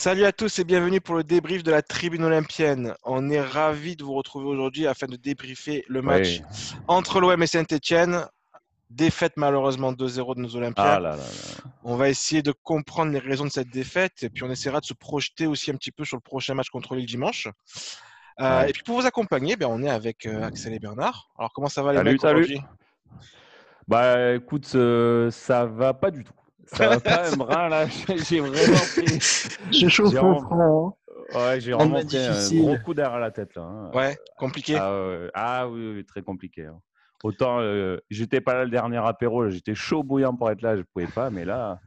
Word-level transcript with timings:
Salut 0.00 0.24
à 0.24 0.32
tous 0.32 0.58
et 0.58 0.64
bienvenue 0.64 1.02
pour 1.02 1.14
le 1.14 1.22
débrief 1.22 1.62
de 1.62 1.70
la 1.70 1.82
tribune 1.82 2.24
olympienne. 2.24 2.94
On 3.04 3.28
est 3.28 3.42
ravis 3.42 3.96
de 3.96 4.02
vous 4.02 4.14
retrouver 4.14 4.46
aujourd'hui 4.46 4.86
afin 4.86 5.06
de 5.06 5.16
débriefer 5.16 5.84
le 5.88 6.00
match 6.00 6.40
entre 6.88 7.20
l'OM 7.20 7.42
et 7.42 7.46
Saint-Etienne. 7.46 8.24
Défaite 8.88 9.34
malheureusement 9.36 9.92
2-0 9.92 10.36
de 10.36 10.40
nos 10.40 10.56
Olympiens. 10.56 11.02
Ah 11.04 11.16
on 11.84 11.96
va 11.96 12.08
essayer 12.08 12.40
de 12.40 12.50
comprendre 12.50 13.12
les 13.12 13.18
raisons 13.18 13.44
de 13.44 13.50
cette 13.50 13.68
défaite 13.68 14.22
et 14.22 14.30
puis 14.30 14.42
on 14.42 14.50
essaiera 14.50 14.80
de 14.80 14.86
se 14.86 14.94
projeter 14.94 15.46
aussi 15.46 15.70
un 15.70 15.74
petit 15.74 15.92
peu 15.92 16.06
sur 16.06 16.16
le 16.16 16.22
prochain 16.22 16.54
match 16.54 16.70
contre 16.70 16.94
le 16.94 17.02
dimanche. 17.02 17.48
Euh, 18.40 18.62
et 18.62 18.72
puis 18.72 18.82
pour 18.82 18.98
vous 18.98 19.06
accompagner, 19.06 19.56
ben, 19.56 19.66
on 19.66 19.82
est 19.82 19.90
avec 19.90 20.24
euh, 20.24 20.44
Axel 20.44 20.72
et 20.72 20.78
Bernard. 20.78 21.28
Alors 21.36 21.52
comment 21.52 21.68
ça 21.68 21.82
va 21.82 21.92
les 21.92 21.98
salut, 21.98 22.12
mecs 22.12 22.20
salut. 22.22 22.58
Bah 23.86 24.32
écoute, 24.32 24.70
euh, 24.76 25.30
ça 25.30 25.66
va 25.66 25.92
pas 25.92 26.10
du 26.10 26.24
tout. 26.24 26.32
Ça 26.72 26.88
va 26.88 27.00
pas, 27.00 27.68
là. 27.68 27.86
J'ai 28.28 28.40
vraiment 28.40 28.78
pris. 28.94 29.18
J'ai 29.70 29.88
chaud 29.88 30.06
au 30.06 30.40
front. 30.40 30.94
Ouais, 31.34 31.60
j'ai 31.60 31.72
vraiment 31.72 32.04
pris 32.04 32.16
un 32.16 32.60
gros 32.60 32.76
coup 32.78 32.94
d'air 32.94 33.12
à 33.12 33.18
la 33.20 33.30
tête 33.30 33.54
là. 33.54 33.62
Hein. 33.62 33.90
Ouais, 33.94 34.18
compliqué. 34.36 34.76
Ah, 34.76 35.28
ah 35.34 35.68
oui, 35.68 35.94
oui, 35.94 36.04
très 36.04 36.22
compliqué. 36.22 36.66
Hein. 36.66 36.80
Autant, 37.22 37.60
euh, 37.60 37.98
j'étais 38.10 38.40
pas 38.40 38.54
là 38.54 38.64
le 38.64 38.70
dernier 38.70 38.96
apéro, 38.96 39.48
j'étais 39.50 39.74
chaud 39.74 40.02
bouillant 40.02 40.34
pour 40.34 40.50
être 40.50 40.62
là, 40.62 40.76
je 40.76 40.82
pouvais 40.82 41.06
pas, 41.06 41.30
mais 41.30 41.44
là, 41.44 41.78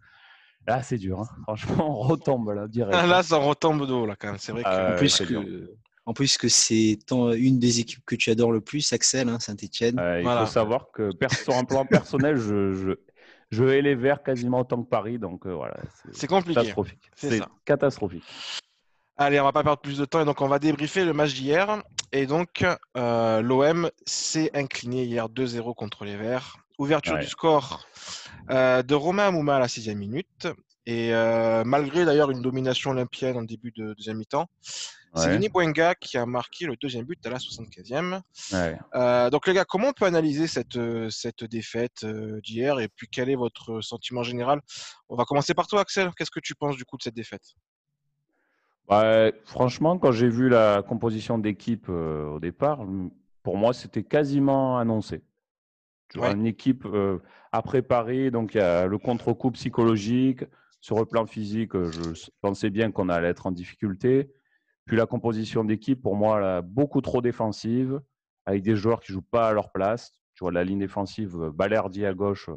là 0.67 0.83
c'est 0.83 0.97
dur. 0.97 1.21
Hein. 1.21 1.27
Franchement, 1.43 2.01
on 2.01 2.07
retombe 2.07 2.51
là 2.51 2.67
direct. 2.67 2.95
Ah, 2.97 3.07
là, 3.07 3.23
ça 3.23 3.37
retombe 3.37 3.87
d'eau 3.87 4.05
là 4.05 4.15
quand 4.17 4.27
même. 4.27 4.37
C'est 4.37 4.51
vrai 4.51 4.63
que. 4.63 4.93
en 4.93 4.95
plus 4.95 5.17
que, 5.17 5.71
en 6.05 6.13
plus 6.13 6.37
que 6.37 6.47
c'est 6.47 6.99
une 7.11 7.59
des 7.59 7.79
équipes 7.79 8.05
que 8.05 8.15
tu 8.15 8.29
adores 8.29 8.51
le 8.51 8.61
plus, 8.61 8.93
Axel, 8.93 9.27
hein, 9.27 9.39
Saint-Etienne. 9.39 9.99
il 10.19 10.23
faut 10.23 10.45
savoir 10.45 10.91
que 10.93 11.09
sur 11.43 11.55
un 11.55 11.63
plan 11.63 11.85
personnel, 11.85 12.37
je, 12.37 12.73
je, 12.73 12.91
je 13.53 13.63
hais 13.65 13.81
les 13.81 13.95
Verts 13.95 14.23
quasiment 14.23 14.61
autant 14.61 14.81
que 14.81 14.89
Paris, 14.89 15.19
donc 15.19 15.45
euh, 15.45 15.53
voilà. 15.53 15.75
C'est 16.11 16.27
compliqué. 16.27 16.59
Catastrophique. 16.59 17.11
C'est 17.15 17.41
catastrophique. 17.65 18.23
Allez, 19.15 19.39
on 19.39 19.43
va 19.43 19.51
pas 19.51 19.63
perdre 19.63 19.81
plus 19.81 19.99
de 19.99 20.05
temps 20.05 20.21
et 20.21 20.25
donc 20.25 20.41
on 20.41 20.47
va 20.47 20.57
débriefer 20.57 21.05
le 21.05 21.13
match 21.13 21.35
d'hier. 21.35 21.83
Et 22.11 22.25
donc, 22.25 22.65
euh, 22.97 23.41
l'OM 23.41 23.89
s'est 24.05 24.49
incliné 24.55 25.03
hier 25.03 25.29
2-0 25.29 25.75
contre 25.75 26.03
les 26.03 26.17
Verts. 26.17 26.57
Ouverture 26.79 27.19
du 27.19 27.27
score 27.27 27.85
euh, 28.49 28.81
de 28.81 28.95
Romain 28.95 29.27
Amouma 29.27 29.57
à 29.57 29.59
la 29.59 29.67
sixième 29.67 29.99
minute. 29.99 30.47
Et 30.87 31.11
malgré 31.63 32.03
d'ailleurs 32.03 32.31
une 32.31 32.41
domination 32.41 32.91
olympienne 32.91 33.37
en 33.37 33.43
début 33.43 33.71
de 33.71 33.93
deuxième 33.93 34.17
mi-temps, 34.17 34.49
c'est 35.15 35.29
Denis 35.29 35.49
Bouenga 35.49 35.95
qui 35.95 36.17
a 36.17 36.25
marqué 36.25 36.65
le 36.65 36.75
deuxième 36.75 37.05
but 37.05 37.23
à 37.25 37.29
la 37.29 37.37
75e. 37.37 38.21
Euh, 38.95 39.29
donc 39.29 39.47
les 39.47 39.53
gars, 39.53 39.65
comment 39.65 39.89
on 39.89 39.93
peut 39.93 40.05
analyser 40.05 40.47
cette, 40.47 40.75
euh, 40.75 41.09
cette 41.09 41.43
défaite 41.43 42.03
euh, 42.03 42.41
d'hier 42.41 42.79
et 42.79 42.87
puis 42.87 43.07
quel 43.11 43.29
est 43.29 43.35
votre 43.35 43.81
sentiment 43.81 44.23
général? 44.23 44.61
On 45.09 45.15
va 45.15 45.25
commencer 45.25 45.53
par 45.53 45.67
toi 45.67 45.81
Axel. 45.81 46.09
Qu'est-ce 46.17 46.31
que 46.31 46.39
tu 46.39 46.55
penses 46.55 46.77
du 46.77 46.85
coup 46.85 46.97
de 46.97 47.03
cette 47.03 47.15
défaite? 47.15 47.43
Bah, 48.87 49.31
Franchement, 49.45 49.97
quand 49.99 50.11
j'ai 50.11 50.29
vu 50.29 50.49
la 50.49 50.81
composition 50.81 51.37
d'équipe 51.37 51.89
au 51.89 52.39
départ, 52.39 52.85
pour 53.43 53.57
moi 53.57 53.73
c'était 53.73 54.03
quasiment 54.03 54.77
annoncé. 54.77 55.23
Tu 56.09 56.19
vois, 56.19 56.31
une 56.31 56.45
équipe 56.45 56.87
à 57.51 57.61
préparer, 57.61 58.29
donc 58.29 58.55
il 58.55 58.57
y 58.57 58.61
a 58.61 58.85
le 58.87 58.97
contre-coup 58.97 59.51
psychologique. 59.51 60.43
Sur 60.81 60.99
le 60.99 61.05
plan 61.05 61.25
physique, 61.25 61.71
je 61.73 62.29
pensais 62.41 62.69
bien 62.69 62.91
qu'on 62.91 63.07
allait 63.07 63.29
être 63.29 63.47
en 63.47 63.51
difficulté. 63.51 64.29
Puis 64.85 64.97
la 64.97 65.05
composition 65.05 65.63
d'équipe, 65.63 66.01
pour 66.01 66.15
moi, 66.15 66.39
là, 66.39 66.61
beaucoup 66.61 67.01
trop 67.01 67.21
défensive, 67.21 68.01
avec 68.45 68.63
des 68.63 68.75
joueurs 68.75 68.99
qui 68.99 69.11
ne 69.11 69.15
jouent 69.15 69.21
pas 69.29 69.49
à 69.49 69.53
leur 69.53 69.71
place. 69.71 70.11
Tu 70.35 70.43
vois, 70.43 70.51
la 70.51 70.63
ligne 70.63 70.79
défensive, 70.79 71.35
euh, 71.41 71.51
Balerdi 71.51 72.05
à 72.05 72.13
gauche, 72.13 72.49
euh, 72.49 72.55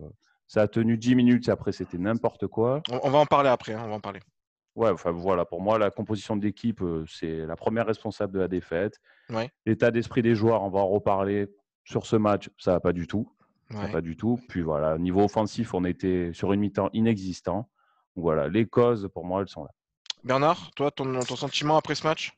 ça 0.49 0.63
a 0.63 0.69
tenu 0.69 0.97
10 0.97 1.15
minutes 1.15 1.49
et 1.49 1.51
après, 1.51 1.73
c'était 1.73 1.99
n'importe 1.99 2.47
quoi. 2.47 2.83
On 3.03 3.11
va 3.11 3.19
en 3.19 3.27
parler 3.27 3.49
après, 3.49 3.75
hein, 3.75 3.83
on 3.85 3.89
va 3.89 3.95
en 3.95 4.01
parler. 4.01 4.21
Ouais, 4.75 4.91
enfin 4.91 5.11
voilà, 5.11 5.45
pour 5.45 5.61
moi, 5.63 5.79
la 5.79 5.91
composition 5.91 6.37
d'équipe, 6.37 6.83
euh, 6.83 7.05
c'est 7.09 7.47
la 7.47 7.57
première 7.57 7.87
responsable 7.87 8.33
de 8.35 8.41
la 8.41 8.49
défaite. 8.49 8.99
L'état 9.65 9.91
d'esprit 9.91 10.23
des 10.23 10.35
joueurs, 10.35 10.63
on 10.63 10.71
va 10.71 10.81
en 10.81 10.89
reparler 10.89 11.49
sur 11.85 12.07
ce 12.07 12.17
match, 12.17 12.51
ça 12.59 12.73
va 12.73 12.81
pas 12.81 12.93
du 12.93 13.07
tout. 13.07 13.31
Ça 13.71 13.89
pas 13.89 14.01
du 14.01 14.17
tout. 14.17 14.39
Puis 14.49 14.63
voilà, 14.63 14.97
niveau 14.97 15.25
offensif, 15.25 15.75
on 15.75 15.85
était 15.85 16.31
sur 16.33 16.53
une 16.53 16.61
mi-temps 16.61 16.89
inexistant. 16.93 17.69
Voilà, 18.15 18.49
les 18.49 18.67
causes, 18.67 19.09
pour 19.13 19.25
moi, 19.25 19.41
elles 19.43 19.49
sont 19.49 19.65
là. 19.65 19.71
Bernard, 20.27 20.73
toi, 20.75 20.91
ton, 20.91 21.21
sentiment 21.23 21.77
après 21.77 21.95
ce 21.95 22.05
match? 22.05 22.33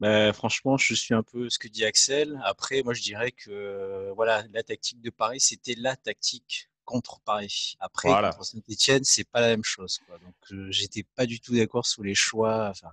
Ben, 0.00 0.32
franchement, 0.32 0.78
je 0.78 0.94
suis 0.94 1.12
un 1.12 1.22
peu 1.22 1.50
ce 1.50 1.58
que 1.58 1.68
dit 1.68 1.84
Axel. 1.84 2.40
Après, 2.42 2.82
moi, 2.82 2.94
je 2.94 3.02
dirais 3.02 3.32
que 3.32 4.10
voilà, 4.16 4.44
la 4.54 4.62
tactique 4.62 5.02
de 5.02 5.10
Paris, 5.10 5.40
c'était 5.40 5.74
la 5.76 5.94
tactique 5.94 6.70
contre 6.86 7.20
Paris. 7.20 7.76
Après, 7.80 8.08
contre 8.08 8.44
Saint-Etienne, 8.44 9.04
c'est 9.04 9.28
pas 9.28 9.42
la 9.42 9.48
même 9.48 9.64
chose. 9.64 10.00
Donc, 10.08 10.34
je 10.50 10.70
j'étais 10.70 11.04
pas 11.16 11.26
du 11.26 11.38
tout 11.38 11.54
d'accord 11.54 11.84
sur 11.84 12.02
les 12.02 12.14
choix. 12.14 12.68
Enfin, 12.70 12.88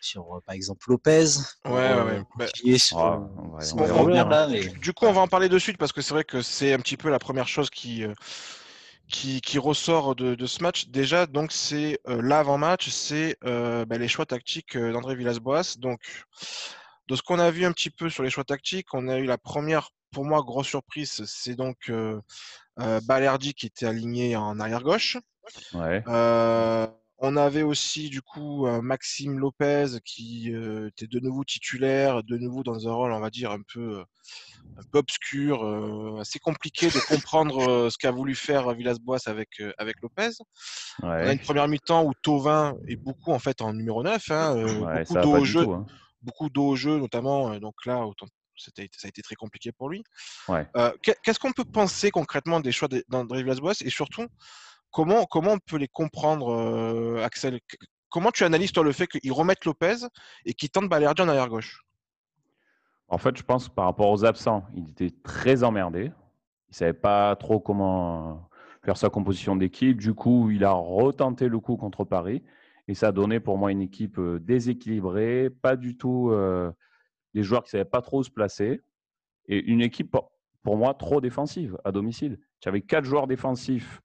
sur, 0.00 0.40
par 0.46 0.54
exemple, 0.54 0.88
Lopez. 0.88 1.26
Ouais, 1.64 1.94
ouais, 2.02 2.22
Du 4.80 4.92
coup, 4.92 5.06
on 5.06 5.12
va 5.12 5.22
en 5.22 5.28
parler 5.28 5.48
de 5.48 5.58
suite 5.58 5.76
parce 5.76 5.92
que 5.92 6.02
c'est 6.02 6.14
vrai 6.14 6.24
que 6.24 6.40
c'est 6.40 6.72
un 6.72 6.78
petit 6.78 6.96
peu 6.96 7.10
la 7.10 7.18
première 7.18 7.48
chose 7.48 7.68
qui. 7.68 8.04
Qui, 9.10 9.58
ressort 9.58 10.14
de, 10.14 10.46
ce 10.46 10.62
match, 10.62 10.86
déjà, 10.86 11.26
donc 11.26 11.50
c'est 11.50 11.98
euh, 12.08 12.22
l'avant-match, 12.22 12.88
c'est 12.90 13.36
euh, 13.44 13.84
bah, 13.84 13.98
les 13.98 14.06
choix 14.06 14.24
tactiques 14.24 14.76
euh, 14.76 14.92
d'André 14.92 15.16
Villas-Boas. 15.16 15.78
Donc, 15.78 16.00
de 17.08 17.16
ce 17.16 17.22
qu'on 17.22 17.40
a 17.40 17.50
vu 17.50 17.64
un 17.64 17.72
petit 17.72 17.90
peu 17.90 18.08
sur 18.08 18.22
les 18.22 18.30
choix 18.30 18.44
tactiques, 18.44 18.94
on 18.94 19.08
a 19.08 19.18
eu 19.18 19.24
la 19.24 19.36
première, 19.36 19.90
pour 20.12 20.24
moi, 20.24 20.42
grosse 20.42 20.68
surprise, 20.68 21.24
c'est 21.26 21.56
donc 21.56 21.92
Balerdi 22.76 23.54
qui 23.54 23.66
était 23.66 23.86
aligné 23.86 24.36
en 24.36 24.60
arrière 24.60 24.82
gauche. 24.82 25.18
On 27.20 27.36
avait 27.36 27.62
aussi 27.62 28.08
du 28.08 28.22
coup 28.22 28.66
Maxime 28.80 29.38
Lopez 29.38 29.98
qui 30.04 30.48
était 30.48 31.06
de 31.06 31.20
nouveau 31.20 31.44
titulaire, 31.44 32.22
de 32.22 32.36
nouveau 32.38 32.62
dans 32.62 32.88
un 32.88 32.92
rôle, 32.92 33.12
on 33.12 33.20
va 33.20 33.30
dire, 33.30 33.50
un 33.50 33.62
peu 33.72 34.02
un 34.78 34.82
peu 34.90 34.98
obscur, 34.98 35.64
euh, 35.64 36.20
assez 36.20 36.38
compliqué 36.38 36.88
de 36.88 36.98
comprendre 37.08 37.68
euh, 37.68 37.90
ce 37.90 37.98
qu'a 37.98 38.10
voulu 38.10 38.34
faire 38.34 38.72
Villas-Boas 38.72 39.18
avec, 39.26 39.60
euh, 39.60 39.72
avec 39.78 40.00
Lopez. 40.02 40.30
On 41.02 41.08
a 41.08 41.32
une 41.32 41.38
première 41.38 41.68
mi-temps 41.68 42.04
où 42.04 42.12
Tovin 42.22 42.76
est 42.88 42.96
beaucoup 42.96 43.32
en 43.32 43.38
fait 43.38 43.62
en 43.62 43.72
numéro 43.72 44.02
9, 44.02 44.30
hein, 44.30 45.04
beaucoup 45.08 45.14
d'eau 45.14 45.36
au 45.36 45.44
jeu, 45.44 45.68
hein. 45.68 45.86
beaucoup 46.22 46.48
d'eau 46.50 46.68
au 46.68 46.76
jeu 46.76 46.98
notamment. 46.98 47.58
donc 47.58 47.74
là, 47.86 48.06
autant, 48.06 48.26
ça 48.56 48.70
a 48.78 49.08
été 49.08 49.22
très 49.22 49.34
compliqué 49.34 49.72
pour 49.72 49.88
lui. 49.88 50.04
Qu'est-ce 51.02 51.38
qu'on 51.38 51.52
peut 51.52 51.64
penser 51.64 52.10
concrètement 52.10 52.60
des 52.60 52.72
choix 52.72 52.88
d'André 53.08 53.42
Villas-Boas 53.42 53.82
et 53.84 53.90
surtout 53.90 54.26
comment, 54.90 55.26
on 55.32 55.58
peut 55.58 55.76
les 55.76 55.88
comprendre, 55.88 57.20
Axel? 57.22 57.60
Comment 58.08 58.30
tu 58.30 58.44
analyses 58.44 58.72
toi 58.72 58.82
le 58.82 58.92
fait 58.92 59.06
qu'il 59.06 59.32
remette 59.32 59.64
Lopez 59.64 60.06
et 60.44 60.52
qu'il 60.52 60.70
tente 60.70 60.88
Balerdi 60.88 61.22
en 61.22 61.28
arrière 61.28 61.48
gauche? 61.48 61.84
En 63.08 63.18
fait, 63.18 63.36
je 63.36 63.42
pense 63.42 63.68
que 63.68 63.74
par 63.74 63.86
rapport 63.86 64.10
aux 64.10 64.24
absents, 64.24 64.64
il 64.74 64.90
était 64.90 65.10
très 65.22 65.64
emmerdé. 65.64 66.04
Il 66.04 66.72
ne 66.72 66.74
savait 66.74 66.92
pas 66.92 67.34
trop 67.36 67.58
comment 67.58 68.48
faire 68.84 68.96
sa 68.96 69.10
composition 69.10 69.56
d'équipe. 69.56 69.98
Du 69.98 70.14
coup, 70.14 70.50
il 70.50 70.64
a 70.64 70.72
retenté 70.72 71.48
le 71.48 71.58
coup 71.58 71.76
contre 71.76 72.04
Paris. 72.04 72.42
Et 72.88 72.94
ça 72.94 73.08
a 73.08 73.12
donné 73.12 73.40
pour 73.40 73.58
moi 73.58 73.70
une 73.70 73.82
équipe 73.82 74.18
euh, 74.18 74.40
déséquilibrée, 74.40 75.50
pas 75.50 75.76
du 75.76 75.96
tout 75.96 76.30
euh, 76.30 76.72
des 77.34 77.42
joueurs 77.42 77.62
qui 77.62 77.68
ne 77.68 77.70
savaient 77.70 77.84
pas 77.84 78.02
trop 78.02 78.20
où 78.20 78.24
se 78.24 78.30
placer. 78.30 78.80
Et 79.46 79.58
une 79.58 79.80
équipe, 79.80 80.16
pour 80.62 80.76
moi, 80.76 80.94
trop 80.94 81.20
défensive 81.20 81.78
à 81.84 81.92
domicile. 81.92 82.40
Tu 82.60 82.68
avais 82.68 82.80
quatre 82.80 83.04
joueurs 83.04 83.26
défensifs. 83.26 84.00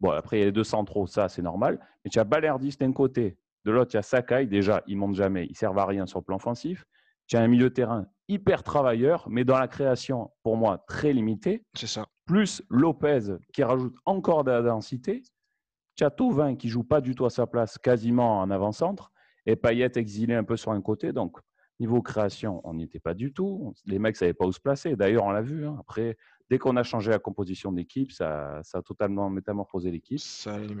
Bon, 0.00 0.10
après, 0.10 0.36
il 0.36 0.40
y 0.40 0.42
a 0.42 0.46
les 0.46 0.52
deux 0.52 0.64
centraux, 0.64 1.06
ça, 1.06 1.28
c'est 1.28 1.42
normal. 1.42 1.80
Mais 2.04 2.10
tu 2.10 2.18
as 2.18 2.24
Balerdis 2.24 2.76
d'un 2.78 2.92
côté. 2.92 3.38
De 3.64 3.72
l'autre, 3.72 3.92
il 3.94 3.96
y 3.96 3.98
a 3.98 4.02
Sakai. 4.02 4.46
Déjà, 4.46 4.82
il 4.86 4.94
ne 4.94 5.00
monte 5.00 5.14
jamais. 5.14 5.44
Il 5.46 5.52
ne 5.52 5.56
sert 5.56 5.76
à 5.76 5.86
rien 5.86 6.06
sur 6.06 6.20
le 6.20 6.24
plan 6.24 6.36
offensif. 6.36 6.84
Tu 7.26 7.36
as 7.36 7.40
un 7.40 7.48
milieu 7.48 7.70
de 7.70 7.74
terrain 7.74 8.06
hyper 8.28 8.62
travailleur, 8.62 9.26
mais 9.28 9.44
dans 9.44 9.58
la 9.58 9.68
création, 9.68 10.30
pour 10.42 10.56
moi, 10.56 10.84
très 10.86 11.12
limité. 11.12 11.64
C'est 11.74 11.86
ça. 11.86 12.06
Plus 12.24 12.62
Lopez 12.70 13.36
qui 13.52 13.62
rajoute 13.62 13.96
encore 14.04 14.44
de 14.44 14.50
la 14.50 14.62
densité. 14.62 15.22
Tu 15.96 16.04
as 16.04 16.10
Tauvin 16.10 16.56
qui 16.56 16.68
joue 16.68 16.84
pas 16.84 17.00
du 17.00 17.14
tout 17.14 17.24
à 17.24 17.30
sa 17.30 17.46
place, 17.46 17.78
quasiment 17.78 18.40
en 18.40 18.50
avant-centre. 18.50 19.10
Et 19.46 19.56
Payet 19.56 19.92
exilé 19.94 20.34
un 20.34 20.44
peu 20.44 20.56
sur 20.56 20.72
un 20.72 20.82
côté. 20.82 21.12
Donc, 21.12 21.38
niveau 21.80 22.02
création, 22.02 22.60
on 22.64 22.74
n'y 22.74 22.84
était 22.84 23.00
pas 23.00 23.14
du 23.14 23.32
tout. 23.32 23.74
Les 23.86 23.98
mecs 23.98 24.14
ne 24.14 24.18
savaient 24.18 24.34
pas 24.34 24.46
où 24.46 24.52
se 24.52 24.60
placer. 24.60 24.96
D'ailleurs, 24.96 25.24
on 25.24 25.30
l'a 25.30 25.42
vu. 25.42 25.66
Hein. 25.66 25.76
Après, 25.80 26.16
dès 26.50 26.58
qu'on 26.58 26.76
a 26.76 26.82
changé 26.82 27.10
la 27.10 27.18
composition 27.18 27.72
d'équipe, 27.72 28.12
ça, 28.12 28.60
ça, 28.62 28.78
a 28.78 28.82
totalement 28.82 29.28
métamorphosé 29.30 29.90
l'équipe. 29.90 30.20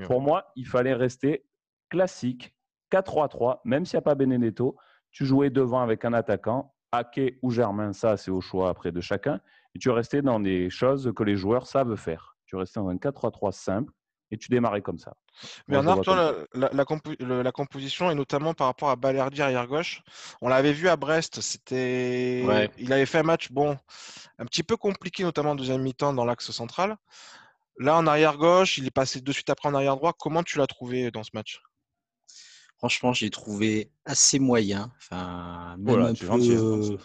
Pour 0.06 0.20
moi, 0.20 0.52
il 0.56 0.66
fallait 0.66 0.94
rester 0.94 1.44
classique, 1.90 2.54
4-3-3, 2.92 3.60
même 3.64 3.84
s'il 3.84 3.96
n'y 3.96 4.00
a 4.00 4.02
pas 4.02 4.14
Benedetto 4.14 4.76
tu 5.16 5.24
jouais 5.24 5.48
devant 5.48 5.80
avec 5.80 6.04
un 6.04 6.12
attaquant, 6.12 6.74
Ake 6.92 7.38
ou 7.40 7.50
Germain, 7.50 7.94
ça 7.94 8.18
c'est 8.18 8.30
au 8.30 8.42
choix 8.42 8.68
après 8.68 8.92
de 8.92 9.00
chacun, 9.00 9.40
et 9.74 9.78
tu 9.78 9.88
restais 9.88 10.20
dans 10.20 10.40
des 10.40 10.68
choses 10.68 11.10
que 11.16 11.22
les 11.22 11.36
joueurs 11.36 11.66
savent 11.66 11.96
faire. 11.96 12.36
Tu 12.44 12.54
restais 12.54 12.80
dans 12.80 12.88
un 12.88 12.96
4-3-3 12.96 13.50
simple 13.52 13.94
et 14.30 14.38
tu 14.38 14.48
démarrais 14.48 14.82
comme 14.82 14.98
ça. 14.98 15.14
Bernard, 15.68 16.00
toi, 16.00 16.34
la, 16.54 17.52
composition, 17.52 18.10
et 18.10 18.14
notamment 18.14 18.54
par 18.54 18.66
rapport 18.66 18.90
à 18.90 18.96
Balerdi 18.96 19.42
arrière 19.42 19.66
gauche, 19.66 20.02
on 20.40 20.48
l'avait 20.48 20.72
vu 20.72 20.88
à 20.88 20.96
Brest, 20.96 21.40
c'était, 21.40 22.70
il 22.78 22.92
avait 22.92 23.06
fait 23.06 23.18
un 23.18 23.24
match 23.24 23.50
bon, 23.50 23.76
un 24.38 24.44
petit 24.46 24.62
peu 24.62 24.76
compliqué, 24.76 25.22
notamment 25.22 25.50
en 25.50 25.54
deuxième 25.54 25.82
mi-temps 25.82 26.12
dans 26.12 26.24
l'axe 26.24 26.50
central. 26.50 26.96
Là, 27.78 27.96
en 27.96 28.06
arrière 28.06 28.38
gauche, 28.38 28.78
il 28.78 28.86
est 28.86 28.90
passé 28.90 29.20
de 29.20 29.32
suite 29.32 29.50
après 29.50 29.68
en 29.68 29.74
arrière 29.74 29.96
droit. 29.96 30.14
Comment 30.18 30.42
tu 30.42 30.58
l'as 30.58 30.66
trouvé 30.66 31.10
dans 31.10 31.22
ce 31.22 31.30
match? 31.34 31.60
Franchement, 32.78 33.12
j'ai 33.12 33.30
trouvé 33.30 33.90
assez 34.04 34.38
moyen. 34.38 34.92
Enfin, 34.98 35.76
même 35.78 36.00
un 36.00 36.14
peu 36.14 36.30
hein. 36.30 36.96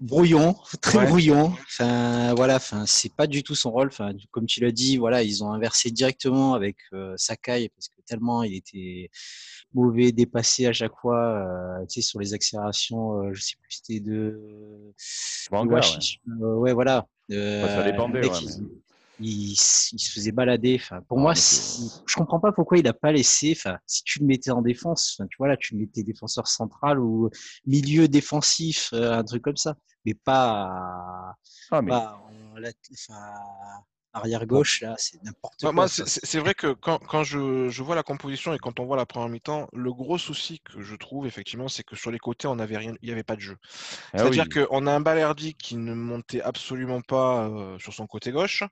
brouillon, 0.00 0.54
très 0.82 1.06
brouillon. 1.06 1.52
Enfin, 1.66 2.34
voilà. 2.34 2.56
Enfin, 2.56 2.84
c'est 2.86 3.14
pas 3.14 3.26
du 3.26 3.42
tout 3.42 3.54
son 3.54 3.70
rôle. 3.70 3.88
Enfin, 3.88 4.12
comme 4.30 4.46
tu 4.46 4.60
l'as 4.60 4.72
dit, 4.72 4.98
voilà, 4.98 5.22
ils 5.22 5.42
ont 5.42 5.52
inversé 5.52 5.90
directement 5.90 6.54
avec 6.54 6.76
Sakai 7.16 7.70
parce 7.70 7.88
que 7.88 8.02
tellement 8.06 8.42
il 8.42 8.54
était 8.54 9.10
mauvais, 9.74 10.12
dépassé 10.12 10.66
à 10.66 10.72
chaque 10.72 10.94
fois, 11.00 11.18
euh, 11.18 11.86
tu 11.86 12.00
sais, 12.00 12.08
sur 12.08 12.20
les 12.20 12.34
accélérations, 12.34 13.22
euh, 13.22 13.32
je 13.32 13.42
sais 13.42 13.54
plus, 13.60 13.70
c'était 13.70 14.00
de. 14.00 14.92
ouais. 16.28 16.72
voilà. 16.72 17.06
ça 17.28 17.82
dépendait, 17.82 18.22
il, 19.22 19.56
se 19.56 20.12
faisait 20.12 20.32
balader. 20.32 20.78
Enfin, 20.80 21.00
pour 21.08 21.18
moi, 21.18 21.34
je 21.34 22.14
comprends 22.14 22.40
pas 22.40 22.52
pourquoi 22.52 22.78
il 22.78 22.86
a 22.88 22.92
pas 22.92 23.12
laissé. 23.12 23.54
Enfin, 23.56 23.78
si 23.86 24.02
tu 24.04 24.20
le 24.20 24.26
mettais 24.26 24.50
en 24.50 24.62
défense, 24.62 25.20
tu 25.30 25.36
vois 25.38 25.48
là, 25.48 25.56
tu 25.56 25.74
le 25.74 25.80
mettais 25.80 26.02
défenseur 26.02 26.46
central 26.46 26.98
ou 26.98 27.30
milieu 27.66 28.08
défensif, 28.08 28.90
euh, 28.92 29.12
un 29.12 29.24
truc 29.24 29.42
comme 29.42 29.56
ça, 29.56 29.76
mais 30.04 30.14
pas, 30.14 31.34
ah, 31.70 31.82
pas 31.82 32.22
arrière 34.12 34.46
gauche, 34.46 34.80
là, 34.80 34.94
c'est 34.98 35.22
n'importe 35.22 35.60
quoi. 35.60 35.72
Moi, 35.72 35.88
c'est 35.88 36.38
vrai 36.38 36.54
que 36.54 36.72
quand, 36.72 36.98
quand 36.98 37.24
je, 37.24 37.68
je, 37.68 37.82
vois 37.82 37.94
la 37.94 38.02
composition 38.02 38.52
et 38.52 38.58
quand 38.58 38.80
on 38.80 38.84
voit 38.84 38.96
la 38.96 39.06
première 39.06 39.28
mi-temps, 39.28 39.68
le 39.72 39.92
gros 39.92 40.18
souci 40.18 40.60
que 40.60 40.82
je 40.82 40.94
trouve, 40.96 41.26
effectivement, 41.26 41.68
c'est 41.68 41.82
que 41.82 41.96
sur 41.96 42.10
les 42.10 42.18
côtés, 42.18 42.46
on 42.48 42.58
avait 42.58 42.76
rien, 42.76 42.94
il 43.02 43.06
n'y 43.06 43.12
avait 43.12 43.22
pas 43.22 43.36
de 43.36 43.40
jeu. 43.40 43.56
Ah 44.12 44.18
C'est-à-dire 44.18 44.48
qu'on 44.48 44.86
a 44.86 44.92
un 44.92 45.00
Balerdi 45.00 45.54
qui 45.54 45.76
ne 45.76 45.94
montait 45.94 46.42
absolument 46.42 47.00
pas 47.00 47.48
euh, 47.48 47.78
sur 47.78 47.92
son 47.92 48.06
côté 48.06 48.32
gauche. 48.32 48.64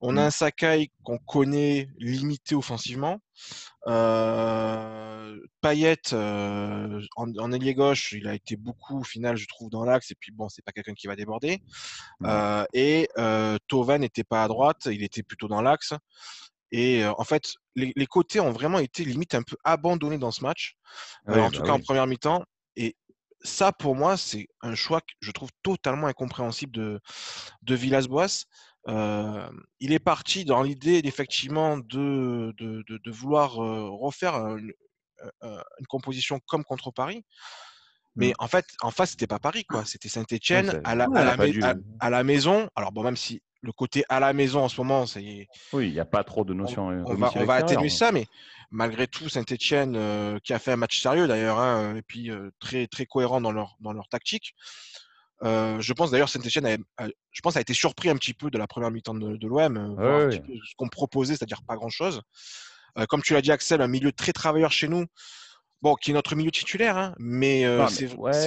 On 0.00 0.16
a 0.16 0.22
mmh. 0.22 0.26
un 0.26 0.30
Sakai 0.30 0.90
qu'on 1.02 1.18
connaît 1.18 1.88
limité 1.98 2.54
offensivement. 2.54 3.20
Euh, 3.86 5.40
Payet 5.60 5.96
euh, 6.12 7.00
en, 7.16 7.52
ailier 7.52 7.74
gauche, 7.74 8.12
il 8.12 8.28
a 8.28 8.34
été 8.34 8.56
beaucoup 8.56 9.00
au 9.00 9.04
final, 9.04 9.36
je 9.36 9.46
trouve, 9.46 9.70
dans 9.70 9.84
l'axe. 9.84 10.10
Et 10.10 10.14
puis 10.18 10.32
bon, 10.32 10.48
c'est 10.48 10.64
pas 10.64 10.72
quelqu'un 10.72 10.94
qui 10.94 11.06
va 11.06 11.16
déborder. 11.16 11.62
Euh, 12.24 12.64
et 12.72 13.08
euh, 13.18 13.58
Tova 13.68 13.98
n'était 13.98 14.24
pas 14.24 14.44
à 14.44 14.48
droite, 14.48 14.88
il 14.90 15.02
était 15.02 15.22
plutôt 15.22 15.48
dans 15.48 15.62
l'axe. 15.62 15.92
Et 16.72 17.04
en 17.04 17.24
fait, 17.24 17.54
les, 17.76 18.06
côtés 18.06 18.40
ont 18.40 18.50
vraiment 18.50 18.80
été 18.80 19.04
limite 19.04 19.34
un 19.34 19.42
peu 19.42 19.56
abandonnés 19.62 20.18
dans 20.18 20.32
ce 20.32 20.42
match, 20.42 20.76
en 21.28 21.50
tout 21.50 21.60
bah 21.60 21.66
cas 21.66 21.72
en 21.72 21.80
première 21.80 22.08
mi-temps. 22.08 22.44
Et 22.74 22.96
ça, 23.42 23.70
pour 23.72 23.94
moi, 23.94 24.16
c'est 24.16 24.48
un 24.62 24.74
choix 24.74 25.00
que 25.00 25.12
je 25.20 25.30
trouve 25.30 25.50
totalement 25.62 26.08
incompréhensible 26.08 26.72
de, 26.72 27.00
de 27.62 27.74
Villas-Boas 27.74 28.46
il 28.86 29.92
est 29.92 29.98
parti 29.98 30.44
dans 30.44 30.62
l'idée 30.62 31.00
effectivement 31.04 31.76
de, 31.78 32.54
de, 32.58 33.10
vouloir 33.10 33.54
refaire 33.54 34.34
une, 34.56 34.72
composition 35.88 36.40
comme 36.46 36.64
contre 36.64 36.90
Paris. 36.90 37.24
Mais 38.18 38.30
mmh. 38.30 38.34
en 38.38 38.48
fait, 38.48 38.64
en 38.80 38.90
face, 38.90 39.10
c'était 39.10 39.26
pas 39.26 39.38
Paris, 39.38 39.64
quoi. 39.64 39.84
C'était 39.84 40.08
Saint-Etienne 40.08 40.80
à, 40.84 40.94
la, 40.94 41.04
à, 42.00 42.10
la, 42.10 42.24
maison. 42.24 42.68
Alors, 42.74 42.90
bon, 42.90 43.02
même 43.02 43.16
si 43.16 43.42
le 43.60 43.72
côté 43.72 44.04
à 44.08 44.20
la 44.20 44.32
maison 44.32 44.64
en 44.64 44.68
ce 44.70 44.80
moment, 44.80 45.04
c'est. 45.04 45.46
Oui, 45.74 45.88
il 45.88 45.92
n'y 45.92 46.00
a 46.00 46.06
pas 46.06 46.24
trop 46.24 46.44
de 46.44 46.54
notions. 46.54 46.86
On, 46.86 47.14
va, 47.14 47.30
on 47.34 47.44
va, 47.44 47.54
atténuer 47.54 47.90
ça, 47.90 48.12
mais 48.12 48.26
malgré 48.70 49.06
tout, 49.06 49.28
Saint-Etienne, 49.28 50.40
qui 50.40 50.54
a 50.54 50.58
fait 50.58 50.72
un 50.72 50.76
match 50.76 51.00
sérieux 51.00 51.28
d'ailleurs, 51.28 51.58
hein, 51.58 51.94
et 51.94 52.02
puis 52.02 52.30
très, 52.58 52.86
très 52.86 53.04
cohérent 53.04 53.42
dans 53.42 53.52
leur, 53.52 53.76
dans 53.80 53.92
leur 53.92 54.08
tactique, 54.08 54.54
euh, 55.42 55.80
je 55.80 55.92
pense 55.92 56.10
d'ailleurs 56.10 56.28
Saint-Etienne 56.28 56.66
a, 56.98 57.06
je 57.30 57.40
pense, 57.42 57.56
a 57.56 57.60
été 57.60 57.74
surpris 57.74 58.08
un 58.08 58.16
petit 58.16 58.32
peu 58.32 58.50
de 58.50 58.58
la 58.58 58.66
première 58.66 58.90
mi-temps 58.90 59.14
de, 59.14 59.46
l'OM, 59.46 59.96
ce 59.98 60.74
qu'on 60.76 60.88
proposait, 60.88 61.36
c'est-à-dire 61.36 61.62
pas 61.66 61.76
grand-chose. 61.76 62.22
Euh, 62.98 63.04
comme 63.06 63.22
tu 63.22 63.34
l'as 63.34 63.42
dit, 63.42 63.52
Axel, 63.52 63.82
un 63.82 63.88
milieu 63.88 64.12
très 64.12 64.32
travailleur 64.32 64.72
chez 64.72 64.88
nous, 64.88 65.04
bon, 65.82 65.94
qui 65.94 66.12
est 66.12 66.14
notre 66.14 66.34
milieu 66.34 66.50
titulaire, 66.50 66.96
hein, 66.96 67.14
mais, 67.18 67.64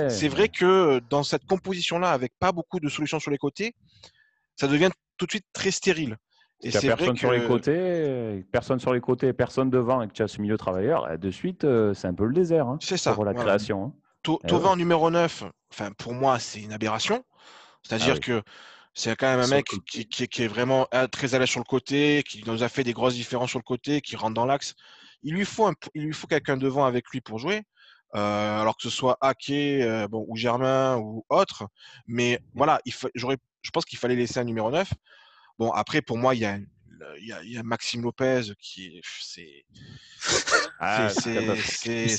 c'est 0.09 0.27
vrai 0.27 0.49
que 0.49 0.99
dans 1.09 1.23
cette 1.23 1.45
composition-là, 1.45 2.11
avec 2.11 2.33
pas 2.39 2.51
beaucoup 2.51 2.79
de 2.79 2.89
solutions 2.89 3.19
sur 3.19 3.31
les 3.31 3.37
côtés, 3.37 3.75
ça 4.55 4.67
devient 4.67 4.89
tout 5.17 5.25
de 5.25 5.31
suite 5.31 5.45
très 5.53 5.71
stérile. 5.71 6.17
Et 6.61 6.71
c'est 6.71 6.87
personne 6.87 7.15
sur 7.15 7.31
les 7.31 7.45
côtés, 7.45 8.43
personne 8.51 8.79
sur 8.79 8.93
les 8.93 8.99
côtés, 8.99 9.31
personne 9.31 9.69
devant, 9.69 10.01
et 10.01 10.07
que 10.07 10.13
tu 10.13 10.23
as 10.23 10.27
ce 10.27 10.41
milieu 10.41 10.57
travailleur, 10.57 11.17
de 11.17 11.31
suite, 11.31 11.65
c'est 11.93 12.07
un 12.07 12.13
peu 12.13 12.25
le 12.25 12.33
désert. 12.33 12.67
Hein, 12.67 12.79
c'est 12.81 12.97
ça. 12.97 13.13
Pour 13.13 13.25
la 13.25 13.35
création. 13.35 13.83
Hein. 13.85 14.08
Tova 14.37 14.69
en 14.69 14.75
numéro 14.75 15.09
9, 15.09 15.43
enfin, 15.71 15.91
pour 15.97 16.13
moi, 16.13 16.39
c'est 16.39 16.61
une 16.61 16.73
aberration. 16.73 17.23
C'est-à-dire 17.83 18.15
ah 18.17 18.19
que 18.19 18.43
c'est 18.93 19.15
quand 19.15 19.27
même 19.27 19.39
un 19.39 19.47
mec 19.47 19.65
qui, 19.87 20.07
qui, 20.07 20.43
est 20.43 20.47
vraiment 20.47 20.87
euh, 20.93 21.07
très 21.07 21.33
à 21.33 21.39
l'aise 21.39 21.49
sur 21.49 21.59
le 21.59 21.65
côté, 21.65 22.23
qui 22.27 22.43
nous 22.45 22.63
a 22.63 22.69
fait 22.69 22.83
des 22.83 22.93
grosses 22.93 23.13
différences 23.13 23.49
sur 23.49 23.59
le 23.59 23.63
côté, 23.63 24.01
qui 24.01 24.15
rentre 24.15 24.33
dans 24.33 24.45
l'axe. 24.45 24.75
Il 25.23 25.33
lui 25.33 25.45
faut, 25.45 25.71
il 25.95 26.03
lui 26.03 26.13
faut 26.13 26.27
quelqu'un 26.27 26.57
devant 26.57 26.85
avec 26.85 27.09
lui 27.09 27.21
pour 27.21 27.39
jouer. 27.39 27.63
Euh, 28.15 28.61
alors 28.61 28.75
que 28.75 28.81
ce 28.81 28.89
soit 28.89 29.17
Ake 29.21 29.51
euh, 29.51 30.07
bon, 30.07 30.25
ou 30.27 30.35
Germain 30.35 30.97
ou 30.97 31.25
autre. 31.29 31.67
Mais 32.07 32.39
voilà, 32.55 32.81
il 32.85 32.93
je 32.93 33.71
pense 33.71 33.85
qu'il 33.85 33.99
fallait 33.99 34.15
laisser 34.15 34.39
un 34.39 34.43
numéro 34.45 34.71
9. 34.71 34.91
Bon, 35.59 35.71
après, 35.71 36.01
pour 36.01 36.17
moi, 36.17 36.33
il 36.33 36.41
y 36.41 36.45
a 36.45 36.57
il 37.19 37.27
y, 37.27 37.57
a, 37.57 37.63
Maxime 37.63 38.03
Lopez 38.03 38.41
qui 38.59 38.97
est. 38.97 39.01
C'est. 39.21 39.65
Ah, 40.79 41.09
c'est. 41.09 42.17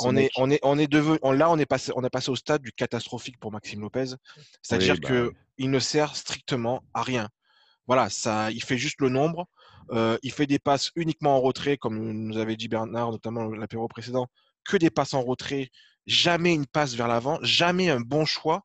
On 0.00 0.16
est, 0.16 0.30
on 0.36 0.50
est, 0.50 0.60
on 0.62 0.78
est 0.78 0.86
devenu, 0.86 1.18
là, 1.22 1.50
on 1.50 1.58
est 1.58 1.66
passé, 1.66 1.92
on 1.96 2.04
est 2.04 2.10
passé 2.10 2.30
au 2.30 2.36
stade 2.36 2.62
du 2.62 2.72
catastrophique 2.72 3.38
pour 3.40 3.52
Maxime 3.52 3.80
Lopez. 3.80 4.14
C'est-à-dire 4.62 4.94
qu'il 4.94 5.02
bah 5.02 5.08
que 5.08 5.32
ne 5.66 5.78
sert 5.78 6.16
strictement 6.16 6.82
à 6.94 7.02
rien. 7.02 7.28
Voilà, 7.86 8.08
ça, 8.08 8.50
il 8.50 8.62
fait 8.62 8.78
juste 8.78 9.00
le 9.00 9.08
nombre. 9.08 9.46
Euh, 9.90 10.16
il 10.22 10.32
fait 10.32 10.46
des 10.46 10.58
passes 10.58 10.90
uniquement 10.96 11.36
en 11.36 11.40
retrait, 11.40 11.76
comme 11.76 11.98
nous 11.98 12.38
avait 12.38 12.56
dit 12.56 12.68
Bernard, 12.68 13.10
notamment 13.10 13.48
l'apéro 13.48 13.86
précédent, 13.88 14.28
que 14.64 14.76
des 14.76 14.90
passes 14.90 15.14
en 15.14 15.22
retrait, 15.22 15.68
jamais 16.06 16.54
une 16.54 16.66
passe 16.66 16.94
vers 16.94 17.08
l'avant, 17.08 17.38
jamais 17.42 17.90
un 17.90 18.00
bon 18.00 18.24
choix. 18.24 18.62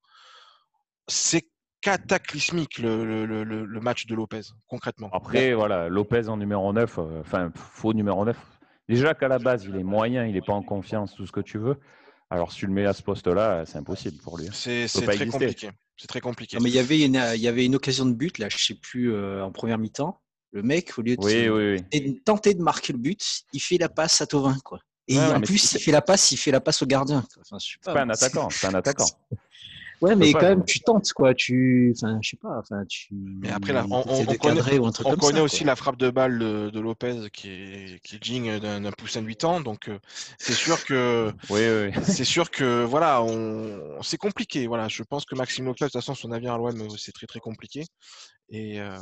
C'est 1.07 1.49
cataclysmique 1.81 2.79
le, 2.79 3.25
le, 3.25 3.43
le, 3.43 3.79
match 3.79 4.05
de 4.05 4.15
Lopez, 4.15 4.41
concrètement. 4.67 5.09
Après, 5.13 5.53
voilà, 5.53 5.87
Lopez 5.89 6.27
en 6.27 6.37
numéro 6.37 6.71
9, 6.73 6.97
euh, 6.97 7.21
enfin, 7.21 7.51
faux 7.55 7.93
numéro 7.93 8.25
9. 8.25 8.37
Déjà 8.87 9.13
qu'à 9.13 9.27
la 9.27 9.39
base, 9.39 9.65
il 9.65 9.75
est 9.75 9.83
moyen, 9.83 10.25
il 10.25 10.33
n'est 10.33 10.41
pas 10.41 10.53
en 10.53 10.63
confiance, 10.63 11.15
tout 11.15 11.25
ce 11.25 11.31
que 11.31 11.41
tu 11.41 11.57
veux. 11.57 11.77
Alors, 12.29 12.51
si 12.51 12.59
tu 12.59 12.67
le 12.67 12.73
mets 12.73 12.85
à 12.85 12.93
ce 12.93 13.01
poste-là, 13.01 13.63
c'est 13.65 13.77
impossible 13.77 14.17
pour 14.17 14.37
lui. 14.37 14.47
Hein. 14.47 14.51
C'est 14.53 14.87
très 14.87 15.27
compliqué. 15.27 15.69
C'est 15.97 16.07
très 16.07 16.21
compliqué. 16.21 16.57
mais 16.61 16.69
il 16.69 16.75
y 16.75 16.79
avait 16.79 17.01
une, 17.01 17.21
il 17.35 17.41
y 17.41 17.47
avait 17.47 17.65
une 17.65 17.75
occasion 17.75 18.05
de 18.05 18.13
but, 18.13 18.37
là, 18.37 18.47
je 18.49 18.57
sais 18.57 18.75
plus, 18.75 19.13
euh, 19.13 19.43
en 19.43 19.51
première 19.51 19.77
mi-temps. 19.77 20.21
Le 20.51 20.63
mec, 20.63 20.97
au 20.97 21.01
lieu 21.01 21.15
de 21.15 22.23
tenter 22.23 22.53
de 22.53 22.61
marquer 22.61 22.93
le 22.93 22.99
but, 22.99 23.43
il 23.53 23.59
fait 23.59 23.77
la 23.77 23.89
passe 23.89 24.21
à 24.21 24.27
Tovin, 24.27 24.57
quoi. 24.63 24.79
Et 25.07 25.19
en 25.19 25.41
plus, 25.41 25.73
il 25.73 25.79
fait 25.79 25.91
la 25.91 26.01
passe, 26.01 26.31
il 26.31 26.37
fait 26.37 26.51
la 26.51 26.61
passe 26.61 26.81
au 26.83 26.85
gardien. 26.85 27.23
Enfin, 27.39 27.57
c'est 27.59 27.81
pas, 27.81 28.01
un 28.01 28.09
attaquant, 28.09 28.49
c'est 28.49 28.67
un 28.67 28.75
attaquant. 28.75 29.07
Ouais, 30.01 30.15
mais 30.15 30.31
quand 30.31 30.41
même, 30.41 30.63
tu 30.65 30.79
tentes, 30.79 31.11
quoi. 31.13 31.33
Tu, 31.33 31.93
enfin, 31.95 32.19
je 32.21 32.29
sais 32.29 32.37
pas, 32.37 32.57
enfin, 32.59 32.85
tu. 32.87 33.09
Mais 33.11 33.51
après, 33.51 33.73
là, 33.73 33.85
on, 33.89 34.03
on, 34.07 34.25
connaît, 34.25 34.79
on 34.79 35.15
connaît 35.15 35.41
aussi 35.41 35.63
la 35.63 35.75
frappe 35.75 35.97
de 35.97 36.09
balle 36.09 36.39
de, 36.39 36.79
Lopez 36.79 37.29
qui 37.33 37.49
est, 37.49 37.99
qui 38.03 38.15
est 38.15 38.19
digne 38.19 38.59
d'un 38.59 38.91
poussin 38.91 39.21
de 39.21 39.27
8 39.27 39.43
ans. 39.43 39.61
Donc, 39.61 39.89
euh, 39.89 39.99
c'est 40.37 40.53
sûr 40.53 40.83
que. 40.85 41.31
oui, 41.49 41.61
oui. 41.61 42.03
C'est 42.03 42.25
sûr 42.25 42.49
que, 42.49 42.83
voilà, 42.83 43.21
on, 43.23 44.01
c'est 44.01 44.17
compliqué. 44.17 44.67
Voilà, 44.67 44.87
je 44.87 45.03
pense 45.03 45.25
que 45.25 45.35
Maxime 45.35 45.65
Lopez, 45.65 45.85
de 45.85 45.89
toute 45.89 45.93
façon, 45.93 46.15
son 46.15 46.31
avenir 46.31 46.53
à 46.53 46.57
l'OM, 46.57 46.89
c'est 46.97 47.11
très, 47.11 47.27
très 47.27 47.39
compliqué. 47.39 47.85
Et, 48.51 48.79
euh, 48.79 48.97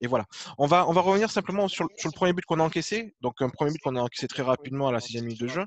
et, 0.00 0.06
voilà. 0.06 0.26
On 0.58 0.66
va, 0.66 0.88
on 0.88 0.92
va 0.92 1.00
revenir 1.00 1.30
simplement 1.30 1.68
sur, 1.68 1.88
sur 1.96 2.08
le 2.08 2.14
premier 2.14 2.32
but 2.32 2.44
qu'on 2.44 2.60
a 2.60 2.62
encaissé. 2.62 3.14
Donc, 3.20 3.40
un 3.40 3.48
premier 3.48 3.72
but 3.72 3.80
qu'on 3.82 3.96
a 3.96 4.00
encaissé 4.00 4.28
très 4.28 4.42
rapidement 4.42 4.88
à 4.88 4.92
la 4.92 5.00
sixième 5.00 5.24
minute 5.24 5.40
de 5.40 5.48
jeu. 5.48 5.64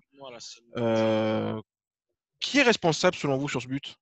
Euh, 0.78 1.60
qui 2.40 2.60
est 2.60 2.64
responsable, 2.64 3.16
selon 3.16 3.38
vous, 3.38 3.50
sur 3.50 3.62
ce 3.62 3.68
but? 3.68 3.96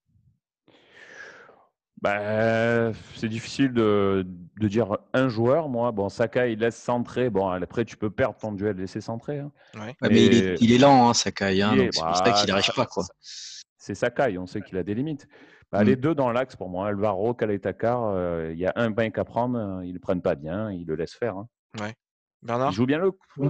Bah, 2.03 2.91
c'est 3.15 3.29
difficile 3.29 3.71
de, 3.71 4.27
de, 4.59 4.67
dire 4.67 4.97
un 5.13 5.29
joueur. 5.29 5.69
Moi, 5.69 5.89
bon, 5.93 6.09
Sakai, 6.09 6.51
il 6.51 6.59
laisse 6.59 6.75
centrer. 6.75 7.29
Bon, 7.29 7.47
après, 7.47 7.85
tu 7.85 7.95
peux 7.95 8.09
perdre 8.09 8.37
ton 8.37 8.51
duel, 8.51 8.75
laisser 8.75 8.99
centrer. 8.99 9.39
Hein. 9.39 9.53
Ouais. 9.75 9.95
mais 10.01 10.25
il 10.25 10.33
est, 10.33 10.61
il 10.61 10.73
est 10.73 10.77
lent, 10.79 11.09
hein, 11.09 11.13
Sakai. 11.13 11.61
Hein, 11.61 11.75
c'est 11.77 12.01
pour 12.01 12.17
ça 12.17 12.31
qu'il 12.33 12.49
n'arrive 12.49 12.73
pas. 12.75 12.85
Quoi. 12.87 13.05
C'est 13.21 13.95
Sakai, 13.95 14.37
on 14.37 14.45
sait 14.47 14.61
qu'il 14.61 14.77
a 14.77 14.83
des 14.83 14.95
limites. 14.95 15.29
Bah, 15.71 15.81
mm. 15.81 15.87
Les 15.87 15.95
deux 15.95 16.13
dans 16.13 16.29
l'axe, 16.29 16.57
pour 16.57 16.67
moi, 16.67 16.89
Alvaro, 16.89 17.33
Kaletakar, 17.33 18.03
euh, 18.03 18.51
il 18.51 18.59
y 18.59 18.65
a 18.65 18.73
un 18.75 18.91
bank 18.91 19.17
à 19.17 19.23
prendre. 19.23 19.57
Euh, 19.57 19.85
ils 19.85 19.89
ne 19.89 19.93
le 19.93 19.99
prennent 19.99 20.21
pas 20.21 20.35
bien, 20.35 20.73
ils 20.73 20.85
le 20.85 20.95
laissent 20.95 21.15
faire. 21.15 21.37
Hein. 21.37 21.47
Ouais. 21.79 21.95
Bernard? 22.41 22.71
Il 22.71 22.75
joue 22.75 22.85
bien 22.85 22.97
le 22.97 23.11
coup. 23.11 23.19
Mm. 23.37 23.49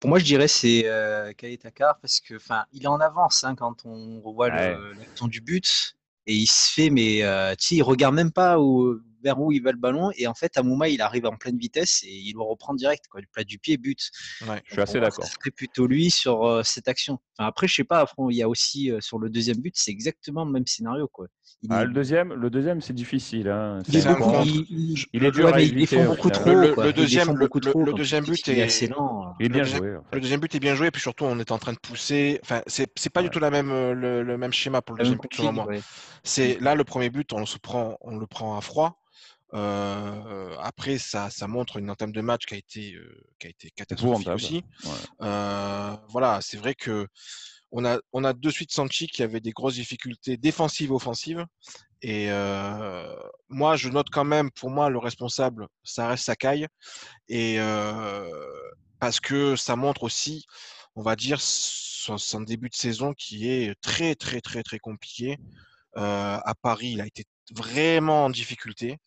Pour 0.00 0.10
moi, 0.10 0.18
je 0.18 0.24
dirais 0.24 0.48
c'est 0.48 0.82
euh, 0.86 1.32
Kaletakar 1.32 2.00
parce 2.00 2.18
que, 2.18 2.34
il 2.72 2.82
est 2.82 2.88
en 2.88 2.98
avance 2.98 3.44
hein, 3.44 3.54
quand 3.54 3.86
on 3.86 4.20
revoit 4.20 4.48
le, 4.48 5.28
du 5.28 5.40
but 5.40 5.96
et 6.26 6.34
il 6.34 6.46
se 6.46 6.72
fait, 6.72 6.90
mais 6.90 7.22
euh, 7.22 7.54
tu 7.58 7.66
sais, 7.66 7.74
il 7.76 7.82
regarde 7.82 8.14
même 8.14 8.32
pas 8.32 8.60
où, 8.60 9.00
vers 9.22 9.40
où 9.40 9.52
il 9.52 9.62
va 9.62 9.72
le 9.72 9.78
ballon. 9.78 10.10
Et 10.16 10.26
en 10.26 10.34
fait, 10.34 10.56
à 10.56 10.62
Mouma, 10.62 10.88
il 10.88 11.00
arrive 11.00 11.26
en 11.26 11.36
pleine 11.36 11.58
vitesse 11.58 12.02
et 12.04 12.14
il 12.14 12.34
le 12.34 12.42
reprend 12.42 12.74
direct, 12.74 13.04
quoi, 13.10 13.20
du 13.20 13.26
plat 13.26 13.44
du 13.44 13.58
pied, 13.58 13.76
but. 13.76 14.10
Ouais, 14.48 14.60
je 14.66 14.72
suis 14.72 14.82
assez 14.82 15.00
d'accord. 15.00 15.24
C'est 15.24 15.52
plutôt 15.52 15.86
lui 15.86 16.10
sur 16.10 16.44
euh, 16.44 16.62
cette 16.62 16.88
action. 16.88 17.18
Enfin, 17.38 17.48
après, 17.48 17.66
je 17.66 17.74
sais 17.74 17.84
pas, 17.84 18.06
il 18.30 18.36
y 18.36 18.42
a 18.42 18.48
aussi 18.48 18.90
euh, 18.90 19.00
sur 19.00 19.18
le 19.18 19.30
deuxième 19.30 19.58
but, 19.58 19.74
c'est 19.76 19.90
exactement 19.90 20.44
le 20.44 20.52
même 20.52 20.66
scénario, 20.66 21.08
quoi. 21.08 21.26
Ah, 21.70 21.84
le 21.84 21.92
deuxième, 21.92 22.32
le 22.32 22.50
deuxième, 22.50 22.80
c'est 22.80 22.92
difficile. 22.92 23.48
Hein. 23.48 23.82
Il, 23.88 23.96
est, 23.96 25.06
il, 25.12 25.24
est 25.24 25.30
dur 25.30 25.54
à 25.54 25.60
éviter, 25.60 26.04
beaucoup 26.04 26.28
trop. 26.28 26.50
Le, 26.50 26.92
deuxième, 26.92 27.36
le, 27.36 27.92
deuxième 27.92 28.24
but 28.24 28.48
est, 28.48 28.62
assez 28.62 28.88
lent. 28.88 29.34
Il 29.38 29.46
est 29.46 29.48
bien 29.48 29.62
le, 29.62 29.64
deuxième, 29.66 29.84
joué, 29.84 29.98
le 30.12 30.20
deuxième 30.20 30.40
but 30.40 30.54
est 30.56 30.58
bien 30.58 30.74
joué, 30.74 30.88
et 30.88 30.90
puis 30.90 31.00
surtout, 31.00 31.24
on 31.24 31.38
est 31.38 31.52
en 31.52 31.58
train 31.58 31.72
de 31.72 31.78
pousser. 31.78 32.40
Enfin, 32.42 32.62
c'est 32.66 33.10
pas 33.12 33.22
du 33.22 33.30
tout 33.30 33.38
la 33.38 33.50
même, 33.50 33.70
le, 33.70 34.24
le, 34.24 34.38
même 34.38 34.52
schéma 34.52 34.82
pour 34.82 34.96
le 34.96 35.04
deuxième 35.04 35.20
but, 35.20 35.32
selon 35.32 35.52
moi. 35.52 35.66
C'est 36.24 36.60
là 36.60 36.74
le 36.74 36.84
premier 36.84 37.10
but, 37.10 37.32
on 37.32 37.46
se 37.46 37.58
prend, 37.58 37.96
on 38.00 38.16
le 38.16 38.26
prend 38.26 38.56
à 38.56 38.60
froid. 38.60 39.02
Euh, 39.54 40.56
après, 40.60 40.98
ça, 40.98 41.28
ça 41.30 41.46
montre 41.46 41.76
une 41.76 41.90
entame 41.90 42.12
de 42.12 42.20
match 42.20 42.46
qui 42.46 42.54
a 42.54 42.56
été, 42.56 42.94
euh, 42.94 43.22
qui 43.38 43.48
a 43.48 43.50
été 43.50 43.70
catastrophique 43.70 44.28
aussi. 44.28 44.64
Euh, 45.20 45.96
voilà, 46.08 46.40
c'est 46.40 46.56
vrai 46.56 46.74
que 46.74 47.06
on 47.70 47.84
a, 47.84 47.98
on 48.12 48.24
a 48.24 48.32
de 48.32 48.50
suite 48.50 48.70
Sanchi 48.70 49.06
qui 49.06 49.22
avait 49.22 49.40
des 49.40 49.52
grosses 49.52 49.74
difficultés 49.74 50.36
défensives 50.36 50.90
et 50.90 50.94
offensives. 50.94 51.46
Et 52.02 52.28
moi, 53.48 53.76
je 53.76 53.88
note 53.88 54.08
quand 54.10 54.24
même, 54.24 54.50
pour 54.50 54.70
moi, 54.70 54.90
le 54.90 54.98
responsable, 54.98 55.68
ça 55.82 56.08
reste 56.08 56.24
Sakai. 56.24 56.66
Et 57.28 57.58
parce 58.98 59.20
que 59.20 59.56
ça 59.56 59.74
montre 59.76 60.02
aussi, 60.02 60.44
on 60.96 61.02
va 61.02 61.16
dire, 61.16 61.40
son, 61.40 62.18
son, 62.18 62.40
début 62.42 62.68
de 62.68 62.74
saison 62.74 63.14
qui 63.14 63.48
est 63.48 63.74
très, 63.80 64.14
très, 64.16 64.42
très, 64.42 64.62
très 64.62 64.78
compliqué. 64.78 65.38
À 65.94 66.54
Paris, 66.62 66.92
il 66.92 67.00
a 67.00 67.06
été 67.06 67.24
vraiment 67.54 68.26
en 68.26 68.30
difficulté. 68.30 68.98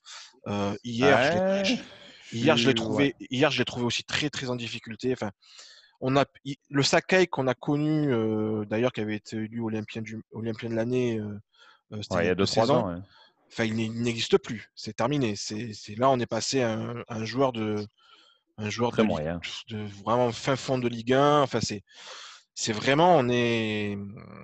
Hier, 0.83 1.63
je 1.65 1.75
hier, 2.35 2.57
je 2.57 2.67
l'ai 2.67 2.73
trouvé, 2.73 3.15
ouais. 3.19 3.27
hier, 3.29 3.51
je 3.51 3.59
l'ai 3.59 3.65
trouvé 3.65 3.85
aussi 3.85 4.03
très, 4.03 4.29
très 4.29 4.49
en 4.49 4.55
difficulté. 4.55 5.13
Enfin, 5.13 5.31
on 6.01 6.15
a 6.15 6.25
le 6.69 6.83
Sakai 6.83 7.27
qu'on 7.27 7.47
a 7.47 7.53
connu, 7.53 8.13
euh, 8.13 8.65
d'ailleurs, 8.65 8.91
qui 8.91 9.01
avait 9.01 9.15
été 9.15 9.37
élu 9.37 9.61
Olympien, 9.61 10.01
du, 10.01 10.21
Olympien 10.31 10.69
de 10.69 10.75
l'année. 10.75 11.19
Euh, 11.19 11.39
ouais, 12.11 12.23
il 12.23 12.27
y 12.27 12.29
a 12.29 12.35
deux, 12.35 12.45
trois 12.45 12.71
ans. 12.71 12.89
Ouais. 12.89 12.99
Enfin, 13.51 13.63
il 13.65 14.01
n'existe 14.01 14.37
plus. 14.37 14.71
C'est 14.75 14.95
terminé. 14.95 15.35
C'est 15.35 15.73
là, 15.97 16.09
on 16.09 16.19
est 16.19 16.25
passé 16.25 16.61
à 16.61 16.73
un, 16.73 16.99
à 17.07 17.15
un 17.15 17.25
joueur 17.25 17.53
de, 17.53 17.87
un 18.57 18.69
joueur 18.69 18.91
de, 18.91 20.03
vraiment 20.03 20.31
fin 20.31 20.55
fond 20.55 20.77
de 20.77 20.87
Ligue 20.87 21.13
1. 21.13 21.41
Enfin, 21.41 21.59
c'est 21.61 21.83
c'est 22.57 22.71
vraiment, 22.71 23.17
on 23.17 23.27
est. 23.27 23.97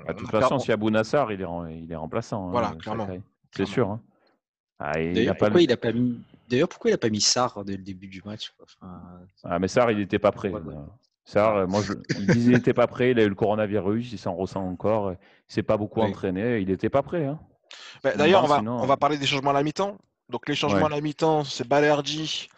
Bah, 0.06 0.14
de 0.14 0.20
toute 0.20 0.30
façon, 0.30 0.60
si 0.60 0.72
Abou 0.72 0.90
Nassar, 0.90 1.32
il 1.32 1.42
est, 1.42 1.46
il 1.82 1.92
est 1.92 1.96
remplaçant. 1.96 2.50
Voilà, 2.50 2.68
hein, 2.68 2.78
clairement. 2.78 3.08
C'est 3.56 3.66
sûr. 3.66 3.90
Hein. 3.90 4.02
Ah, 4.80 4.94
D'ailleurs, 4.96 5.38
pourquoi, 5.38 5.58
le... 5.58 5.64
il 5.64 5.72
a 5.72 5.78
pas 5.78 5.94
mis... 5.94 6.20
pourquoi 6.70 6.90
il 6.90 6.94
n'a 6.94 6.98
pas 6.98 7.10
mis 7.10 7.22
Sarr 7.22 7.64
dès 7.64 7.78
le 7.78 7.84
début 7.84 8.08
du 8.08 8.22
match 8.26 8.52
enfin... 8.62 9.02
ah, 9.44 9.60
Mais 9.60 9.68
Sarr, 9.70 9.92
il 9.92 10.00
n'était 10.00 10.20
pas 10.20 10.32
prêt. 10.32 10.50
Ouais, 10.50 10.60
ouais. 10.60 10.76
Sarr, 11.24 11.68
moi, 11.68 11.82
je... 11.84 11.94
il 12.20 12.28
disait 12.28 12.34
qu'il 12.34 12.52
n'était 12.52 12.74
pas 12.74 12.88
prêt. 12.88 13.12
Il 13.12 13.20
a 13.20 13.24
eu 13.24 13.30
le 13.30 13.36
coronavirus, 13.36 14.12
il 14.12 14.18
s'en 14.18 14.34
ressent 14.36 14.68
encore. 14.68 15.12
Il 15.12 15.14
ne 15.14 15.18
s'est 15.48 15.64
pas 15.64 15.78
beaucoup 15.78 16.02
oui. 16.02 16.08
entraîné. 16.08 16.60
Il 16.60 16.68
n'était 16.68 16.90
pas 16.90 17.04
prêt. 17.04 17.26
Hein. 17.26 17.40
Bah, 18.04 18.14
D'ailleurs, 18.16 18.44
on, 18.44 18.48
va, 18.48 18.58
sinon... 18.58 18.78
on 18.82 18.86
va 18.86 18.98
parler 18.98 19.18
des 19.18 19.26
changements 19.26 19.52
à 19.52 19.54
la 19.54 19.64
mi-temps. 19.64 19.98
Donc, 20.28 20.50
les 20.50 20.56
changements 20.56 20.80
ouais. 20.80 20.86
à 20.86 20.90
la 20.90 21.02
mi-temps, 21.02 21.46
c'est 21.46 21.68
Balerdi 21.68 22.50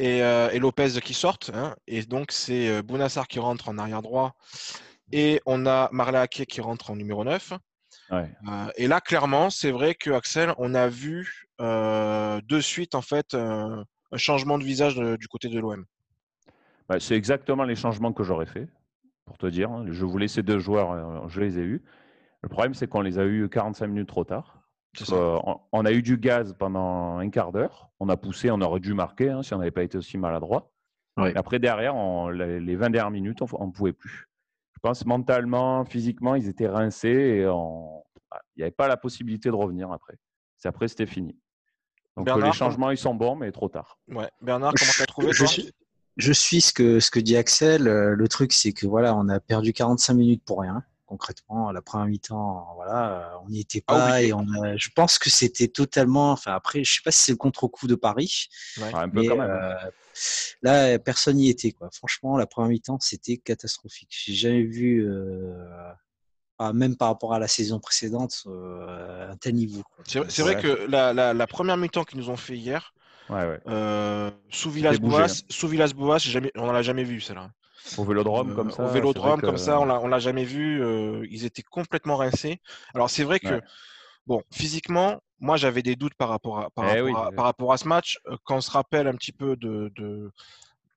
et, 0.00 0.22
euh, 0.22 0.48
et, 0.50 0.58
Lopez 0.58 1.00
qui 1.02 1.12
sortent. 1.12 1.50
Hein. 1.54 1.76
Et 1.86 2.02
donc, 2.02 2.32
c'est 2.32 2.68
euh, 2.68 2.82
Bounassar 2.82 3.28
qui 3.28 3.38
rentre 3.38 3.68
en 3.68 3.76
arrière 3.76 4.00
droit. 4.00 4.34
Et 5.12 5.42
on 5.44 5.66
a 5.66 5.90
Marla 5.92 6.26
qui 6.26 6.60
rentre 6.60 6.90
en 6.90 6.96
numéro 6.96 7.22
9. 7.22 7.52
Ouais. 8.10 8.30
Euh, 8.48 8.70
et 8.76 8.88
là, 8.88 9.00
clairement, 9.02 9.50
c'est 9.50 9.70
vrai 9.70 9.94
que 9.94 10.10
Axel, 10.10 10.54
on 10.56 10.74
a 10.74 10.88
vu 10.88 11.48
euh, 11.60 12.40
de 12.48 12.60
suite 12.60 12.94
en 12.94 13.02
fait 13.02 13.34
un, 13.34 13.84
changement 14.16 14.58
de 14.58 14.64
visage 14.64 14.96
de, 14.96 15.16
du 15.16 15.28
côté 15.28 15.48
de 15.48 15.60
l'OM. 15.60 15.84
Bah, 16.88 16.98
c'est 16.98 17.14
exactement 17.14 17.64
les 17.64 17.76
changements 17.76 18.12
que 18.12 18.24
j'aurais 18.24 18.46
fait, 18.46 18.68
pour 19.26 19.36
te 19.36 19.46
dire. 19.46 19.70
Hein. 19.70 19.84
Je 19.90 20.04
voulais 20.06 20.28
ces 20.28 20.42
deux 20.42 20.58
joueurs, 20.58 21.28
je 21.28 21.40
les 21.40 21.58
ai 21.58 21.62
eus. 21.62 21.82
Le 22.42 22.48
problème, 22.48 22.72
c'est 22.72 22.88
qu'on 22.88 23.02
les 23.02 23.18
a 23.18 23.24
eus 23.24 23.48
45 23.50 23.86
minutes 23.86 24.08
trop 24.08 24.24
tard. 24.24 24.59
Euh, 25.12 25.38
on, 25.44 25.60
on, 25.72 25.84
a 25.84 25.92
eu 25.92 26.02
du 26.02 26.18
gaz 26.18 26.54
pendant 26.58 27.18
un 27.18 27.30
quart 27.30 27.52
d'heure. 27.52 27.90
On 28.00 28.08
a 28.08 28.16
poussé, 28.16 28.50
on 28.50 28.60
aurait 28.60 28.80
dû 28.80 28.94
marquer 28.94 29.30
hein, 29.30 29.42
si 29.42 29.54
on 29.54 29.58
n'avait 29.58 29.70
pas 29.70 29.82
été 29.82 29.98
aussi 29.98 30.18
maladroit. 30.18 30.70
Après, 31.34 31.58
derrière, 31.58 31.96
on, 31.96 32.28
les, 32.30 32.60
les 32.60 32.76
20 32.76 32.90
dernières 32.90 33.10
minutes, 33.10 33.42
on 33.42 33.66
ne 33.66 33.72
pouvait 33.72 33.92
plus. 33.92 34.30
Je 34.72 34.78
pense 34.80 35.04
mentalement, 35.04 35.84
physiquement, 35.84 36.34
ils 36.34 36.48
étaient 36.48 36.68
rincés 36.68 37.08
et 37.08 37.46
on... 37.46 38.02
il 38.56 38.60
n'y 38.60 38.62
avait 38.62 38.70
pas 38.70 38.88
la 38.88 38.96
possibilité 38.96 39.50
de 39.50 39.54
revenir 39.54 39.92
après. 39.92 40.14
C'est 40.56 40.68
après, 40.68 40.88
c'était 40.88 41.06
fini. 41.06 41.38
Donc 42.16 42.24
Bernard, 42.24 42.46
les 42.46 42.52
changements, 42.54 42.90
ils 42.90 42.96
sont 42.96 43.14
bons, 43.14 43.36
mais 43.36 43.52
trop 43.52 43.68
tard. 43.68 43.98
Ouais. 44.08 44.30
Bernard, 44.40 44.72
comment 44.78 44.92
tu 44.92 45.02
as 45.02 45.06
trouvé 45.06 45.28
je 45.32 45.44
suis, 45.44 45.70
je 46.16 46.32
suis 46.32 46.62
ce 46.62 46.72
que, 46.72 47.00
ce 47.00 47.10
que 47.10 47.20
dit 47.20 47.36
Axel. 47.36 47.84
Le 47.84 48.28
truc, 48.28 48.54
c'est 48.54 48.72
que 48.72 48.86
voilà, 48.86 49.14
on 49.14 49.28
a 49.28 49.40
perdu 49.40 49.74
45 49.74 50.14
minutes 50.14 50.44
pour 50.44 50.60
rien. 50.60 50.82
Concrètement, 51.10 51.66
à 51.66 51.72
la 51.72 51.82
première 51.82 52.06
mi-temps, 52.06 52.68
voilà, 52.76 53.32
on 53.44 53.48
n'y 53.48 53.58
était 53.58 53.80
pas 53.80 54.12
ah, 54.12 54.18
oui. 54.20 54.26
et 54.26 54.32
on 54.32 54.46
a, 54.62 54.76
je 54.76 54.90
pense 54.94 55.18
que 55.18 55.28
c'était 55.28 55.66
totalement. 55.66 56.30
Enfin, 56.30 56.52
après, 56.52 56.84
je 56.84 56.94
sais 56.94 57.00
pas 57.04 57.10
si 57.10 57.24
c'est 57.24 57.32
le 57.32 57.36
contre-coup 57.36 57.88
de 57.88 57.96
Paris, 57.96 58.46
ouais, 58.78 58.94
un 58.94 59.08
peu 59.08 59.22
mais 59.22 59.26
quand 59.26 59.34
même. 59.34 59.50
Euh, 59.50 59.74
là, 60.62 61.00
personne 61.00 61.34
n'y 61.38 61.48
était. 61.48 61.72
Quoi. 61.72 61.88
Franchement, 61.92 62.36
la 62.36 62.46
première 62.46 62.70
mi-temps, 62.70 63.00
c'était 63.00 63.38
catastrophique. 63.38 64.10
J'ai 64.24 64.34
jamais 64.34 64.62
vu, 64.62 65.04
euh, 65.04 65.92
même 66.72 66.96
par 66.96 67.08
rapport 67.08 67.34
à 67.34 67.40
la 67.40 67.48
saison 67.48 67.80
précédente, 67.80 68.44
euh, 68.46 69.32
un 69.32 69.36
tel 69.36 69.56
niveau. 69.56 69.82
C'est 70.06 70.42
vrai 70.42 70.62
que 70.62 70.86
la, 70.88 71.12
la, 71.12 71.34
la 71.34 71.46
première 71.48 71.76
mi-temps 71.76 72.04
qu'ils 72.04 72.20
nous 72.20 72.30
ont 72.30 72.36
fait 72.36 72.56
hier, 72.56 72.94
ouais, 73.30 73.48
ouais. 73.48 73.60
Euh, 73.66 74.30
sous 74.48 74.70
Villas-Boas, 74.70 75.42
sous 75.48 75.66
Villas-Boas, 75.66 76.18
on 76.54 76.66
n'en 76.66 76.74
a 76.74 76.82
jamais 76.82 77.02
vu 77.02 77.20
celle-là. 77.20 77.50
Au 77.96 78.04
Vélodrome 78.04 78.54
comme 78.54 78.70
ça. 78.70 78.84
Au 78.84 78.88
Vélodrome 78.88 79.40
comme 79.40 79.54
que... 79.54 79.60
ça, 79.60 79.80
on 79.80 80.08
l'a 80.08 80.18
jamais 80.18 80.44
vu. 80.44 80.82
Euh, 80.82 81.26
ils 81.30 81.44
étaient 81.44 81.62
complètement 81.62 82.16
rincés. 82.16 82.60
Alors 82.94 83.10
c'est 83.10 83.24
vrai 83.24 83.40
que 83.40 83.60
bon, 84.26 84.42
physiquement, 84.52 85.20
moi 85.38 85.56
j'avais 85.56 85.82
des 85.82 85.96
doutes 85.96 86.14
par 86.14 86.28
rapport 86.28 86.60
à 86.60 86.70
par, 86.70 86.84
eh 86.84 87.00
rapport, 87.00 87.04
oui. 87.04 87.28
à, 87.28 87.32
par 87.32 87.44
rapport 87.46 87.72
à 87.72 87.78
ce 87.78 87.88
match. 87.88 88.18
Euh, 88.26 88.36
quand 88.44 88.56
on 88.56 88.60
se 88.60 88.70
rappelle 88.70 89.06
un 89.06 89.14
petit 89.14 89.32
peu 89.32 89.56
de, 89.56 89.90
de, 89.96 90.30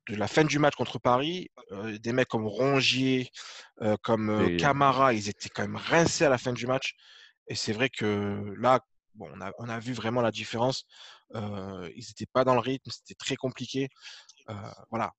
de 0.09 0.15
la 0.15 0.27
fin 0.27 0.43
du 0.43 0.59
match 0.59 0.75
contre 0.75 0.99
Paris, 0.99 1.49
euh, 1.71 1.97
des 1.97 2.13
mecs 2.13 2.27
comme 2.27 2.45
Rongier, 2.45 3.29
euh, 3.81 3.95
comme 4.01 4.29
euh, 4.29 4.57
Camara, 4.57 5.13
ils 5.13 5.29
étaient 5.29 5.49
quand 5.49 5.63
même 5.63 5.77
rincés 5.77 6.25
à 6.25 6.29
la 6.29 6.37
fin 6.37 6.53
du 6.53 6.67
match. 6.67 6.95
Et 7.47 7.55
c'est 7.55 7.73
vrai 7.73 7.89
que 7.89 8.53
là, 8.59 8.79
bon, 9.15 9.29
on, 9.33 9.41
a, 9.41 9.51
on 9.59 9.69
a 9.69 9.79
vu 9.79 9.93
vraiment 9.93 10.21
la 10.21 10.31
différence. 10.31 10.85
Euh, 11.35 11.89
ils 11.95 12.05
n'étaient 12.07 12.29
pas 12.31 12.43
dans 12.43 12.53
le 12.53 12.59
rythme, 12.59 12.91
c'était 12.91 13.15
très 13.15 13.35
compliqué. 13.35 13.89
Euh, 14.49 14.53
voilà. 14.91 15.11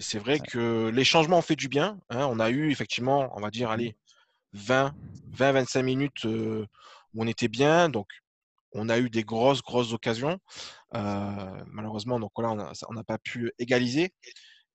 C'est 0.00 0.18
vrai 0.18 0.38
que 0.38 0.90
les 0.94 1.04
changements 1.04 1.38
ont 1.38 1.42
fait 1.42 1.56
du 1.56 1.68
bien. 1.68 1.98
Hein. 2.10 2.26
On 2.30 2.38
a 2.38 2.50
eu 2.50 2.70
effectivement, 2.70 3.30
on 3.36 3.40
va 3.40 3.50
dire, 3.50 3.70
allez, 3.70 3.96
20, 4.52 4.94
20-25 5.36 5.82
minutes 5.82 6.24
où 6.24 6.66
on 7.16 7.26
était 7.26 7.48
bien. 7.48 7.88
Donc, 7.88 8.08
on 8.72 8.88
a 8.88 8.98
eu 8.98 9.10
des 9.10 9.24
grosses, 9.24 9.62
grosses 9.62 9.92
occasions. 9.92 10.38
Euh, 10.94 11.64
malheureusement, 11.66 12.20
donc 12.20 12.32
là, 12.38 12.72
on 12.88 12.94
n'a 12.94 13.04
pas 13.04 13.18
pu 13.18 13.52
égaliser. 13.58 14.12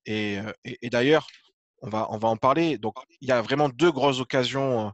Et, 0.06 0.38
et, 0.64 0.78
et 0.82 0.90
d'ailleurs, 0.90 1.26
on 1.82 1.88
va, 1.88 2.06
on 2.10 2.18
va 2.18 2.28
en 2.28 2.36
parler. 2.36 2.78
Donc, 2.78 2.96
il 3.20 3.28
y 3.28 3.32
a 3.32 3.40
vraiment 3.40 3.68
deux 3.68 3.90
grosses 3.90 4.20
occasions 4.20 4.92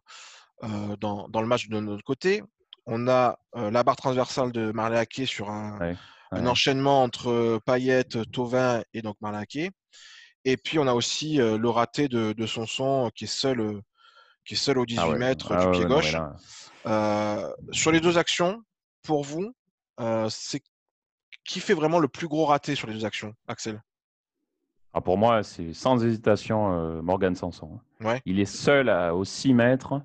euh, 0.63 0.97
dans, 0.97 1.29
dans, 1.29 1.41
le 1.41 1.47
match 1.47 1.69
de 1.69 1.81
notre 1.81 2.05
côté. 2.05 2.43
On 2.87 3.09
a 3.09 3.39
la 3.55 3.83
barre 3.83 3.97
transversale 3.97 4.53
de 4.53 4.71
Marleaké 4.71 5.27
sur 5.27 5.51
un, 5.51 5.79
ouais, 5.79 5.97
ouais. 6.33 6.39
un, 6.39 6.47
enchaînement 6.47 7.03
entre 7.03 7.59
Payet, 7.65 8.05
Tovin 8.31 8.83
et 8.93 9.03
donc 9.03 9.17
Marleaké. 9.21 9.71
Et 10.45 10.57
puis, 10.57 10.79
on 10.79 10.87
a 10.87 10.93
aussi 10.93 11.37
le 11.37 11.69
raté 11.69 12.09
de, 12.09 12.33
de 12.33 12.47
Sanson 12.47 13.11
qui 13.15 13.25
est 13.25 13.27
seul, 13.27 13.81
qui 14.45 14.55
est 14.55 14.59
seul 14.59 14.79
au 14.79 14.87
18 14.87 15.01
ah 15.01 15.09
ouais. 15.09 15.19
mètres 15.19 15.53
ah 15.53 15.65
du 15.65 15.71
pied 15.71 15.85
non, 15.85 15.97
gauche. 15.97 16.17
sur 17.73 17.93
les 17.93 18.01
deux 18.01 18.19
actions, 18.19 18.63
pour 19.05 19.23
vous, 19.23 19.55
euh, 20.01 20.29
c'est 20.29 20.63
qui 21.45 21.61
fait 21.61 21.75
vraiment 21.75 22.01
le 22.01 22.09
plus 22.09 22.27
gros 22.27 22.47
raté 22.47 22.75
sur 22.75 22.89
les 22.89 22.95
deux 22.95 23.05
actions, 23.05 23.35
Axel? 23.47 23.83
Ah, 24.95 25.01
Pour 25.01 25.19
moi, 25.19 25.43
c'est 25.43 25.73
sans 25.73 26.03
hésitation 26.03 26.73
euh, 26.73 27.03
Morgan 27.03 27.35
Sanson. 27.35 27.81
Ouais. 28.01 28.23
Il 28.25 28.41
est 28.41 28.45
seul 28.47 28.89
à, 28.89 29.15
aux 29.15 29.25
6 29.25 29.53
mètres. 29.53 30.01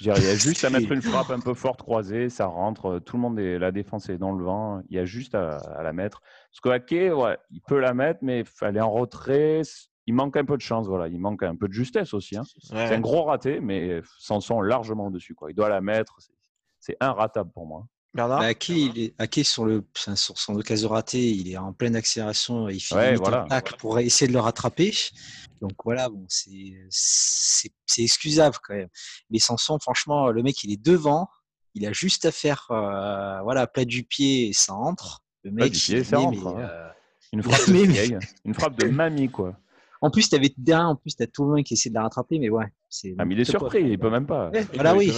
Il 0.00 0.06
y 0.06 0.10
a 0.10 0.34
juste 0.34 0.64
à 0.64 0.70
mettre 0.70 0.90
une 0.90 1.02
frappe 1.02 1.30
un 1.30 1.38
peu 1.38 1.54
forte 1.54 1.82
croisée, 1.82 2.28
ça 2.28 2.46
rentre. 2.46 2.98
Tout 3.00 3.16
le 3.16 3.22
monde 3.22 3.38
est 3.38 3.58
la 3.58 3.70
défense 3.72 4.08
est 4.08 4.18
dans 4.18 4.32
le 4.32 4.42
vent. 4.44 4.82
Il 4.88 4.96
y 4.96 4.98
a 4.98 5.04
juste 5.04 5.34
à, 5.34 5.58
à 5.58 5.82
la 5.82 5.92
mettre. 5.92 6.22
Parce 6.50 6.60
que 6.60 6.68
Ake, 6.70 7.14
ouais, 7.14 7.36
il 7.50 7.60
peut 7.60 7.78
la 7.78 7.94
mettre, 7.94 8.20
mais 8.22 8.40
il 8.40 8.46
fallait 8.46 8.80
en 8.80 8.90
retrait. 8.90 9.62
Il 10.06 10.14
manque 10.14 10.36
un 10.36 10.44
peu 10.44 10.56
de 10.56 10.62
chance, 10.62 10.86
voilà. 10.88 11.08
Il 11.08 11.20
manque 11.20 11.42
un 11.42 11.56
peu 11.56 11.68
de 11.68 11.72
justesse 11.72 12.14
aussi. 12.14 12.36
Hein. 12.36 12.42
Ouais. 12.72 12.86
C'est 12.88 12.94
un 12.94 13.00
gros 13.00 13.24
raté, 13.24 13.60
mais 13.60 14.00
Sanson 14.18 14.60
largement 14.60 15.10
dessus. 15.10 15.34
Quoi. 15.34 15.50
Il 15.50 15.54
doit 15.54 15.68
la 15.68 15.80
mettre. 15.80 16.18
C'est 16.80 16.96
inratable 17.00 17.52
pour 17.52 17.66
moi. 17.66 17.86
Bernard 18.14 18.40
bah, 18.40 18.52
il 18.68 18.98
est, 18.98 19.14
Ake 19.18 19.40
sur, 19.44 19.64
le, 19.64 19.84
sur 19.94 20.38
son 20.38 20.54
occasion 20.56 20.90
ratée, 20.90 21.30
il 21.30 21.50
est 21.50 21.56
en 21.56 21.72
pleine 21.72 21.96
accélération, 21.96 22.68
il 22.68 22.80
fait 22.80 22.94
ouais, 22.94 23.14
voilà. 23.14 23.46
pour 23.78 23.98
essayer 23.98 24.28
de 24.28 24.34
le 24.34 24.40
rattraper. 24.40 24.92
Donc 25.62 25.72
voilà, 25.84 26.10
bon, 26.10 26.26
c'est 26.28 27.72
excusable 27.98 28.56
quand 28.62 28.74
même. 28.74 28.88
Mais 29.30 29.38
Sanson, 29.38 29.78
franchement, 29.80 30.30
le 30.30 30.42
mec, 30.42 30.62
il 30.62 30.72
est 30.72 30.82
devant, 30.82 31.28
il 31.74 31.86
a 31.86 31.92
juste 31.92 32.26
à 32.26 32.32
faire 32.32 32.66
euh, 32.70 33.40
voilà, 33.42 33.66
plat 33.66 33.84
du 33.84 34.04
pied 34.04 34.48
et 34.48 34.52
ça 34.52 34.74
entre. 34.74 35.22
Le 35.44 35.50
mec, 35.50 35.72
pied, 35.72 35.98
il 35.98 36.04
ça 36.04 36.20
entre, 36.20 36.48
hein. 36.48 36.60
euh, 36.60 36.88
une, 37.32 37.42
frappe 37.42 37.66
de 37.66 37.72
vieille, 37.72 38.18
une 38.44 38.54
frappe 38.54 38.76
de 38.78 38.88
mamie, 38.88 39.30
quoi. 39.30 39.56
En 40.02 40.10
plus, 40.10 40.28
tu 40.28 40.34
avais 40.34 40.52
derrière, 40.58 40.88
en 40.88 40.96
plus, 40.96 41.16
tu 41.16 41.22
as 41.22 41.28
tout 41.28 41.44
le 41.44 41.50
monde 41.50 41.64
qui 41.64 41.74
essaie 41.74 41.88
de 41.88 41.94
la 41.94 42.02
rattraper, 42.02 42.38
mais 42.38 42.50
ouais, 42.50 42.66
Ah, 43.18 43.24
mais 43.24 43.34
il 43.34 43.40
est 43.40 43.44
surpris, 43.44 43.82
il 43.82 43.98
peut 43.98 44.10
même 44.10 44.26
pas. 44.26 44.50
voilà, 44.74 44.94
oui. 44.94 45.12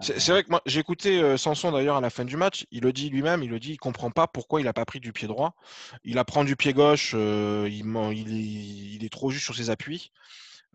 C'est 0.00 0.32
vrai 0.32 0.44
que 0.44 0.50
moi, 0.50 0.60
j'ai 0.66 0.80
écouté 0.80 1.20
euh, 1.20 1.36
Sanson 1.36 1.70
d'ailleurs 1.70 1.96
à 1.96 2.00
la 2.00 2.10
fin 2.10 2.24
du 2.24 2.36
match. 2.36 2.66
Il 2.70 2.82
le 2.82 2.92
dit 2.92 3.08
lui-même, 3.08 3.42
il 3.42 3.50
le 3.50 3.60
dit, 3.60 3.72
il 3.72 3.78
comprend 3.78 4.10
pas 4.10 4.26
pourquoi 4.26 4.60
il 4.60 4.64
n'a 4.64 4.72
pas 4.72 4.84
pris 4.84 5.00
du 5.00 5.12
pied 5.12 5.28
droit. 5.28 5.54
Il 6.02 6.18
apprend 6.18 6.44
du 6.44 6.56
pied 6.56 6.72
gauche, 6.72 7.12
euh, 7.14 7.68
il, 7.70 7.86
il, 8.16 9.04
est, 9.04 9.12
trop 9.12 9.30
juste 9.30 9.44
sur 9.44 9.54
ses 9.54 9.70
appuis. 9.70 10.10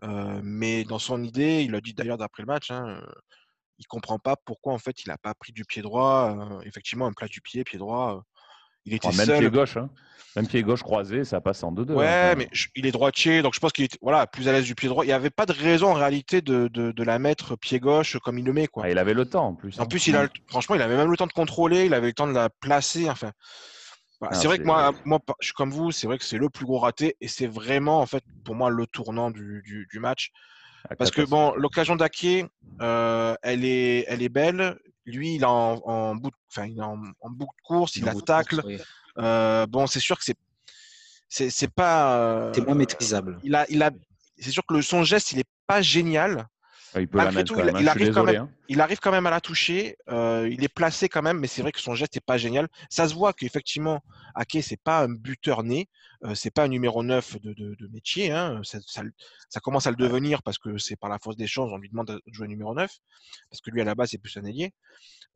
Euh, 0.02 0.40
mais 0.42 0.84
dans 0.84 0.98
son 0.98 1.22
idée, 1.22 1.62
il 1.62 1.72
l'a 1.72 1.80
dit 1.80 1.92
d'ailleurs 1.92 2.16
d'après 2.16 2.42
le 2.42 2.46
match, 2.46 2.70
hein, 2.70 3.02
il 3.78 3.86
comprend 3.86 4.18
pas 4.18 4.36
pourquoi 4.36 4.72
en 4.72 4.78
fait 4.78 5.04
il 5.04 5.08
n'a 5.08 5.18
pas 5.18 5.34
pris 5.34 5.52
du 5.52 5.64
pied 5.64 5.82
droit. 5.82 6.60
effectivement, 6.64 7.06
un 7.06 7.12
plat 7.12 7.28
du 7.28 7.42
pied, 7.42 7.64
pied 7.64 7.78
droit. 7.78 8.24
Il 8.84 8.94
était 8.94 9.12
même 9.12 9.38
pied 9.38 9.50
gauche. 9.50 9.76
Hein. 9.76 9.90
Même 10.36 10.46
pied 10.46 10.62
gauche 10.62 10.82
croisé, 10.82 11.24
ça 11.24 11.40
passe 11.40 11.64
en 11.64 11.72
2-2. 11.72 11.92
Ouais, 11.92 12.06
hein, 12.06 12.34
mais 12.36 12.48
il 12.76 12.86
est 12.86 12.92
droitier, 12.92 13.42
donc 13.42 13.54
je 13.54 13.58
pense 13.58 13.72
qu'il 13.72 13.84
est 13.84 13.98
voilà, 14.00 14.28
plus 14.28 14.46
à 14.48 14.52
l'aise 14.52 14.64
du 14.64 14.76
pied 14.76 14.88
droit. 14.88 15.04
Il 15.04 15.08
n'y 15.08 15.12
avait 15.12 15.30
pas 15.30 15.44
de 15.44 15.52
raison 15.52 15.88
en 15.88 15.94
réalité 15.94 16.40
de, 16.40 16.68
de, 16.68 17.02
la 17.02 17.18
mettre 17.18 17.56
pied 17.56 17.80
gauche 17.80 18.16
comme 18.18 18.38
il 18.38 18.44
le 18.44 18.52
met. 18.52 18.68
Quoi. 18.68 18.84
Ah, 18.86 18.90
il 18.90 18.98
avait 18.98 19.14
le 19.14 19.24
temps 19.24 19.48
en 19.48 19.54
plus. 19.54 19.80
En 19.80 19.82
hein. 19.82 19.86
plus, 19.86 20.06
il 20.06 20.14
a, 20.14 20.28
franchement, 20.46 20.76
il 20.76 20.82
avait 20.82 20.96
même 20.96 21.10
le 21.10 21.16
temps 21.16 21.26
de 21.26 21.32
contrôler, 21.32 21.86
il 21.86 21.94
avait 21.94 22.08
le 22.08 22.12
temps 22.12 22.28
de 22.28 22.32
la 22.32 22.48
placer. 22.48 23.10
Enfin, 23.10 23.32
ah, 24.22 24.34
c'est 24.34 24.46
vrai 24.46 24.58
que 24.58 24.64
moi, 24.64 24.92
moi, 25.04 25.18
je 25.40 25.46
suis 25.46 25.54
comme 25.54 25.70
vous, 25.70 25.90
c'est 25.90 26.06
vrai 26.06 26.18
que 26.18 26.24
c'est 26.24 26.38
le 26.38 26.48
plus 26.48 26.64
gros 26.64 26.78
raté 26.78 27.16
et 27.20 27.26
c'est 27.26 27.48
vraiment 27.48 28.00
en 28.00 28.06
fait 28.06 28.22
pour 28.44 28.54
moi 28.54 28.70
le 28.70 28.86
tournant 28.86 29.30
du, 29.30 29.62
du, 29.64 29.88
du 29.90 29.98
match. 29.98 30.30
Parce 30.98 31.10
que 31.10 31.22
bon, 31.22 31.54
l'occasion 31.54 31.96
d'Ake, 31.96 32.46
euh, 32.80 33.34
elle, 33.42 33.64
est, 33.64 34.04
elle 34.08 34.22
est 34.22 34.28
belle. 34.28 34.78
Lui, 35.06 35.34
il 35.36 35.42
est 35.42 35.46
en, 35.46 35.80
en 35.84 36.14
bout, 36.14 36.30
de, 36.30 36.66
il 36.66 36.78
est 36.78 36.82
en, 36.82 37.02
en 37.20 37.30
bout 37.30 37.46
de 37.46 37.62
course, 37.62 37.96
il, 37.96 38.04
il 38.14 38.22
tacle. 38.22 38.62
Euh, 39.18 39.66
bon, 39.66 39.86
c'est 39.86 40.00
sûr 40.00 40.18
que 40.18 40.24
c'est 40.24 40.36
c'est 41.28 41.70
pas. 41.72 42.16
Euh, 42.16 42.52
c'est 42.54 42.64
moins 42.66 42.74
maîtrisable. 42.74 43.38
Il 43.44 43.54
a, 43.54 43.64
il 43.70 43.82
a, 43.82 43.90
c'est 44.38 44.50
sûr 44.50 44.64
que 44.66 44.74
le, 44.74 44.82
son 44.82 45.04
geste, 45.04 45.32
il 45.32 45.38
est 45.38 45.48
pas 45.66 45.80
génial. 45.80 46.48
Il 46.96 47.08
peut 47.08 47.18
la 47.18 47.30
mettre 47.30 47.54
quand 47.54 47.64
même. 47.64 47.76
Il, 47.78 47.88
arrive 47.88 48.12
quand 48.12 48.24
même, 48.24 48.42
hein. 48.42 48.50
il, 48.68 48.80
arrive 48.80 48.98
quand 48.98 49.10
même, 49.10 49.26
à 49.26 49.30
la 49.30 49.40
toucher. 49.40 49.96
Euh, 50.08 50.48
il 50.50 50.64
est 50.64 50.68
placé 50.68 51.08
quand 51.08 51.22
même, 51.22 51.38
mais 51.38 51.46
c'est 51.46 51.62
vrai 51.62 51.72
que 51.72 51.80
son 51.80 51.94
geste 51.94 52.14
n'est 52.14 52.20
pas 52.20 52.38
génial. 52.38 52.68
Ça 52.88 53.08
se 53.08 53.14
voit 53.14 53.32
qu'effectivement, 53.32 54.00
Ake, 54.34 54.58
c'est 54.62 54.80
pas 54.80 55.02
un 55.02 55.08
buteur 55.08 55.62
né. 55.62 55.88
Euh, 56.24 56.34
c'est 56.34 56.50
pas 56.50 56.64
un 56.64 56.68
numéro 56.68 57.02
9 57.02 57.40
de, 57.40 57.52
de, 57.54 57.74
de 57.78 57.88
métier. 57.88 58.30
Hein. 58.30 58.60
Ça, 58.62 58.78
ça, 58.86 59.02
ça, 59.48 59.60
commence 59.60 59.86
à 59.86 59.90
le 59.90 59.96
devenir 59.96 60.42
parce 60.42 60.58
que 60.58 60.76
c'est 60.78 60.96
par 60.96 61.08
la 61.08 61.18
force 61.18 61.36
des 61.36 61.46
choses, 61.46 61.70
on 61.72 61.78
lui 61.78 61.88
demande 61.88 62.08
de 62.08 62.22
jouer 62.32 62.48
numéro 62.48 62.74
9. 62.74 62.90
Parce 63.50 63.60
que 63.60 63.70
lui, 63.70 63.80
à 63.80 63.84
la 63.84 63.94
base, 63.94 64.10
c'est 64.10 64.18
plus 64.18 64.36
un 64.36 64.44
ailier. 64.44 64.72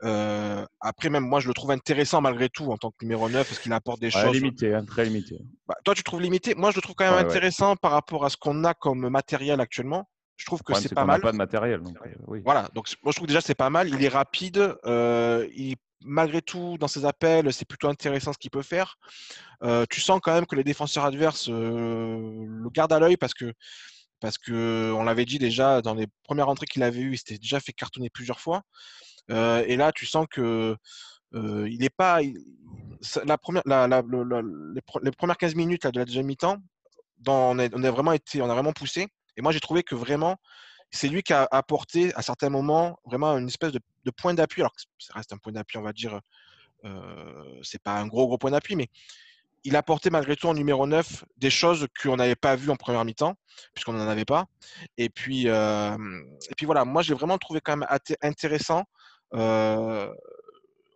Euh, 0.02 0.66
après, 0.80 1.08
même 1.08 1.24
moi, 1.24 1.40
je 1.40 1.48
le 1.48 1.54
trouve 1.54 1.70
intéressant 1.70 2.20
malgré 2.20 2.48
tout 2.48 2.70
en 2.70 2.76
tant 2.76 2.90
que 2.90 2.96
numéro 3.02 3.28
9 3.28 3.48
parce 3.48 3.60
qu'il 3.60 3.72
apporte 3.72 4.00
des 4.00 4.10
choses. 4.10 4.34
Limité, 4.34 4.74
hein, 4.74 4.84
très 4.84 5.04
limité. 5.04 5.38
Bah, 5.66 5.76
toi, 5.84 5.94
tu 5.94 6.02
trouves 6.02 6.20
limité? 6.20 6.54
Moi, 6.54 6.70
je 6.70 6.76
le 6.76 6.82
trouve 6.82 6.96
quand 6.96 7.10
même 7.10 7.26
intéressant 7.26 7.76
par 7.76 7.92
rapport 7.92 8.24
à 8.24 8.30
ce 8.30 8.36
qu'on 8.36 8.64
a 8.64 8.74
comme 8.74 9.08
matériel 9.08 9.60
actuellement. 9.60 10.08
Je 10.36 10.46
trouve 10.46 10.62
que 10.62 10.74
c'est 10.74 10.94
pas 10.94 11.04
mal. 11.04 11.20
pas 11.20 11.32
de 11.32 11.36
matériel. 11.36 11.80
Donc, 11.80 11.96
euh, 12.04 12.10
oui. 12.26 12.40
Voilà, 12.44 12.68
donc 12.74 12.88
moi 13.02 13.12
je 13.12 13.16
trouve 13.16 13.28
déjà 13.28 13.40
c'est 13.40 13.54
pas 13.54 13.70
mal. 13.70 13.88
Il 13.88 14.02
est 14.04 14.08
rapide. 14.08 14.76
Euh, 14.84 15.48
il, 15.54 15.76
malgré 16.00 16.42
tout, 16.42 16.76
dans 16.78 16.88
ses 16.88 17.04
appels, 17.04 17.52
c'est 17.52 17.66
plutôt 17.66 17.88
intéressant 17.88 18.32
ce 18.32 18.38
qu'il 18.38 18.50
peut 18.50 18.62
faire. 18.62 18.96
Euh, 19.62 19.86
tu 19.88 20.00
sens 20.00 20.20
quand 20.22 20.34
même 20.34 20.46
que 20.46 20.56
les 20.56 20.64
défenseurs 20.64 21.04
adverses 21.04 21.48
le 21.48 22.70
gardent 22.70 22.92
à 22.92 22.98
l'œil 22.98 23.16
parce 23.16 23.34
que 23.34 23.52
parce 24.20 24.38
que 24.38 24.92
on 24.96 25.04
l'avait 25.04 25.24
dit 25.24 25.38
déjà 25.38 25.82
dans 25.82 25.94
les 25.94 26.06
premières 26.24 26.48
entrées 26.48 26.66
qu'il 26.66 26.82
avait 26.82 27.00
eues, 27.00 27.12
il 27.12 27.18
s'était 27.18 27.38
déjà 27.38 27.60
fait 27.60 27.72
cartonner 27.72 28.10
plusieurs 28.10 28.40
fois. 28.40 28.62
Et 29.28 29.76
là, 29.76 29.92
tu 29.92 30.04
sens 30.06 30.26
que 30.30 30.76
il 31.32 31.78
n'est 31.78 31.90
pas. 31.90 32.20
la 33.24 33.38
première, 33.38 33.62
la, 33.66 33.86
la, 33.86 34.02
les, 35.02 35.10
premières 35.12 35.38
15 35.38 35.54
minutes 35.54 35.86
de 35.86 35.98
la 35.98 36.04
deuxième 36.04 36.26
mi-temps, 36.26 36.58
on, 37.26 37.58
on, 37.58 37.84
a 37.84 37.90
vraiment 37.90 38.12
été, 38.12 38.42
on 38.42 38.50
a 38.50 38.54
vraiment 38.54 38.72
poussé. 38.72 39.08
Et 39.36 39.42
moi, 39.42 39.52
j'ai 39.52 39.60
trouvé 39.60 39.82
que 39.82 39.94
vraiment, 39.94 40.36
c'est 40.90 41.08
lui 41.08 41.22
qui 41.22 41.32
a 41.32 41.48
apporté 41.50 42.14
à 42.14 42.22
certains 42.22 42.50
moments 42.50 42.98
vraiment 43.04 43.36
une 43.36 43.48
espèce 43.48 43.72
de, 43.72 43.80
de 44.04 44.10
point 44.10 44.34
d'appui. 44.34 44.62
Alors 44.62 44.72
que 44.72 44.82
ça 44.98 45.14
reste 45.14 45.32
un 45.32 45.38
point 45.38 45.52
d'appui, 45.52 45.78
on 45.78 45.82
va 45.82 45.92
dire. 45.92 46.20
Euh, 46.84 47.60
c'est 47.62 47.82
pas 47.82 47.94
un 47.94 48.06
gros 48.06 48.26
gros 48.26 48.36
point 48.36 48.50
d'appui, 48.50 48.76
mais 48.76 48.88
il 49.66 49.74
apportait 49.76 50.10
malgré 50.10 50.36
tout 50.36 50.48
en 50.48 50.54
numéro 50.54 50.86
9 50.86 51.24
des 51.38 51.48
choses 51.48 51.86
qu'on 52.02 52.16
n'avait 52.16 52.36
pas 52.36 52.56
vues 52.56 52.68
en 52.68 52.76
première 52.76 53.06
mi-temps, 53.06 53.34
puisqu'on 53.72 53.94
n'en 53.94 54.06
avait 54.06 54.26
pas. 54.26 54.44
Et 54.98 55.08
puis, 55.08 55.48
euh, 55.48 55.96
et 56.50 56.54
puis 56.54 56.66
voilà, 56.66 56.84
moi 56.84 57.00
j'ai 57.00 57.14
vraiment 57.14 57.38
trouvé 57.38 57.62
quand 57.62 57.74
même 57.74 57.88
intéressant 58.20 58.84
euh, 59.34 60.12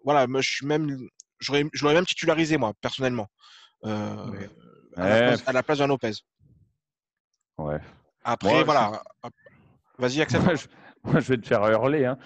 voilà, 0.05 0.27
moi, 0.27 0.41
je 0.41 0.51
suis 0.51 0.67
même, 0.67 1.09
je 1.41 1.53
l'aurais 1.53 1.95
même 1.95 2.07
titularisé 2.07 2.57
moi 2.57 2.73
personnellement 2.81 3.29
euh, 3.85 4.49
à, 4.97 5.53
la 5.53 5.62
place, 5.62 5.79
d'un 5.79 5.87
Lopez. 5.87 6.12
Ouais. 7.59 7.81
Après, 8.31 8.62
voilà. 8.62 9.03
Vas-y, 9.99 10.21
Axel. 10.21 10.43
Moi 10.43 11.21
je, 11.21 11.29
vais 11.29 11.38
te 11.38 11.47
faire 11.47 11.67
hurler. 11.67 12.05
Hein. 12.05 12.19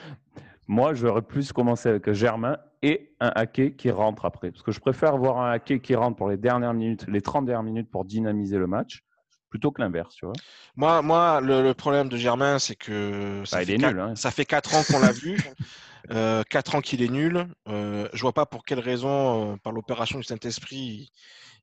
Moi, 0.67 0.95
j'aurais 0.95 1.23
plus 1.23 1.53
commencé 1.53 1.89
avec 1.89 2.11
Germain 2.13 2.59
et 2.83 3.15
un 3.21 3.31
hacké 3.37 3.77
qui 3.77 3.89
rentre 3.93 4.25
après. 4.25 4.51
Parce 4.51 4.65
que 4.65 4.73
je 4.73 4.81
préfère 4.81 5.17
voir 5.17 5.39
un 5.39 5.53
hacké 5.53 5.81
qui 5.81 5.95
rentre 5.95 6.17
pour 6.17 6.29
les 6.29 6.37
dernières 6.37 6.75
minutes, 6.75 7.07
les 7.07 7.21
30 7.21 7.47
dernières 7.47 7.63
minutes 7.63 7.89
pour 7.89 8.05
dynamiser 8.05 8.59
le 8.59 8.67
match, 8.67 9.05
plutôt 9.53 9.71
que 9.71 9.83
l'inverse, 9.83 10.15
tu 10.15 10.25
vois. 10.25 10.35
Moi, 10.77 11.03
moi 11.03 11.43
le, 11.43 11.75
problème 11.75 12.09
de 12.09 12.17
Germain, 12.17 12.59
c'est 12.59 12.75
que 12.75 13.43
ça, 13.45 13.59
bah, 13.59 13.67
fait 13.67 13.77
nul, 13.77 14.01
hein. 14.01 14.17
ça 14.17 14.31
fait 14.31 14.47
4 14.47 14.75
ans 14.75 14.83
qu'on 14.89 14.99
l'a 14.99 15.13
vu. 15.13 15.37
Euh, 16.11 16.43
4 16.51 16.75
ans 16.75 16.81
qu'il 16.81 17.01
est 17.01 17.09
nul. 17.09 17.47
Euh, 17.69 18.09
je 18.13 18.23
vois 18.23 18.33
pas 18.33 18.45
pour 18.45 18.65
quelle 18.65 18.81
raison, 18.81 19.53
euh, 19.53 19.57
par 19.57 19.73
l'opération 19.73 20.19
du 20.19 20.25
Saint-Esprit, 20.25 21.13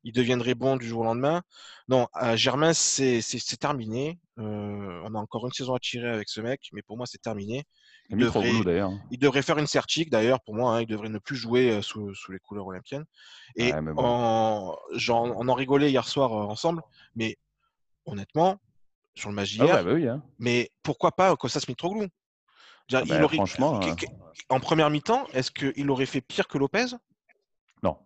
il, 0.02 0.12
deviendrait 0.12 0.54
bon 0.54 0.76
du 0.76 0.88
jour 0.88 1.00
au 1.00 1.04
lendemain. 1.04 1.42
Non, 1.88 2.08
euh, 2.22 2.36
Germain, 2.36 2.72
c'est 2.72 3.20
terminé. 3.60 4.18
Euh, 4.38 5.02
on 5.04 5.14
a 5.14 5.18
encore 5.18 5.44
une 5.44 5.52
saison 5.52 5.74
à 5.74 5.78
tirer 5.78 6.08
avec 6.08 6.30
ce 6.30 6.40
mec, 6.40 6.70
mais 6.72 6.80
pour 6.80 6.96
moi, 6.96 7.04
c'est 7.04 7.20
terminé. 7.20 7.64
Il 8.08 8.16
devrait, 8.16 8.50
il 9.10 9.18
devrait, 9.18 9.42
faire 9.42 9.58
une 9.58 9.66
certique, 9.66 10.08
d'ailleurs, 10.08 10.40
pour 10.40 10.54
moi. 10.54 10.74
Hein, 10.74 10.80
il 10.80 10.86
devrait 10.86 11.10
ne 11.10 11.18
plus 11.18 11.36
jouer 11.36 11.82
sous, 11.82 12.14
sous, 12.14 12.32
les 12.32 12.38
couleurs 12.38 12.66
olympiennes. 12.66 13.04
Et 13.56 13.74
on, 13.74 14.74
on 15.10 15.48
en 15.48 15.54
rigolait 15.54 15.90
hier 15.90 16.08
soir 16.08 16.32
ensemble, 16.32 16.80
mais 17.14 17.36
honnêtement, 18.06 18.58
sur 19.14 19.28
le 19.28 19.34
Magier, 19.34 19.68
ah 19.70 19.82
bah 19.82 19.92
hein. 19.92 20.22
mais 20.38 20.70
pourquoi 20.82 21.12
pas 21.12 21.34
Kostas 21.36 21.64
Mitroglou 21.68 22.06
ah 22.92 23.04
bah, 23.04 23.28
franchement, 23.28 23.80
euh, 23.82 23.94
en 24.48 24.60
première 24.60 24.90
mi-temps, 24.90 25.26
est-ce 25.32 25.50
qu'il 25.50 25.90
aurait 25.90 26.06
fait 26.06 26.20
pire 26.20 26.48
que 26.48 26.58
Lopez? 26.58 26.86
Non. 27.82 27.96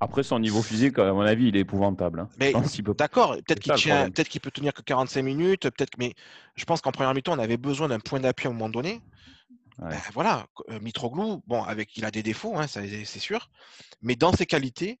Après, 0.00 0.22
son 0.22 0.38
niveau 0.38 0.62
physique, 0.62 0.98
à 0.98 1.12
mon 1.12 1.20
avis, 1.20 1.48
il 1.48 1.56
est 1.56 1.60
épouvantable. 1.60 2.20
Hein. 2.20 2.28
Mais 2.38 2.52
d'accord, 2.96 3.36
peut-être 3.36 3.60
qu'il 3.60 3.74
tient, 3.74 4.10
peut 4.10 4.50
tenir 4.50 4.72
que 4.72 4.82
45 4.82 5.22
minutes, 5.22 5.62
peut-être, 5.62 5.98
mais 5.98 6.14
je 6.54 6.64
pense 6.64 6.80
qu'en 6.80 6.92
première 6.92 7.14
mi-temps, 7.14 7.34
on 7.34 7.38
avait 7.38 7.56
besoin 7.56 7.88
d'un 7.88 8.00
point 8.00 8.20
d'appui 8.20 8.46
à 8.46 8.50
un 8.50 8.52
moment 8.52 8.70
donné. 8.70 9.00
Ben, 9.78 10.00
voilà, 10.14 10.46
euh, 10.70 10.80
Mitroglou, 10.80 11.42
bon, 11.46 11.62
avec, 11.62 11.94
il 11.98 12.06
a 12.06 12.10
des 12.10 12.22
défauts, 12.22 12.56
hein, 12.56 12.66
c'est 12.66 13.04
sûr, 13.04 13.50
mais 14.00 14.16
dans 14.16 14.32
ses 14.32 14.46
qualités, 14.46 14.98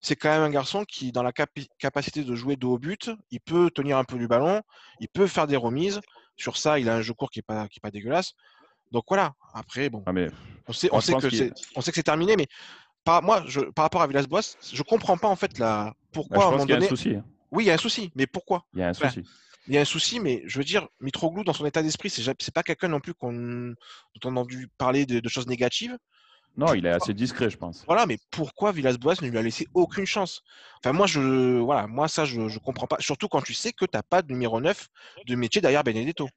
c'est 0.00 0.16
quand 0.16 0.30
même 0.30 0.42
un 0.42 0.50
garçon 0.50 0.84
qui, 0.84 1.12
dans 1.12 1.22
la 1.22 1.32
capacité 1.32 2.22
de 2.22 2.34
jouer 2.34 2.56
de 2.56 2.66
haut 2.66 2.78
but, 2.78 3.10
il 3.30 3.40
peut 3.40 3.70
tenir 3.70 3.98
un 3.98 4.04
peu 4.04 4.16
du 4.16 4.28
ballon, 4.28 4.62
il 5.00 5.08
peut 5.08 5.26
faire 5.26 5.46
des 5.46 5.56
remises. 5.56 6.00
Sur 6.36 6.56
ça, 6.56 6.78
il 6.78 6.88
a 6.88 6.94
un 6.94 7.02
jeu 7.02 7.14
court 7.14 7.30
qui 7.30 7.40
n'est 7.40 7.42
pas, 7.42 7.66
qui 7.68 7.80
pas 7.80 7.90
dégueulasse. 7.90 8.34
Donc 8.92 9.04
voilà, 9.08 9.34
après, 9.54 9.90
bon, 9.90 10.02
ah, 10.06 10.12
mais, 10.12 10.28
on, 10.66 10.72
sait, 10.72 10.88
on, 10.92 11.00
sait 11.00 11.14
que 11.14 11.28
c'est, 11.30 11.52
on 11.74 11.80
sait 11.80 11.90
que 11.90 11.96
c'est 11.96 12.02
terminé, 12.02 12.36
mais 12.36 12.46
par, 13.04 13.22
moi, 13.22 13.42
je, 13.46 13.60
par 13.60 13.84
rapport 13.84 14.02
à 14.02 14.06
Villas-Boas, 14.06 14.56
je 14.72 14.78
ne 14.78 14.82
comprends 14.82 15.18
pas 15.18 15.28
en 15.28 15.36
fait 15.36 15.58
la, 15.58 15.94
pourquoi 16.12 16.38
bah, 16.38 16.44
à 16.44 16.48
un 16.48 16.50
moment 16.52 16.66
donné. 16.66 16.80
Y 16.80 16.82
a 16.82 16.86
un 16.86 16.88
souci. 16.88 17.14
Hein. 17.16 17.24
Oui, 17.50 17.64
il 17.64 17.66
y 17.66 17.70
a 17.70 17.74
un 17.74 17.78
souci, 17.78 18.12
mais 18.14 18.26
pourquoi? 18.26 18.64
Il 18.74 18.80
y 18.80 18.82
a 18.82 18.88
un 18.88 18.94
souci. 18.94 19.24
il 19.66 19.74
y 19.74 19.78
a 19.78 19.80
un 19.80 19.86
souci, 19.86 20.20
mais 20.20 20.42
je 20.46 20.58
veux 20.58 20.64
dire, 20.64 20.86
Mitroglou, 21.00 21.44
dans 21.44 21.52
son 21.52 21.66
état 21.66 21.82
d'esprit, 21.82 22.08
c'est, 22.08 22.50
pas 22.52 22.62
quelqu'un 22.62 22.88
non 22.88 23.00
plus 23.00 23.14
qu'on, 23.14 23.32
dont 23.32 23.74
on 24.24 24.36
a 24.36 24.40
entendu 24.40 24.68
parler 24.78 25.06
de, 25.06 25.20
de 25.20 25.28
choses 25.28 25.48
négatives. 25.48 25.96
Non, 26.56 26.74
il 26.74 26.86
est 26.86 26.90
assez 26.90 27.14
discret, 27.14 27.50
je 27.50 27.56
pense. 27.56 27.84
Voilà, 27.86 28.04
mais 28.06 28.18
pourquoi 28.30 28.72
Villas-Boas 28.72 29.14
ne 29.22 29.28
lui 29.28 29.38
a 29.38 29.42
laissé 29.42 29.68
aucune 29.74 30.06
chance? 30.06 30.42
Enfin, 30.78 30.92
moi, 30.92 31.06
je, 31.06 31.58
voilà, 31.58 31.86
moi 31.86 32.08
ça, 32.08 32.24
je 32.24 32.40
ne 32.40 32.58
comprends 32.58 32.88
pas. 32.88 32.96
Surtout 32.98 33.28
quand 33.28 33.42
tu 33.42 33.54
sais 33.54 33.72
que 33.72 33.84
tu 33.84 33.90
n'as 33.94 34.02
pas 34.02 34.22
de 34.22 34.32
numéro 34.32 34.60
9 34.60 34.88
de 35.26 35.34
métier 35.36 35.60
derrière 35.60 35.84
Benedetto. 35.84 36.28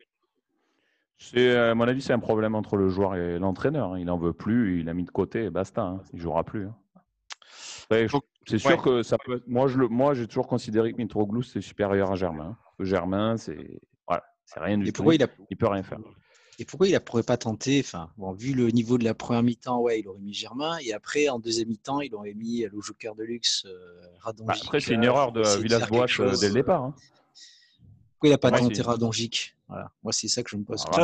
C'est, 1.18 1.56
à 1.56 1.76
mon 1.76 1.88
avis, 1.88 2.02
c'est 2.02 2.14
un 2.14 2.20
problème 2.20 2.56
entre 2.56 2.78
le 2.78 2.90
joueur 2.90 3.16
et 3.16 3.38
l'entraîneur. 3.40 3.98
Il 3.98 4.06
n'en 4.06 4.18
veut 4.18 4.34
plus, 4.34 4.82
il 4.82 4.90
a 4.90 4.94
mis 4.94 5.04
de 5.04 5.12
côté 5.12 5.46
et 5.46 5.50
basta. 5.50 5.82
Hein. 5.82 6.02
Il 6.14 6.18
ne 6.18 6.22
jouera 6.22 6.44
plus. 6.44 6.68
Hein. 6.68 6.76
c'est 8.48 8.58
sûr 8.58 8.82
que 8.82 9.04
ça 9.04 9.18
peut 9.24 9.42
Moi, 9.48 9.68
je 9.68 9.78
moi, 9.78 10.14
j'ai 10.16 10.28
toujours 10.28 10.48
considéré 10.48 10.92
que 10.92 10.98
Mitroglou, 10.98 11.44
c'est 11.44 11.62
supérieur 11.62 12.12
à 12.12 12.16
Germain. 12.16 12.58
Germain, 12.80 13.38
c'est 13.38 13.80
voilà, 14.08 14.24
c'est 14.46 14.60
rien 14.60 14.78
du 14.78 14.92
tout. 14.92 15.12
Il, 15.12 15.24
a... 15.24 15.28
il 15.50 15.58
peut 15.58 15.68
rien 15.68 15.84
faire. 15.84 16.00
Et 16.62 16.66
pourquoi 16.66 16.88
il 16.88 16.94
ne 16.94 17.00
pourrait 17.00 17.24
pas 17.24 17.38
tenter 17.38 17.80
enfin, 17.84 18.12
bon, 18.20 18.34
Vu 18.34 18.54
le 18.54 18.68
niveau 18.68 19.00
de 19.00 19.04
la 19.04 19.16
première 19.16 19.42
mi-temps, 19.42 19.80
ouais, 19.80 20.00
il 20.00 20.08
aurait 20.08 20.20
mis 20.20 20.32
Germain. 20.32 20.78
Et 20.84 20.94
après, 20.94 21.28
en 21.28 21.40
deuxième 21.40 21.70
mi-temps, 21.70 22.02
il 22.02 22.14
aurait 22.14 22.36
mis 22.36 22.62
le 22.72 22.80
joker 22.82 23.16
de 23.16 23.24
luxe, 23.24 23.66
euh, 23.66 24.32
Bah, 24.46 24.54
après, 24.62 24.80
c'est 24.80 24.94
une 24.94 25.04
erreur 25.04 25.32
de 25.32 25.42
Villas-Boas 25.42 26.06
euh, 26.20 26.38
dès 26.38 26.50
le 26.50 26.54
départ. 26.54 26.84
Hein. 26.84 26.94
Pourquoi 28.12 28.30
il 28.30 28.30
n'a 28.30 28.38
pas 28.38 28.52
tenté 28.52 28.80
Radonjic? 28.84 29.58
Voilà. 29.68 29.92
Moi, 30.04 30.14
c'est 30.14 30.28
ça 30.28 30.44
que 30.44 30.52
je 30.52 30.58
me 30.58 30.64
pose. 30.64 30.86
Ah, 30.92 31.04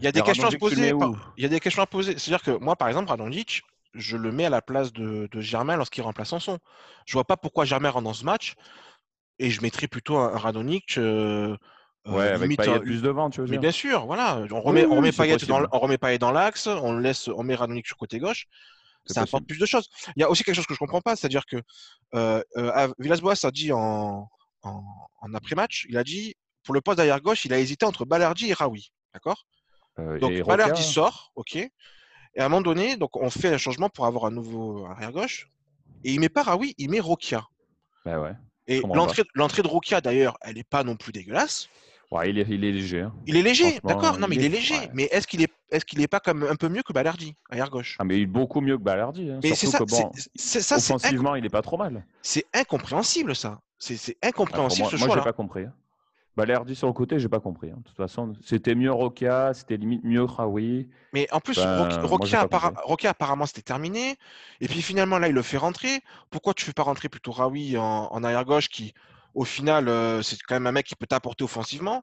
il 0.00 0.04
y 0.04 0.06
a 0.06 0.12
des 0.12 0.22
questions 0.22 0.46
à 0.46 0.50
se 0.50 0.56
poser. 0.56 0.94
Il 1.36 1.42
y 1.42 1.46
a 1.46 1.50
des 1.50 1.60
questions 1.60 1.82
à 1.82 1.86
poser. 1.86 2.16
C'est-à-dire 2.16 2.42
que 2.42 2.52
moi, 2.52 2.74
par 2.74 2.88
exemple, 2.88 3.10
Radonjic, 3.10 3.64
je 3.92 4.16
le 4.16 4.32
mets 4.32 4.46
à 4.46 4.50
la 4.50 4.62
place 4.62 4.94
de, 4.94 5.28
de 5.30 5.40
Germain 5.42 5.76
lorsqu'il 5.76 6.02
remplace 6.02 6.28
Sanson. 6.28 6.58
Je 7.04 7.12
vois 7.12 7.24
pas 7.24 7.36
pourquoi 7.36 7.66
Germain 7.66 7.90
rentre 7.90 8.04
dans 8.04 8.14
ce 8.14 8.24
match 8.24 8.54
et 9.38 9.50
je 9.50 9.60
mettrais 9.60 9.88
plutôt 9.88 10.16
un, 10.16 10.38
Radonic. 10.38 10.96
Euh, 10.96 11.54
ouais, 12.08 12.28
avec 12.28 12.56
Payet 12.56 12.80
plus 12.80 13.02
devant, 13.02 13.30
tu 13.30 13.40
veux 13.40 13.46
Mais 13.46 13.58
bien 13.58 13.70
sûr, 13.70 14.06
voilà. 14.06 14.44
On 14.50 14.60
remet, 14.60 14.86
on 14.86 14.96
remet 14.96 15.12
Payet 15.12 15.36
dans, 15.46 15.62
on 15.72 15.78
remet 15.78 15.98
Payet 15.98 16.18
dans 16.18 16.32
l'axe, 16.32 16.66
on 16.66 16.96
laisse, 16.98 17.28
on 17.28 17.42
met 17.42 17.54
Radonic 17.54 17.86
sur 17.86 17.96
côté 17.96 18.18
gauche. 18.18 18.46
Ça 19.06 19.22
apporte 19.22 19.46
plus 19.46 19.58
de 19.58 19.64
choses. 19.64 19.88
Il 20.16 20.20
y 20.20 20.22
a 20.22 20.28
aussi 20.30 20.44
quelque 20.44 20.56
chose 20.56 20.66
que 20.66 20.74
je 20.74 20.78
comprends 20.78 21.00
pas, 21.00 21.16
c'est-à-dire 21.16 21.46
que 21.46 21.56
euh, 22.14 22.42
euh, 22.58 22.88
Villas-Boas 22.98 23.36
a 23.42 23.50
dit 23.50 23.72
en, 23.72 24.28
en, 24.62 24.84
en 25.20 25.34
après-match, 25.34 25.86
il 25.88 25.96
a 25.96 26.04
dit 26.04 26.34
pour 26.62 26.74
le 26.74 26.82
poste 26.82 26.98
d'arrière 26.98 27.20
gauche, 27.22 27.46
il 27.46 27.54
a 27.54 27.58
hésité 27.58 27.86
entre 27.86 28.04
Balerdi 28.04 28.50
et 28.50 28.52
Raoui, 28.52 28.92
d'accord? 29.14 29.46
Euh, 29.98 30.18
Donc 30.18 30.38
Balerdi 30.42 30.82
sort, 30.82 31.32
ok. 31.36 31.56
Et 31.56 31.70
à 32.36 32.44
un 32.44 32.48
moment 32.50 32.60
donné, 32.60 32.96
donc 32.96 33.16
on 33.16 33.30
fait 33.30 33.48
un 33.54 33.58
changement 33.58 33.88
pour 33.88 34.04
avoir 34.04 34.26
un 34.26 34.30
nouveau 34.30 34.84
arrière 34.84 35.12
gauche. 35.12 35.48
Et 36.04 36.12
il 36.12 36.20
met 36.20 36.28
pas 36.28 36.42
Raoui, 36.42 36.74
il 36.76 36.90
met 36.90 37.00
Rokia. 37.00 37.46
Ben 38.04 38.20
ouais. 38.20 38.32
Et 38.66 38.82
l'entrée 39.34 39.62
de 39.62 39.68
Rokia, 39.68 40.02
d'ailleurs, 40.02 40.36
elle 40.42 40.56
n'est 40.56 40.64
pas 40.64 40.84
non 40.84 40.96
plus 40.96 41.12
dégueulasse. 41.12 41.70
Ouais, 42.10 42.30
il 42.30 42.38
est, 42.38 42.46
il 42.48 42.64
est 42.64 42.72
léger. 42.72 43.02
Hein. 43.02 43.12
Il 43.26 43.36
est 43.36 43.42
léger, 43.42 43.80
d'accord. 43.84 44.18
Non, 44.18 44.28
mais 44.28 44.36
il 44.36 44.44
est, 44.44 44.48
léger. 44.48 44.88
Mais 44.94 45.04
est-ce 45.12 45.26
qu'il 45.26 45.42
est, 45.42 45.52
est-ce 45.70 45.84
qu'il 45.84 46.00
est 46.00 46.08
pas 46.08 46.20
comme 46.20 46.42
un 46.42 46.56
peu 46.56 46.70
mieux 46.70 46.82
que 46.82 46.94
Balardi, 46.94 47.34
arrière 47.50 47.68
gauche? 47.68 47.96
Ah, 47.98 48.04
mais 48.04 48.16
il 48.16 48.22
est 48.22 48.26
beaucoup 48.26 48.62
mieux 48.62 48.78
que 48.78 48.82
Balardi. 48.82 49.30
Hein. 49.30 49.40
Mais 49.42 49.54
c'est 49.54 49.66
ça. 49.66 49.84
Bon, 49.84 50.10
ça 50.34 50.76
offensivement, 50.76 51.34
il 51.34 51.44
est 51.44 51.50
pas 51.50 51.60
trop 51.60 51.76
mal. 51.76 52.06
C'est 52.22 52.46
incompréhensible, 52.54 53.36
ça. 53.36 53.60
C'est 53.78 54.16
incompréhensible 54.22 54.86
ah, 54.88 54.90
ce 54.92 54.96
choix-là. 54.96 55.14
Moi, 55.14 55.22
j'ai 55.22 55.28
pas 55.28 55.34
compris. 55.34 55.64
Hein. 55.64 55.74
Balerdi 56.34 56.76
sur 56.76 56.86
le 56.86 56.92
côté, 56.92 57.18
j'ai 57.18 57.28
pas 57.28 57.40
compris. 57.40 57.68
De 57.68 57.82
toute 57.84 57.96
façon, 57.96 58.32
c'était 58.42 58.74
mieux 58.74 58.92
Rokia, 58.92 59.52
c'était 59.52 59.76
limite 59.76 60.04
mieux 60.04 60.22
Raoui. 60.22 60.88
Mais 61.12 61.26
en 61.32 61.40
plus, 61.40 61.56
ben, 61.56 61.88
Rokia, 62.04 63.10
apparemment, 63.10 63.44
c'était 63.44 63.60
terminé. 63.60 64.16
Et 64.60 64.68
puis 64.68 64.80
finalement, 64.80 65.18
là, 65.18 65.28
il 65.28 65.34
le 65.34 65.42
fait 65.42 65.56
rentrer. 65.58 66.00
Pourquoi 66.30 66.54
tu 66.54 66.64
fais 66.64 66.72
pas 66.72 66.84
rentrer 66.84 67.08
plutôt 67.08 67.32
Raoui 67.32 67.76
en 67.76 68.24
arrière 68.24 68.44
gauche 68.44 68.68
qui 68.68 68.94
au 69.34 69.44
final, 69.44 69.88
euh, 69.88 70.22
c'est 70.22 70.36
quand 70.46 70.56
même 70.56 70.66
un 70.66 70.72
mec 70.72 70.86
qui 70.86 70.96
peut 70.96 71.06
t'apporter 71.06 71.44
offensivement. 71.44 72.02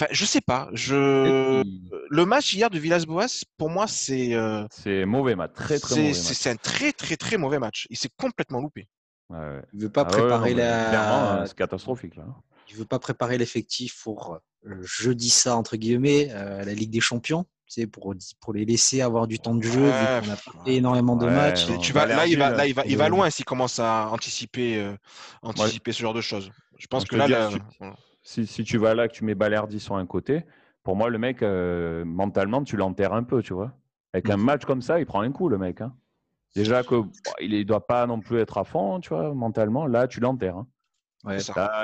Enfin, 0.00 0.08
je 0.12 0.24
sais 0.24 0.40
pas. 0.40 0.68
Je... 0.72 1.62
Le 2.10 2.26
match 2.26 2.54
hier 2.54 2.70
de 2.70 2.78
Villas-Boas, 2.78 3.44
pour 3.56 3.68
moi, 3.68 3.86
c'est. 3.86 4.34
Euh, 4.34 4.64
c'est 4.70 5.04
mauvais 5.04 5.34
match. 5.34 5.52
Très, 5.54 5.78
très 5.78 5.96
mauvais 5.96 6.14
C'est 6.14 6.50
un 6.50 6.56
très, 6.56 6.92
très, 6.92 7.16
très 7.16 7.36
mauvais 7.36 7.58
match. 7.58 7.86
Il 7.90 7.96
s'est 7.96 8.10
complètement 8.16 8.60
loupé. 8.60 8.88
Ouais, 9.30 9.60
Il 9.74 9.82
veut 9.82 9.90
pas 9.90 10.02
ah 10.02 10.04
préparer 10.04 10.54
la. 10.54 11.40
Hein, 11.40 11.46
c'est 11.46 11.56
catastrophique 11.56 12.16
là. 12.16 12.24
Il 12.70 12.76
veut 12.76 12.84
pas 12.84 12.98
préparer 12.98 13.38
l'effectif 13.38 14.02
pour 14.02 14.38
euh, 14.66 14.82
jeudi 14.82 15.30
ça 15.30 15.56
entre 15.56 15.76
guillemets 15.76 16.26
la 16.26 16.74
Ligue 16.74 16.90
des 16.90 17.00
Champions 17.00 17.46
pour, 17.92 18.14
pour 18.40 18.52
les 18.52 18.64
laisser 18.64 19.00
avoir 19.00 19.26
du 19.26 19.38
temps 19.38 19.54
de 19.54 19.62
jeu, 19.62 19.84
vu 19.84 19.90
qu'on 19.90 20.30
a 20.30 20.36
pas 20.36 20.64
fait 20.64 20.74
énormément 20.74 21.16
de 21.16 21.26
matchs. 21.26 21.66
Tu 21.80 21.92
vas, 21.92 22.06
là, 22.06 22.26
il 22.26 22.38
va, 22.38 22.50
là, 22.50 22.66
il 22.66 22.74
va, 22.74 22.84
il 22.86 22.96
va 22.96 23.08
loin 23.08 23.30
s'il 23.30 23.44
commence 23.44 23.78
à 23.78 24.08
anticiper, 24.10 24.80
euh, 24.80 24.96
anticiper 25.42 25.92
ce 25.92 26.02
genre 26.02 26.14
de 26.14 26.20
choses. 26.20 26.50
Je 26.78 26.86
pense 26.86 27.04
que 27.04 27.16
là, 27.16 27.50
si, 28.22 28.46
si, 28.46 28.64
tu 28.64 28.78
vas 28.78 28.94
là, 28.94 29.08
que 29.08 29.14
tu 29.14 29.24
mets 29.24 29.34
Balerdi 29.34 29.80
sur 29.80 29.96
un 29.96 30.06
côté, 30.06 30.44
pour 30.82 30.96
moi, 30.96 31.10
le 31.10 31.18
mec, 31.18 31.42
euh, 31.42 32.04
mentalement, 32.04 32.62
tu 32.62 32.76
l'enterres 32.76 33.12
un 33.12 33.24
peu, 33.24 33.42
tu 33.42 33.52
vois. 33.52 33.72
Avec 34.12 34.30
un 34.30 34.36
mm. 34.36 34.42
match 34.42 34.64
comme 34.64 34.82
ça, 34.82 34.98
il 35.00 35.06
prend 35.06 35.20
un 35.20 35.32
coup, 35.32 35.48
le 35.48 35.58
mec. 35.58 35.80
Hein. 35.80 35.94
Déjà 36.56 36.82
que 36.82 37.02
il 37.40 37.50
ne 37.50 37.62
doit 37.62 37.86
pas 37.86 38.06
non 38.06 38.20
plus 38.20 38.38
être 38.38 38.58
à 38.58 38.64
fond, 38.64 39.00
tu 39.00 39.10
vois, 39.10 39.34
mentalement. 39.34 39.86
Là, 39.86 40.08
tu 40.08 40.20
l'enterres. 40.20 40.56
Hein. 40.56 40.66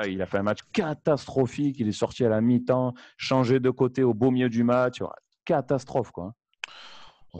il 0.07 0.21
a 0.21 0.25
fait 0.25 0.37
un 0.37 0.43
match 0.43 0.61
catastrophique. 0.73 1.79
Il 1.79 1.87
est 1.87 1.91
sorti 1.91 2.25
à 2.25 2.29
la 2.29 2.41
mi-temps, 2.41 2.93
changé 3.17 3.59
de 3.59 3.69
côté 3.69 4.03
au 4.03 4.13
beau 4.13 4.31
milieu 4.31 4.49
du 4.49 4.63
match 4.63 5.01
catastrophe. 5.45 6.11
Quoi. 6.11 6.33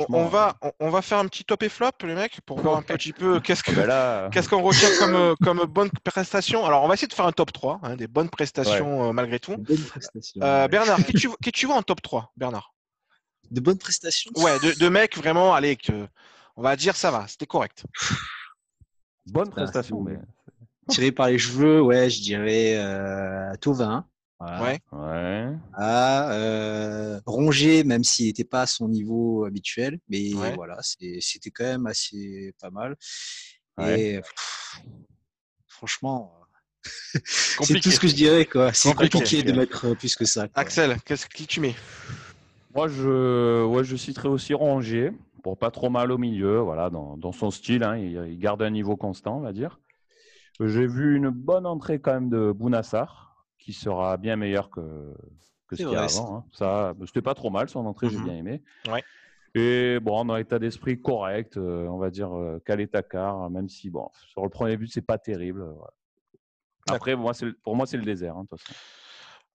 On 0.09 0.25
va, 0.25 0.57
on 0.79 0.89
va 0.89 1.01
faire 1.01 1.19
un 1.19 1.27
petit 1.27 1.45
top 1.45 1.63
et 1.63 1.69
flop, 1.69 1.91
les 2.03 2.15
mecs, 2.15 2.41
pour 2.41 2.59
voir 2.59 2.77
un 2.77 2.81
petit 2.81 3.13
peu 3.13 3.39
qu'est-ce 3.39 3.63
qu'on 3.63 3.73
ben 3.73 4.29
qu'on 4.49 4.61
retient 4.61 4.89
comme, 4.99 5.15
euh, 5.15 5.35
comme 5.41 5.63
bonne 5.65 5.89
prestation. 6.03 6.65
Alors, 6.65 6.83
on 6.83 6.87
va 6.87 6.95
essayer 6.95 7.07
de 7.07 7.13
faire 7.13 7.25
un 7.25 7.31
top 7.31 7.53
3, 7.53 7.79
hein, 7.83 7.95
des 7.95 8.07
bonnes 8.07 8.29
prestations 8.29 9.09
euh, 9.09 9.13
malgré 9.13 9.39
tout. 9.39 9.55
Euh, 10.41 10.67
Bernard, 10.67 11.03
qui 11.05 11.13
tu, 11.13 11.29
qui 11.43 11.51
tu 11.51 11.65
vois 11.65 11.75
en 11.75 11.83
top 11.83 12.01
3, 12.01 12.31
Bernard? 12.35 12.73
De 13.51 13.61
bonnes 13.61 13.77
prestations? 13.77 14.31
Ouais, 14.35 14.59
de, 14.59 14.77
de 14.77 14.89
mecs 14.89 15.17
vraiment, 15.17 15.53
allez, 15.53 15.75
que, 15.75 16.07
on 16.55 16.61
va 16.61 16.75
dire 16.75 16.95
ça 16.95 17.11
va, 17.11 17.27
c'était 17.27 17.45
correct. 17.45 17.85
Bonne 19.27 19.49
prestation, 19.49 20.01
mais. 20.01 20.17
Tiré 20.87 21.11
par 21.11 21.27
les 21.27 21.39
cheveux, 21.39 21.81
ouais, 21.81 22.11
je 22.11 22.21
dirais 22.21 22.75
euh, 22.77 23.55
Tauvin. 23.59 24.05
Ouais. 24.41 24.79
ouais. 24.91 25.53
À 25.73 26.31
euh, 26.33 27.21
Ronger, 27.25 27.83
même 27.83 28.03
s'il 28.03 28.27
n'était 28.27 28.43
pas 28.43 28.63
à 28.63 28.67
son 28.67 28.89
niveau 28.89 29.45
habituel, 29.45 29.99
mais 30.09 30.31
voilà, 30.55 30.77
c'était 30.81 31.51
quand 31.51 31.63
même 31.63 31.85
assez 31.87 32.53
pas 32.59 32.69
mal. 32.69 32.95
Et 33.81 34.19
franchement, 35.67 36.33
c'est 37.61 37.79
tout 37.79 37.91
ce 37.91 37.99
que 37.99 38.07
je 38.07 38.15
dirais. 38.15 38.45
quoi. 38.45 38.73
C'est 38.73 38.93
compliqué 38.93 39.43
de 39.43 39.51
mettre 39.51 39.85
euh, 39.85 39.95
plus 39.95 40.15
que 40.15 40.25
ça. 40.25 40.47
Axel, 40.53 40.97
qu'est-ce 41.05 41.27
que 41.27 41.43
tu 41.43 41.59
mets? 41.59 41.75
Moi, 42.73 42.87
je, 42.87 43.63
ouais, 43.63 43.83
je 43.83 43.95
citerai 43.95 44.27
aussi 44.27 44.53
Rongier, 44.53 45.11
pour 45.43 45.57
pas 45.57 45.71
trop 45.71 45.89
mal 45.89 46.11
au 46.11 46.17
milieu, 46.17 46.59
voilà, 46.59 46.89
dans, 46.89 47.17
dans 47.17 47.31
son 47.31 47.51
style. 47.51 47.83
Hein, 47.83 47.97
il, 47.97 48.37
garde 48.37 48.61
un 48.61 48.69
niveau 48.69 48.97
constant, 48.97 49.37
on 49.37 49.41
va 49.41 49.53
dire. 49.53 49.79
J'ai 50.59 50.87
vu 50.87 51.15
une 51.15 51.29
bonne 51.29 51.65
entrée 51.65 51.99
quand 51.99 52.13
même 52.13 52.29
de 52.29 52.51
Bounassar 52.51 53.34
qui 53.65 53.73
sera 53.73 54.15
bien 54.17 54.35
meilleur 54.35 54.69
que, 54.69 55.15
que 55.67 55.75
ce 55.75 55.81
qu'il 55.81 55.91
y 55.91 55.95
a 55.95 56.03
avant. 56.03 56.37
Hein. 56.37 56.45
Ça, 56.51 56.93
c'était 57.07 57.23
pas 57.23 57.33
trop 57.33 57.49
mal 57.49 57.67
son 57.67 57.83
entrée, 57.87 58.09
j'ai 58.09 58.17
mmh 58.17 58.23
bien 58.23 58.35
aimé. 58.35 58.61
Et 59.55 59.99
bon, 59.99 60.23
dans 60.23 60.37
état 60.37 60.59
d'esprit 60.59 61.01
correct, 61.01 61.57
euh, 61.57 61.87
on 61.87 61.97
va 61.97 62.11
dire 62.11 62.31
euh, 62.37 62.61
calé 62.63 62.87
car 63.09 63.49
même 63.49 63.67
si 63.67 63.89
bon, 63.89 64.07
sur 64.13 64.43
le 64.43 64.49
premier 64.49 64.77
but, 64.77 64.91
c'est 64.93 65.01
pas 65.01 65.17
terrible. 65.17 65.61
Euh, 65.61 66.93
Après, 66.93 67.15
moi, 67.15 67.31
pour 67.63 67.75
moi, 67.75 67.87
c'est 67.87 67.97
le 67.97 68.03
désert. 68.03 68.35
Hein, 68.37 68.45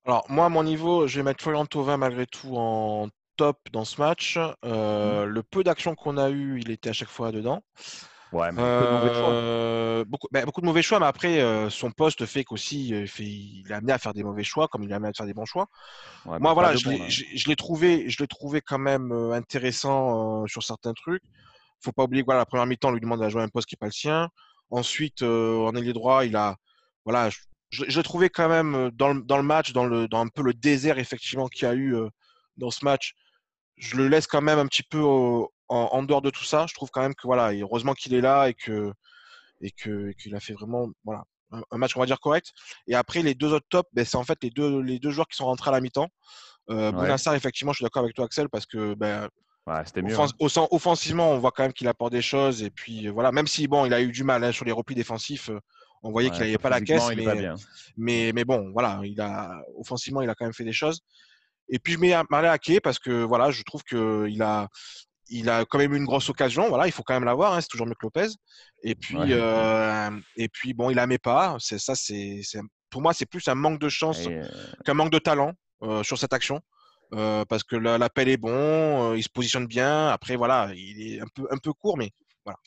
Alors, 0.05 0.25
moi, 0.29 0.47
à 0.47 0.49
mon 0.49 0.65
niveau, 0.65 1.07
je 1.07 1.21
vais 1.21 1.23
mettre 1.23 1.41
Florian 1.41 1.67
malgré 1.97 2.27
tout 2.27 2.57
en 2.57 3.11
top 3.37 3.59
dans 3.71 3.85
ce 3.85 4.01
match. 4.01 4.39
Mmh. 4.39 5.25
Le 5.25 5.43
peu 5.49 5.63
d'action 5.63 5.95
qu'on 5.95 6.17
a 6.17 6.31
eu, 6.31 6.59
il 6.59 6.73
était 6.73 6.89
à 6.89 6.95
chaque 6.95 7.09
fois 7.09 7.31
dedans. 7.31 7.63
Ouais, 8.33 8.53
mais 8.53 8.63
euh, 8.63 10.05
beaucoup, 10.05 10.29
ben, 10.31 10.45
beaucoup, 10.45 10.61
de 10.61 10.67
mauvais 10.67 10.83
choix, 10.83 11.01
mais 11.01 11.07
après, 11.07 11.41
euh, 11.41 11.69
son 11.69 11.91
poste 11.91 12.27
fait 12.27 12.45
qu'aussi, 12.45 12.95
euh, 12.95 13.07
il, 13.19 13.65
est 13.69 13.75
amené 13.75 13.93
à 13.93 13.99
faire 13.99 14.15
des 14.15 14.23
mauvais 14.23 14.45
choix, 14.45 14.69
comme 14.69 14.85
il 14.85 14.91
est 14.91 14.95
amené 14.95 15.09
à 15.09 15.13
faire 15.13 15.27
des 15.27 15.35
bons 15.35 15.47
choix. 15.47 15.67
Moi, 16.25 16.55
voilà, 16.55 16.77
je 16.77 17.49
l'ai 17.49 17.57
trouvé, 17.57 18.09
je 18.09 18.25
trouvé 18.25 18.61
quand 18.61 18.79
même 18.79 19.13
intéressant 19.33 20.47
sur 20.47 20.63
certains 20.63 20.93
trucs. 20.95 21.23
faut 21.81 21.93
pas 21.93 22.05
oublier 22.05 22.23
que 22.23 22.27
voilà, 22.27 22.41
la 22.41 22.47
première 22.47 22.67
mi-temps, 22.67 22.91
on 22.91 22.93
lui 22.93 23.01
demande 23.01 23.23
à 23.23 23.29
jouer 23.29 23.43
un 23.43 23.49
poste 23.49 23.69
qui 23.69 23.75
n'est 23.75 23.79
pas 23.79 23.87
le 23.87 23.93
sien. 23.93 24.29
Ensuite, 24.71 25.23
en 25.23 25.75
ailier 25.75 25.93
droit, 25.93 26.25
il 26.25 26.37
a, 26.37 26.57
voilà, 27.05 27.31
je, 27.71 27.85
l'ai 27.85 28.03
trouvé 28.05 28.31
quand 28.31 28.49
même 28.49 28.91
dans 28.95 29.13
le, 29.13 29.23
dans 29.23 29.39
le 29.39 29.43
match, 29.43 29.73
dans, 29.73 29.87
le, 29.87 30.07
dans 30.07 30.21
un 30.21 30.29
peu 30.29 30.43
le 30.43 30.55
désert 30.55 30.99
effectivement 30.99 31.49
qu'il 31.49 31.65
y 31.65 31.71
a 31.71 31.75
eu 31.75 31.97
dans 32.59 32.71
ce 32.71 32.85
match. 32.85 33.15
Je 33.77 33.97
le 33.97 34.07
laisse 34.07 34.29
quand 34.29 34.43
même 34.43 34.59
un 34.59 34.67
petit 34.67 34.83
peu 34.85 34.99
au, 34.99 35.51
en, 35.71 36.03
dehors 36.03 36.21
de 36.21 36.31
tout 36.31 36.45
ça, 36.45 36.67
je 36.69 36.75
trouve 36.75 36.91
quand 36.91 37.01
même 37.01 37.15
que 37.15 37.27
voilà, 37.27 37.53
heureusement 37.53 37.95
qu'il 37.95 38.13
est 38.15 38.21
là 38.21 38.49
et 38.49 38.55
que 38.55 38.93
et 39.61 39.71
que 39.71 40.11
qu'il 40.13 40.35
a 40.35 40.41
fait 40.41 40.55
vraiment 40.55 40.89
voilà 41.05 41.23
un, 41.53 41.79
match 41.79 41.97
on 41.97 42.01
va 42.01 42.07
dire 42.07 42.21
correct. 42.21 42.53
Et 42.89 42.95
après 42.95 43.23
les 43.23 43.35
deux 43.35 43.53
autres 43.53 43.67
tops, 43.69 43.89
ben, 43.93 44.05
c'est 44.05 44.17
en 44.17 44.25
fait 44.25 44.39
les 44.43 44.51
deux 44.51 44.81
les 44.81 44.99
deux 44.99 45.11
joueurs 45.11 45.29
qui 45.29 45.37
sont 45.37 45.45
rentrés 45.45 45.71
à 45.71 45.73
la 45.73 45.81
mi-temps. 45.81 46.09
Euh, 46.71 46.93
effectivement, 47.35 47.73
je 47.73 47.79
suis 47.79 47.85
d'accord 47.85 48.03
avec 48.03 48.15
toi 48.15 48.25
Axel 48.25 48.49
parce 48.49 48.67
que 48.67 48.95
ben, 48.95 49.29
c'était 49.85 50.03
mieux. 50.03 50.19
Hein. 50.19 50.27
offensivement, 50.71 51.31
on 51.33 51.39
voit 51.39 51.53
quand 51.53 51.63
même 51.63 51.73
qu'il 51.73 51.89
apporte 51.89 52.13
des 52.13 52.23
choses 52.23 52.63
et 52.63 52.71
puis 52.71 53.09
voilà, 53.09 53.33
même 53.33 53.47
si 53.47 53.69
bon, 53.69 53.87
il 53.87 53.95
a 53.95 54.01
eu 54.01 54.11
du 54.11 54.25
mal 54.25 54.43
hein, 54.45 54.53
sur 54.53 54.65
les 54.65 54.73
replis 54.73 54.95
défensifs. 54.95 55.51
Euh, 55.51 55.61
on 56.03 56.11
voyait 56.11 56.31
qu'il 56.31 56.41
n'avait 56.41 56.57
pas 56.57 56.71
la 56.71 56.81
caisse, 56.81 57.09
mais, 57.15 57.51
mais, 57.99 58.33
mais 58.35 58.45
bon, 58.45 58.71
voilà, 58.73 59.01
il 59.05 59.21
a 59.21 59.63
offensivement, 59.77 60.23
il 60.23 60.31
a 60.31 60.35
quand 60.35 60.47
même 60.47 60.55
fait 60.55 60.65
des 60.65 60.73
choses. 60.73 61.03
Et 61.69 61.79
puis 61.79 61.93
je 61.93 61.99
mets 61.99 62.15
Marley 62.31 62.49
Ake 62.49 62.81
parce 62.83 62.99
que 62.99 63.23
voilà, 63.23 63.51
je 63.51 63.63
trouve 63.63 63.83
qu'il 63.85 64.43
a, 64.43 64.69
il 65.31 65.49
a 65.49 65.65
quand 65.65 65.79
même 65.79 65.95
eu 65.95 65.97
une 65.97 66.05
grosse 66.05 66.29
occasion. 66.29 66.69
Voilà, 66.69 66.87
il 66.87 66.93
faut 66.93 67.03
quand 67.03 67.15
même 67.15 67.25
l'avoir. 67.25 67.55
Hein, 67.55 67.61
c'est 67.61 67.69
toujours 67.69 67.87
mieux 67.87 67.95
que 67.95 68.05
Lopez. 68.05 68.29
Et 68.83 68.95
puis, 68.95 69.17
euh, 69.19 70.11
et 70.37 70.49
puis 70.49 70.75
bon, 70.75 70.91
il 70.91 70.97
la 70.97 71.07
met 71.07 71.19
pas. 71.19 71.57
C'est 71.59 71.79
ça, 71.79 71.95
c'est, 71.95 72.43
pour 72.91 73.01
moi, 73.01 73.15
c'est 73.15 73.27
plus 73.27 73.47
un 73.49 73.55
manque 73.55 73.81
de 73.81 73.89
chance 73.89 74.27
euh, 74.27 74.45
qu'un 74.85 74.95
manque 74.95 75.11
de 75.11 75.19
talent 75.19 75.53
euh, 75.83 76.03
sur 76.03 76.19
cette 76.19 76.33
action. 76.33 76.61
parce 77.11 77.65
que 77.65 77.77
l'appel 77.77 78.29
est 78.29 78.37
bon, 78.37 79.15
il 79.15 79.23
se 79.23 79.29
positionne 79.29 79.67
bien. 79.67 80.09
Après, 80.09 80.37
voilà, 80.37 80.71
il 80.75 81.15
est 81.15 81.21
un 81.21 81.29
peu, 81.35 81.47
un 81.51 81.59
peu 81.59 81.73
court, 81.73 81.97
mais 81.97 82.11
voilà. 82.45 82.59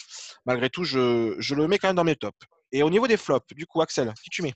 Malgré 0.45 0.69
tout, 0.69 0.83
je, 0.83 1.35
je 1.39 1.55
le 1.55 1.67
mets 1.67 1.77
quand 1.77 1.89
même 1.89 1.95
dans 1.95 2.03
mes 2.03 2.15
tops. 2.15 2.37
Et 2.71 2.81
au 2.81 2.89
niveau 2.89 3.07
des 3.07 3.17
flops, 3.17 3.53
du 3.55 3.65
coup, 3.65 3.81
Axel, 3.81 4.11
qui 4.23 4.29
tu 4.29 4.41
mets? 4.41 4.53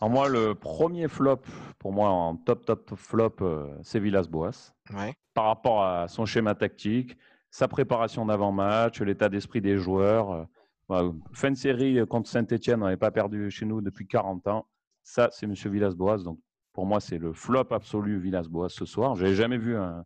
Alors 0.00 0.10
moi, 0.10 0.28
le 0.28 0.54
premier 0.54 1.08
flop, 1.08 1.42
pour 1.80 1.92
moi, 1.92 2.10
en 2.10 2.36
top, 2.36 2.64
top 2.64 2.94
flop, 2.94 3.36
c'est 3.82 3.98
Villas-Boas. 3.98 4.72
Ouais 4.94 5.14
par 5.34 5.46
rapport 5.46 5.84
à 5.84 6.08
son 6.08 6.26
schéma 6.26 6.54
tactique, 6.54 7.16
sa 7.50 7.68
préparation 7.68 8.26
d'avant-match, 8.26 9.00
l'état 9.00 9.28
d'esprit 9.28 9.60
des 9.60 9.78
joueurs. 9.78 10.46
Euh, 10.90 11.12
fin 11.32 11.50
de 11.50 11.56
série 11.56 12.04
contre 12.08 12.28
Saint-Etienne, 12.28 12.82
on 12.82 12.84
n'avait 12.84 12.96
pas 12.96 13.10
perdu 13.10 13.50
chez 13.50 13.64
nous 13.64 13.80
depuis 13.80 14.06
40 14.06 14.46
ans. 14.48 14.66
Ça, 15.02 15.28
c'est 15.32 15.46
M. 15.46 15.54
Villas-Boas. 15.54 16.18
Donc, 16.18 16.38
pour 16.72 16.84
moi, 16.84 17.00
c'est 17.00 17.18
le 17.18 17.32
flop 17.32 17.72
absolu 17.72 18.18
Villas-Boas 18.18 18.68
ce 18.68 18.84
soir. 18.84 19.14
Je 19.14 19.22
n'avais 19.22 19.34
jamais 19.34 19.58
vu 19.58 19.76
un 19.76 20.04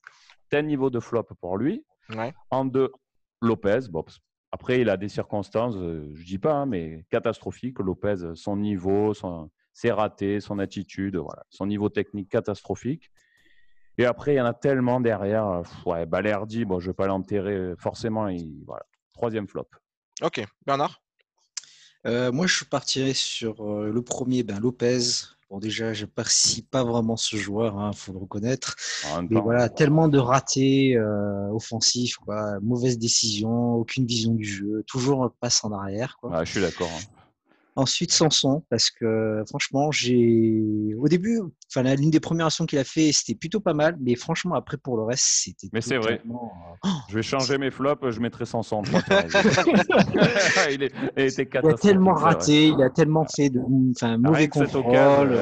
tel 0.51 0.67
niveau 0.67 0.91
de 0.91 1.01
flop 1.01 1.25
pour 1.41 1.59
lui. 1.59 1.85
En 2.51 2.65
deux, 2.65 2.93
Lopez. 3.41 3.89
Bon, 3.91 4.05
Après, 4.53 4.81
il 4.81 4.89
a 4.91 4.97
des 4.97 5.09
circonstances, 5.09 5.75
je 5.77 6.25
dis 6.25 6.39
pas, 6.39 6.55
hein, 6.55 6.67
mais 6.67 7.05
catastrophiques. 7.11 7.79
Lopez, 7.79 8.35
son 8.35 8.57
niveau, 8.57 9.15
son, 9.15 9.51
ses 9.75 9.91
ratés, 9.91 10.41
son 10.41 10.59
attitude, 10.59 11.17
voilà, 11.17 11.45
son 11.51 11.67
niveau 11.67 11.91
technique 11.91 12.31
catastrophique. 12.31 13.11
Et 13.99 14.07
après, 14.07 14.35
il 14.35 14.37
y 14.39 14.41
en 14.41 14.47
a 14.47 14.55
tellement 14.55 15.01
derrière. 15.01 15.63
Ouais, 15.85 16.07
Balerdi, 16.07 16.65
bon, 16.65 16.81
je 16.81 16.87
ne 16.87 16.91
vais 16.91 16.97
pas 16.97 17.07
l'enterrer 17.07 17.75
forcément. 17.77 18.29
Il, 18.29 18.65
voilà, 18.67 18.85
troisième 19.13 19.47
flop. 19.47 19.69
Ok, 20.23 20.45
Bernard? 20.65 21.03
Euh, 22.07 22.33
Moi, 22.33 22.47
je 22.47 22.65
partirais 22.65 23.15
sur 23.15 23.61
euh, 23.61 23.91
le 23.93 24.03
premier, 24.03 24.43
ben, 24.43 24.59
Lopez. 24.61 25.01
Bon, 25.51 25.59
déjà, 25.59 25.93
je 25.93 26.05
n'apprécie 26.05 26.63
pas 26.63 26.85
vraiment 26.85 27.17
ce 27.17 27.37
joueur, 27.37 27.75
il 27.77 27.83
hein, 27.83 27.93
faut 27.93 28.13
le 28.13 28.19
reconnaître. 28.19 28.77
Mais 29.31 29.41
voilà, 29.41 29.69
tellement 29.69 30.09
de 30.09 30.19
ratés 30.19 30.97
euh, 30.97 31.49
offensifs, 31.51 32.17
quoi. 32.17 32.59
mauvaise 32.61 32.99
décision, 32.99 33.75
aucune 33.75 34.07
vision 34.07 34.35
du 34.35 34.45
jeu, 34.45 34.83
toujours 34.87 35.31
passe 35.41 35.63
en 35.65 35.73
arrière. 35.73 36.17
Quoi. 36.21 36.45
je 36.45 36.51
suis 36.51 36.61
d'accord. 36.61 36.91
Hein. 36.91 37.24
Ensuite, 37.77 38.13
Sanson, 38.13 38.63
parce 38.71 38.91
que 38.91 39.43
franchement, 39.49 39.91
j'ai. 39.91 40.95
Au 40.97 41.09
début, 41.09 41.41
enfin, 41.69 41.83
l'une 41.97 42.11
des 42.11 42.21
premières 42.21 42.47
actions 42.47 42.67
qu'il 42.67 42.79
a 42.79 42.85
fait, 42.85 43.11
c'était 43.13 43.35
plutôt 43.35 43.59
pas 43.59 43.75
mal, 43.75 43.97
mais 44.01 44.15
franchement, 44.15 44.55
après, 44.55 44.77
pour 44.77 44.97
le 44.97 45.03
reste, 45.03 45.25
c'était. 45.25 45.69
Mais 45.73 45.81
c'est 45.81 45.97
vrai. 45.97 46.23
Euh, 46.25 46.89
je 47.09 47.17
vais 47.17 47.23
changer 47.23 47.59
mes 47.59 47.73
flops, 47.73 48.11
je 48.11 48.21
mettrai 48.21 48.47
Sanson. 48.47 48.83
il, 50.71 50.85
est... 50.85 50.93
il, 51.17 51.23
était 51.25 51.49
il 51.53 51.69
a 51.69 51.75
tellement 51.75 52.15
raté, 52.15 52.69
il 52.69 52.81
a 52.81 52.91
tellement 52.91 53.27
fait 53.27 53.51
de 53.51 53.61
enfin, 53.91 54.19
mauvais 54.19 54.49
contrôle. 54.49 55.37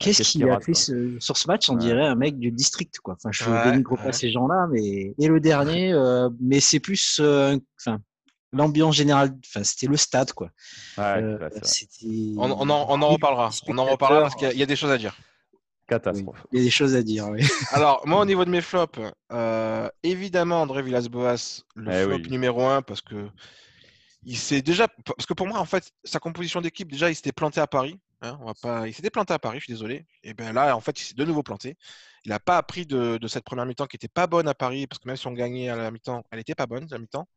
Qu'est-ce 0.00 0.32
qu'il 0.32 0.48
a 0.48 0.58
fait 0.60 0.74
sur 0.74 1.36
ce 1.36 1.46
match 1.46 1.68
On 1.68 1.76
dirait 1.76 2.06
un 2.06 2.14
mec 2.14 2.38
du 2.38 2.50
district, 2.50 2.98
quoi. 3.00 3.14
Enfin, 3.14 3.30
je 3.32 3.44
ne 3.48 3.70
dénigre 3.70 3.96
pas 3.96 4.12
ces 4.12 4.30
gens-là, 4.30 4.66
mais 4.72 5.14
et 5.18 5.28
le 5.28 5.40
dernier, 5.40 5.92
euh, 5.92 6.30
mais 6.40 6.58
c'est 6.60 6.80
plus, 6.80 7.18
euh, 7.20 7.58
l'ambiance 8.52 8.96
générale, 8.96 9.36
enfin, 9.46 9.64
c'était 9.64 9.86
le 9.86 9.96
stade, 9.96 10.32
quoi. 10.32 10.50
Euh, 10.98 11.48
on, 12.36 12.50
on, 12.50 12.70
en, 12.70 12.86
on, 12.88 13.02
en, 13.02 13.08
reparlera. 13.08 13.50
On 13.68 13.78
en 13.78 13.84
reparlera 13.84 14.22
parce 14.22 14.34
qu'il 14.34 14.58
y, 14.58 14.62
a 14.62 14.66
des 14.66 14.76
choses 14.76 14.90
à 14.90 14.98
dire. 14.98 15.16
Catastrophe. 15.86 16.44
il 16.52 16.58
y 16.58 16.62
a 16.62 16.64
des 16.64 16.70
choses 16.70 16.94
à 16.94 17.02
dire, 17.02 17.28
oui. 17.28 17.42
Alors, 17.72 18.02
moi, 18.06 18.20
au 18.20 18.24
niveau 18.24 18.44
de 18.44 18.50
mes 18.50 18.60
flops, 18.60 18.98
euh, 19.32 19.88
évidemment, 20.02 20.62
André 20.62 20.82
Villas-Boas, 20.82 21.62
le 21.74 21.92
eh 21.92 22.04
flop 22.04 22.30
numéro 22.30 22.64
un, 22.66 22.82
parce 22.82 23.00
que 23.00 23.28
il 24.24 24.36
s'est 24.36 24.62
déjà. 24.62 24.86
Parce 24.88 25.26
que 25.26 25.34
pour 25.34 25.46
moi, 25.46 25.58
en 25.58 25.64
fait, 25.64 25.92
sa 26.04 26.18
composition 26.18 26.60
d'équipe, 26.60 26.90
déjà, 26.90 27.10
il 27.10 27.14
s'était 27.14 27.32
planté 27.32 27.60
à 27.60 27.66
Paris. 27.66 27.98
Hein, 28.22 28.38
on 28.40 28.46
va 28.46 28.54
pas... 28.54 28.86
Il 28.86 28.94
s'était 28.94 29.10
planté 29.10 29.32
à 29.32 29.38
Paris, 29.38 29.58
je 29.60 29.64
suis 29.64 29.72
désolé. 29.72 30.06
Et 30.22 30.34
bien 30.34 30.52
là, 30.52 30.76
en 30.76 30.80
fait, 30.80 31.00
il 31.00 31.04
s'est 31.04 31.14
de 31.14 31.24
nouveau 31.24 31.42
planté. 31.42 31.76
Il 32.24 32.30
n'a 32.30 32.38
pas 32.38 32.58
appris 32.58 32.84
de, 32.84 33.18
cette 33.28 33.44
première 33.44 33.64
mi-temps 33.64 33.86
qui 33.86 33.96
n'était 33.96 34.08
pas 34.08 34.26
bonne 34.26 34.48
à 34.48 34.54
Paris, 34.54 34.86
parce 34.86 34.98
que 34.98 35.08
même 35.08 35.16
si 35.16 35.26
on 35.26 35.32
gagnait 35.32 35.70
à 35.70 35.76
la 35.76 35.90
mi-temps, 35.90 36.24
elle 36.30 36.38
n'était 36.38 36.54
pas 36.54 36.66
bonne, 36.66 36.86
la 36.90 36.98
mi-temps. 36.98 37.28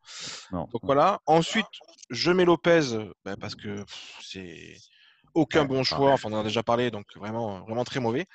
Donc 0.52 0.82
voilà. 0.84 1.22
Ensuite, 1.26 1.68
je 2.10 2.32
mets 2.32 2.46
Lopez, 2.46 2.82
ben, 3.24 3.38
parce 3.38 3.56
que 3.56 3.86
c'est 4.22 4.76
aucun 5.34 5.66
bon 5.66 5.84
choix. 5.84 6.12
Enfin, 6.12 6.30
on 6.32 6.36
en 6.36 6.40
a 6.42 6.44
déjà 6.44 6.64
parlé, 6.64 6.92
donc 6.92 7.06
vraiment, 7.16 7.62
vraiment 7.66 7.84
très 7.84 8.00
mauvais. 8.00 8.26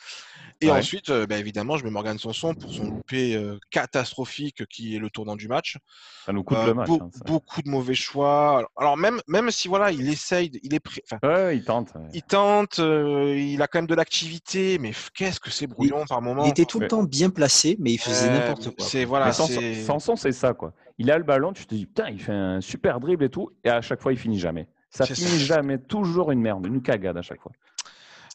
Et 0.60 0.70
ensuite, 0.70 1.10
euh, 1.10 1.26
bah, 1.26 1.36
évidemment, 1.36 1.76
je 1.76 1.84
mets 1.84 1.90
Morgan 1.90 2.18
Sanson 2.18 2.54
pour 2.54 2.72
son 2.72 2.84
loupé 2.84 3.36
euh, 3.36 3.58
catastrophique 3.70 4.66
qui 4.66 4.96
est 4.96 4.98
le 4.98 5.08
tournant 5.08 5.36
du 5.36 5.46
match. 5.46 5.76
Ça 6.26 6.32
nous 6.32 6.42
coûte 6.42 6.58
le 6.64 6.70
euh, 6.70 6.74
match. 6.74 6.90
Hein, 6.90 7.10
beaucoup 7.26 7.62
de 7.62 7.68
mauvais 7.68 7.94
choix. 7.94 8.68
Alors, 8.76 8.96
même, 8.96 9.20
même 9.28 9.50
si 9.50 9.68
voilà, 9.68 9.92
il 9.92 10.08
essaye, 10.08 10.50
il 10.62 10.74
est 10.74 10.80
prêt. 10.80 11.02
il 11.54 11.64
tente. 11.64 11.92
Il 12.12 12.22
tente, 12.22 12.78
il 12.78 13.62
a 13.62 13.68
quand 13.68 13.78
même 13.78 13.86
de 13.86 13.94
l'activité, 13.94 14.78
mais 14.78 14.92
qu'est-ce 15.14 15.40
que 15.40 15.50
c'est 15.50 15.66
brouillon 15.66 16.04
par 16.06 16.22
moment. 16.22 16.44
Il 16.44 16.50
était 16.50 16.64
tout 16.64 16.80
le 16.80 16.88
temps 16.88 17.04
bien 17.04 17.30
placé, 17.30 17.76
mais 17.78 17.92
il 17.92 17.98
faisait 17.98 18.30
n'importe 18.30 18.74
quoi. 18.76 18.86
C'est 18.86 19.04
voilà. 19.04 19.32
Sanson, 19.32 20.16
c'est 20.16 20.32
ça 20.32 20.54
quoi. 20.54 20.72
Il 21.00 21.12
a 21.12 21.18
le 21.18 21.22
ballon, 21.22 21.52
tu 21.52 21.64
te 21.64 21.74
dis 21.74 21.86
putain, 21.86 22.08
il 22.10 22.20
fait 22.20 22.32
un 22.32 22.60
super 22.60 22.98
dribble 22.98 23.24
et 23.24 23.28
tout, 23.28 23.50
et 23.62 23.70
à 23.70 23.80
chaque 23.80 24.02
fois, 24.02 24.12
il 24.12 24.18
finit 24.18 24.40
jamais. 24.40 24.66
Ça 24.90 25.06
finit 25.06 25.40
jamais, 25.40 25.78
toujours 25.78 26.30
une 26.30 26.40
merde, 26.40 26.66
une 26.66 26.82
cagade 26.82 27.16
à 27.16 27.22
chaque 27.22 27.40
fois. 27.40 27.52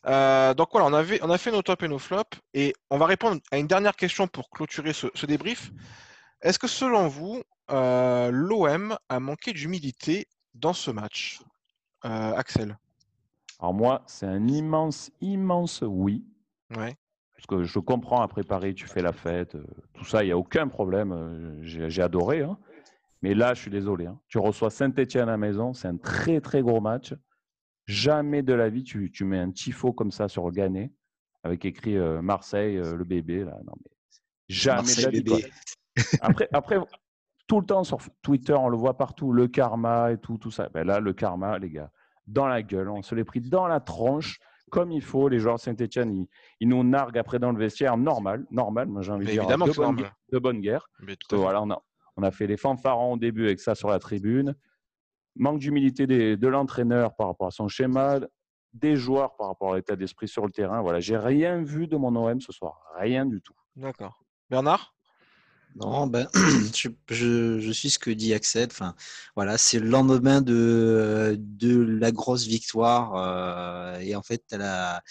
Euh, 0.06 0.54
donc 0.54 0.70
voilà, 0.72 0.88
on, 0.88 0.94
avait, 0.94 1.20
on 1.24 1.30
a 1.30 1.38
fait 1.38 1.52
nos 1.52 1.62
tops 1.62 1.84
et 1.84 1.88
nos 1.88 2.00
flops 2.00 2.38
et 2.54 2.74
on 2.90 2.98
va 2.98 3.06
répondre 3.06 3.40
à 3.52 3.58
une 3.58 3.68
dernière 3.68 3.96
question 3.96 4.28
pour 4.28 4.50
clôturer 4.50 4.94
ce, 4.94 5.26
débrief. 5.26 5.72
Est-ce 6.42 6.60
que 6.60 6.68
selon 6.68 7.08
vous, 7.08 7.42
euh, 7.72 8.30
l'OM 8.32 8.98
a 9.08 9.20
manqué 9.20 9.54
d'humilité 9.54 10.28
dans 10.54 10.74
ce 10.74 10.92
match? 10.92 11.40
Euh, 12.06 12.34
Axel 12.36 12.78
Alors 13.60 13.74
moi, 13.74 14.04
c'est 14.08 14.26
un 14.26 14.48
immense, 14.48 15.10
immense 15.22 15.84
oui. 15.88 16.26
Ouais. 16.76 16.98
Parce 17.36 17.48
que 17.48 17.64
je 17.64 17.80
comprends, 17.80 18.22
à 18.22 18.28
préparer, 18.28 18.74
tu 18.74 18.88
fais 18.88 19.02
la 19.02 19.14
fête, 19.14 19.56
tout 19.94 20.06
ça, 20.06 20.24
il 20.24 20.28
n'y 20.28 20.32
a 20.34 20.38
aucun 20.38 20.68
problème. 20.68 21.60
J'ai 21.62 22.02
adoré. 22.02 22.42
Hein. 22.42 22.58
Mais 23.24 23.34
là, 23.34 23.54
je 23.54 23.62
suis 23.62 23.72
désolé. 23.72 24.06
Hein. 24.06 24.20
Tu 24.28 24.38
reçois 24.38 24.70
Saint-Etienne 24.70 25.30
à 25.30 25.32
la 25.32 25.38
maison, 25.38 25.74
c'est 25.74 25.88
un 25.88 25.96
très 25.96 26.42
très 26.42 26.62
gros 26.62 26.82
match. 26.82 27.16
Jamais 27.86 28.44
de 28.44 28.54
la 28.54 28.70
vie, 28.70 28.84
tu, 28.84 29.10
mets 29.24 29.40
un 29.40 29.52
tifo 29.52 29.94
comme 29.94 30.12
ça 30.12 30.28
sur 30.28 30.52
Gagné, 30.52 30.94
avec 31.44 31.64
écrit 31.64 31.98
euh, 31.98 32.22
Marseille, 32.22 32.78
euh, 32.78 32.96
le 32.96 33.06
bébé. 33.06 33.46
Là. 33.46 33.58
Non, 33.66 33.74
mais 33.78 33.92
jamais 34.50 34.94
de 34.94 35.32
la 35.32 35.38
vie. 35.38 35.46
Après, 36.22 36.50
après, 36.52 36.78
tout 37.48 37.62
le 37.62 37.66
temps 37.66 37.84
sur 37.86 38.00
Twitter, 38.22 38.54
on 38.54 38.68
le 38.68 38.78
voit 38.78 38.98
partout, 38.98 39.32
le 39.32 39.48
karma 39.48 40.12
et 40.12 40.18
tout, 40.18 40.38
tout 40.38 40.52
ça. 40.52 40.68
Ben 40.74 40.86
là, 40.86 41.00
le 41.00 41.14
karma, 41.14 41.58
les 41.60 41.70
gars, 41.70 41.92
dans 42.28 42.48
la 42.48 42.62
gueule, 42.62 42.90
on 42.90 43.02
se 43.02 43.16
l'est 43.16 43.24
pris 43.24 43.42
dans 43.42 43.68
la 43.68 43.80
tronche 43.80 44.40
comme 44.70 44.92
il 44.92 45.02
faut. 45.02 45.30
Les 45.30 45.40
joueurs 45.40 45.56
de 45.56 45.62
Saint-Etienne, 45.62 46.28
ils, 46.60 46.68
nous 46.68 46.84
narguent 46.84 47.20
après 47.20 47.40
dans 47.40 47.52
le 47.52 47.60
vestiaire. 47.60 47.96
Normal, 47.96 48.46
normal. 48.52 48.88
Moi, 48.88 49.02
j'ai 49.02 49.12
envie 49.12 49.28
de 49.28 49.32
dire 49.32 49.48
de 49.48 49.74
bonne, 49.76 50.04
de 50.32 50.40
bonne, 50.40 50.62
guerre. 50.62 50.90
voilà, 51.32 51.62
on 51.62 51.70
a, 51.70 51.82
on 52.18 52.24
a 52.24 52.32
fait 52.32 52.48
les 52.48 52.58
fanfarons 52.58 53.14
au 53.14 53.18
début 53.18 53.46
avec 53.46 53.60
ça 53.60 53.76
sur 53.76 53.90
la 53.90 54.00
tribune. 54.00 54.56
Manque 55.36 55.60
d'humilité 55.60 56.06
de 56.06 56.48
l'entraîneur 56.48 57.16
par 57.16 57.28
rapport 57.28 57.48
à 57.48 57.52
son 57.52 57.68
schéma, 57.68 58.20
des 58.74 58.96
joueurs 58.96 59.36
par 59.36 59.48
rapport 59.48 59.74
à 59.74 59.76
l'état 59.78 59.96
d'esprit 59.96 60.28
sur 60.28 60.46
le 60.46 60.52
terrain. 60.52 60.82
Voilà, 60.82 61.00
j'ai 61.00 61.18
rien 61.18 61.62
vu 61.62 61.88
de 61.88 61.96
mon 61.96 62.16
OM 62.16 62.40
ce 62.40 62.52
soir, 62.52 62.82
rien 62.98 63.26
du 63.26 63.42
tout. 63.42 63.56
D'accord. 63.76 64.24
Bernard? 64.50 64.94
Non, 65.76 66.06
ben, 66.06 66.28
je, 67.10 67.72
suis 67.72 67.90
ce 67.90 67.98
que 67.98 68.12
dit 68.12 68.34
Axel. 68.34 68.68
Enfin, 68.72 68.94
voilà, 69.36 69.58
c'est 69.58 69.80
le 69.80 69.88
lendemain 69.88 70.42
de, 70.42 71.36
de 71.40 71.82
la 71.82 72.12
grosse 72.12 72.46
victoire. 72.46 73.16
Euh, 73.16 74.00
et 74.00 74.16
en 74.16 74.22
fait, 74.22 74.44
tu 74.48 74.56
as 74.56 75.02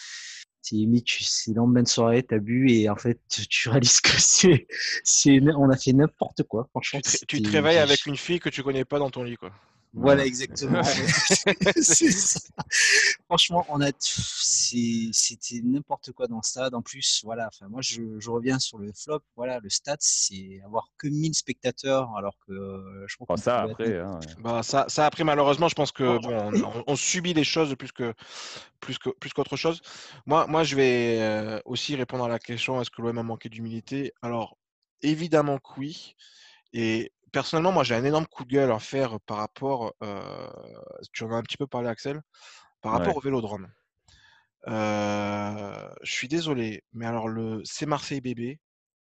c'est 0.62 0.77
limite, 0.77 1.09
c'est 1.20 1.51
le 1.51 1.57
lendemain 1.57 1.83
de 1.83 1.88
soirée, 1.88 2.22
t'as 2.22 2.38
bu 2.38 2.70
et 2.70 2.88
en 2.88 2.96
fait, 2.96 3.20
tu 3.29 3.68
réalises 3.68 4.01
que 4.01 4.11
c'est, 4.18 4.66
c'est, 5.05 5.40
on 5.57 5.68
a 5.70 5.77
fait 5.77 5.92
n'importe 5.92 6.44
quoi. 6.44 6.68
Franchement, 6.70 7.01
tu 7.27 7.42
te, 7.42 7.51
réveilles 7.51 7.79
avec 7.79 8.07
une 8.07 8.16
fille 8.16 8.38
que 8.38 8.48
tu 8.48 8.62
connais 8.62 8.85
pas 8.85 8.98
dans 8.98 9.11
ton 9.11 9.25
lit, 9.25 9.37
quoi. 9.37 9.53
Voilà, 9.94 10.24
exactement. 10.24 10.83
Franchement, 13.26 13.66
on 13.68 13.81
a 13.83 13.90
c'était 14.00 15.61
n'importe 15.62 16.12
quoi 16.12 16.26
dans 16.26 16.37
le 16.37 16.42
stade. 16.42 16.74
En 16.74 16.81
plus, 16.81 17.20
voilà. 17.24 17.48
Enfin, 17.48 17.68
moi, 17.68 17.83
je, 17.83 18.31
reviens 18.31 18.59
sur 18.59 18.78
le 18.78 18.90
flop. 18.94 19.20
Voilà, 19.37 19.61
le 19.61 19.68
stade, 19.68 19.98
c'est 20.00 20.61
avoir 20.64 20.88
que 20.96 21.09
1000 21.09 21.35
spectateurs, 21.35 22.11
alors 22.16 22.37
que 22.46 22.52
euh, 22.52 23.05
je 23.07 23.16
crois 23.16 23.37
ça 23.37 23.62
après. 23.62 23.98
Hein, 23.98 24.18
bah, 24.38 24.62
ça, 24.62 24.87
ça 24.88 25.07
après, 25.07 25.24
malheureusement, 25.24 25.68
je 25.68 25.74
pense 25.74 25.92
que 25.92 26.18
bon, 26.18 26.83
on, 26.87 26.96
subit 26.96 27.35
les 27.35 27.44
choses 27.44 27.74
plus 27.76 27.92
que 27.92 28.14
plus 28.81 28.98
que 28.98 29.11
plus 29.11 29.33
qu'autre 29.33 29.57
chose. 29.57 29.83
Moi, 30.24 30.46
moi, 30.46 30.64
je 30.64 30.74
vais 30.74 31.18
euh, 31.20 31.61
aussi 31.66 31.96
répondre 31.96 32.24
à 32.24 32.28
la 32.28 32.38
question 32.38 32.81
est-ce 32.81 32.90
que 32.90 33.02
l'OM 33.02 33.18
a 33.18 33.22
manqué 33.22 33.50
d'humilité? 33.50 34.12
Alors, 34.22 34.57
évidemment 35.02 35.59
que 35.59 35.78
oui. 35.78 36.16
Et 36.72 37.12
personnellement, 37.33 37.73
moi, 37.73 37.83
j'ai 37.83 37.95
un 37.95 38.05
énorme 38.05 38.27
coup 38.27 38.45
de 38.45 38.53
gueule 38.53 38.71
à 38.71 38.79
faire 38.79 39.18
par 39.21 39.38
rapport, 39.38 39.95
tu 41.12 41.25
en 41.25 41.33
as 41.33 41.37
un 41.37 41.42
petit 41.42 41.57
peu 41.57 41.66
parlé, 41.66 41.88
Axel, 41.88 42.23
par 42.81 42.92
rapport 42.92 43.16
au 43.16 43.21
vélodrome. 43.21 43.68
je 44.66 45.90
suis 46.03 46.29
désolé, 46.29 46.85
mais 46.92 47.07
alors 47.07 47.29
le 47.29 47.62
c'est 47.64 47.87
Marseille 47.87 48.21
bébé, 48.21 48.61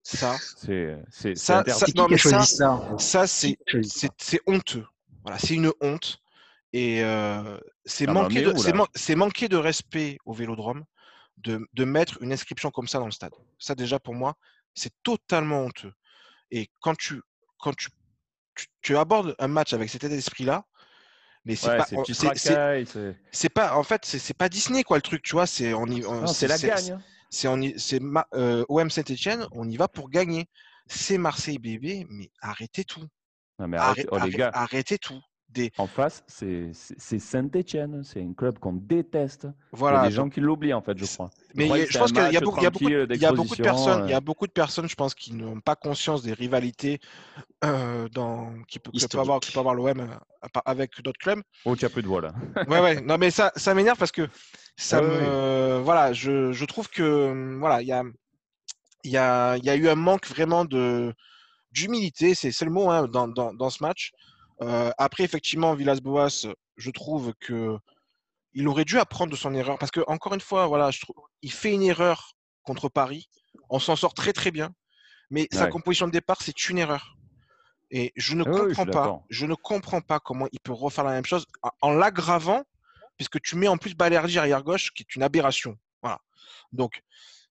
ça, 0.02 0.36
c'est 0.56 0.96
ça, 1.34 1.62
ça, 1.64 1.86
ça, 2.98 3.26
c'est 3.26 3.56
c'est 4.18 4.40
honteux. 4.46 4.86
Voilà, 5.22 5.38
c'est 5.38 5.54
une 5.54 5.72
honte 5.80 6.18
et 6.72 7.02
c'est 7.84 8.06
manquer 8.06 8.42
de 8.42 8.54
c'est 8.94 9.14
manquer 9.14 9.48
de 9.48 9.56
respect 9.56 10.18
au 10.24 10.32
vélodrome 10.32 10.84
de, 11.38 11.66
de 11.72 11.84
mettre 11.84 12.22
une 12.22 12.32
inscription 12.32 12.70
comme 12.70 12.88
ça 12.88 12.98
dans 12.98 13.06
le 13.06 13.12
stade. 13.12 13.34
Ça 13.58 13.74
déjà 13.74 13.98
pour 13.98 14.14
moi, 14.14 14.34
c'est 14.74 14.92
totalement 15.02 15.60
honteux. 15.64 15.92
Et 16.50 16.68
quand 16.80 16.96
tu 16.96 17.20
quand 17.58 17.74
tu 17.74 17.88
tu, 18.80 18.96
abordes 18.96 19.34
un 19.38 19.48
match 19.48 19.72
avec 19.72 19.90
cet 19.90 20.04
état 20.04 20.14
d'esprit-là, 20.14 20.64
mais 21.44 21.56
c'est 21.56 21.76
pas, 21.76 21.86
c'est 23.32 23.48
pas, 23.48 23.76
en 23.76 23.82
fait, 23.82 24.04
c'est 24.04 24.36
pas 24.36 24.48
Disney 24.48 24.84
quoi 24.84 24.96
le 24.96 25.02
truc, 25.02 25.22
tu 25.22 25.32
vois, 25.32 25.46
c'est 25.46 25.74
on 25.74 25.86
c'est 26.26 26.46
la 26.46 26.58
gagne. 26.58 26.92
Hein. 26.92 27.02
C'est 27.30 27.48
c'est 27.78 28.00
euh, 28.34 28.64
OM 28.68 28.90
Saint-Etienne, 28.90 29.46
on 29.52 29.68
y 29.68 29.76
va 29.76 29.88
pour 29.88 30.10
gagner. 30.10 30.48
C'est 30.86 31.16
Marseille 31.16 31.58
bébé, 31.58 32.06
mais 32.10 32.30
arrêtez 32.40 32.84
tout. 32.84 33.06
Non 33.58 33.68
mais 33.68 33.78
arrêtez, 33.78 34.08
oh, 34.10 34.18
les 34.18 34.30
gars. 34.30 34.50
arrêtez 34.52 34.98
tout. 34.98 35.20
En 35.78 35.86
face, 35.86 36.24
c'est 36.26 36.72
Saint-Etienne, 36.72 38.02
c'est 38.04 38.22
un 38.22 38.32
club 38.32 38.58
qu'on 38.58 38.74
déteste. 38.74 39.48
Voilà. 39.72 39.98
Il 39.98 40.02
y 40.02 40.06
a 40.06 40.08
des 40.08 40.14
gens 40.14 40.28
qui 40.28 40.40
l'oublient, 40.40 40.74
en 40.74 40.82
fait, 40.82 40.96
je 40.96 41.04
crois. 41.04 41.30
Mais 41.54 41.86
je 41.86 41.98
pense 41.98 42.12
qu'il 42.12 42.22
y, 42.32 42.36
a 42.36 42.40
beaucoup, 42.40 42.60
de 42.60 43.62
personnes, 43.62 44.04
il 44.06 44.10
y 44.10 44.14
a 44.14 44.20
beaucoup 44.20 44.46
de 44.46 44.52
personnes, 44.52 44.88
je 44.88 44.94
pense, 44.94 45.14
qui 45.14 45.34
n'ont 45.34 45.60
pas 45.60 45.76
conscience 45.76 46.22
des 46.22 46.32
rivalités 46.32 47.00
euh, 47.64 48.08
dans, 48.08 48.52
qui 48.68 48.78
peut, 48.78 48.90
peut 48.90 49.18
avoir, 49.18 49.40
avoir 49.54 49.74
l'OM 49.74 50.00
euh, 50.00 50.06
avec 50.64 51.00
d'autres 51.02 51.18
clubs. 51.18 51.42
Oh, 51.64 51.76
tu 51.76 51.84
as 51.84 51.90
plus 51.90 52.02
de 52.02 52.08
voix 52.08 52.20
là. 52.20 52.32
ouais, 52.68 52.80
ouais. 52.80 53.00
Non, 53.06 53.18
mais 53.18 53.30
ça, 53.30 53.52
ça 53.56 53.74
m'énerve 53.74 53.98
parce 53.98 54.12
que 54.12 54.28
ça 54.76 55.02
me, 55.02 55.80
voilà, 55.80 56.12
je, 56.12 56.52
je, 56.52 56.64
trouve 56.64 56.88
que 56.88 57.58
voilà, 57.58 57.82
il 57.82 57.88
y 57.88 57.92
a, 57.92 58.02
y 59.04 59.16
a, 59.16 59.56
y 59.58 59.70
a 59.70 59.76
eu 59.76 59.88
un 59.88 59.94
manque 59.94 60.26
vraiment 60.26 60.64
de 60.64 61.12
d'humilité, 61.72 62.34
c'est 62.34 62.58
le 62.62 62.70
mot 62.70 62.90
hein, 62.90 63.08
dans, 63.08 63.28
dans, 63.28 63.52
dans, 63.54 63.70
ce 63.70 63.82
match. 63.82 64.12
Euh, 64.62 64.90
après, 64.98 65.24
effectivement, 65.24 65.74
Villas-Boas, 65.74 66.46
je 66.76 66.90
trouve 66.90 67.34
que 67.40 67.76
il 68.54 68.68
aurait 68.68 68.84
dû 68.84 68.98
apprendre 68.98 69.32
de 69.32 69.36
son 69.36 69.54
erreur 69.54 69.78
parce 69.78 69.90
que 69.90 70.00
encore 70.06 70.34
une 70.34 70.40
fois, 70.40 70.66
voilà, 70.66 70.90
je 70.90 71.00
trouve, 71.00 71.16
il 71.40 71.50
fait 71.50 71.72
une 71.72 71.82
erreur 71.82 72.32
contre 72.62 72.88
Paris, 72.88 73.28
on 73.70 73.78
s'en 73.78 73.96
sort 73.96 74.14
très 74.14 74.32
très 74.32 74.50
bien, 74.50 74.70
mais 75.30 75.48
sa 75.50 75.66
composition 75.68 76.06
de 76.06 76.12
départ, 76.12 76.42
c'est 76.42 76.68
une 76.68 76.78
erreur. 76.78 77.16
Et 77.90 78.12
je 78.16 78.34
ne 78.34 78.44
comprends 78.44 78.86
pas, 78.86 79.22
je 79.30 79.46
ne 79.46 79.54
comprends 79.54 80.00
pas 80.00 80.20
comment 80.20 80.46
il 80.52 80.60
peut 80.60 80.72
refaire 80.72 81.04
la 81.04 81.12
même 81.12 81.24
chose 81.24 81.46
en 81.80 81.92
l'aggravant, 81.92 82.62
puisque 83.16 83.40
tu 83.40 83.56
mets 83.56 83.68
en 83.68 83.78
plus 83.78 83.94
Balerdi 83.94 84.38
arrière 84.38 84.62
gauche, 84.62 84.92
qui 84.92 85.02
est 85.02 85.16
une 85.16 85.22
aberration. 85.22 85.78
Voilà. 86.02 86.18
Donc 86.72 87.02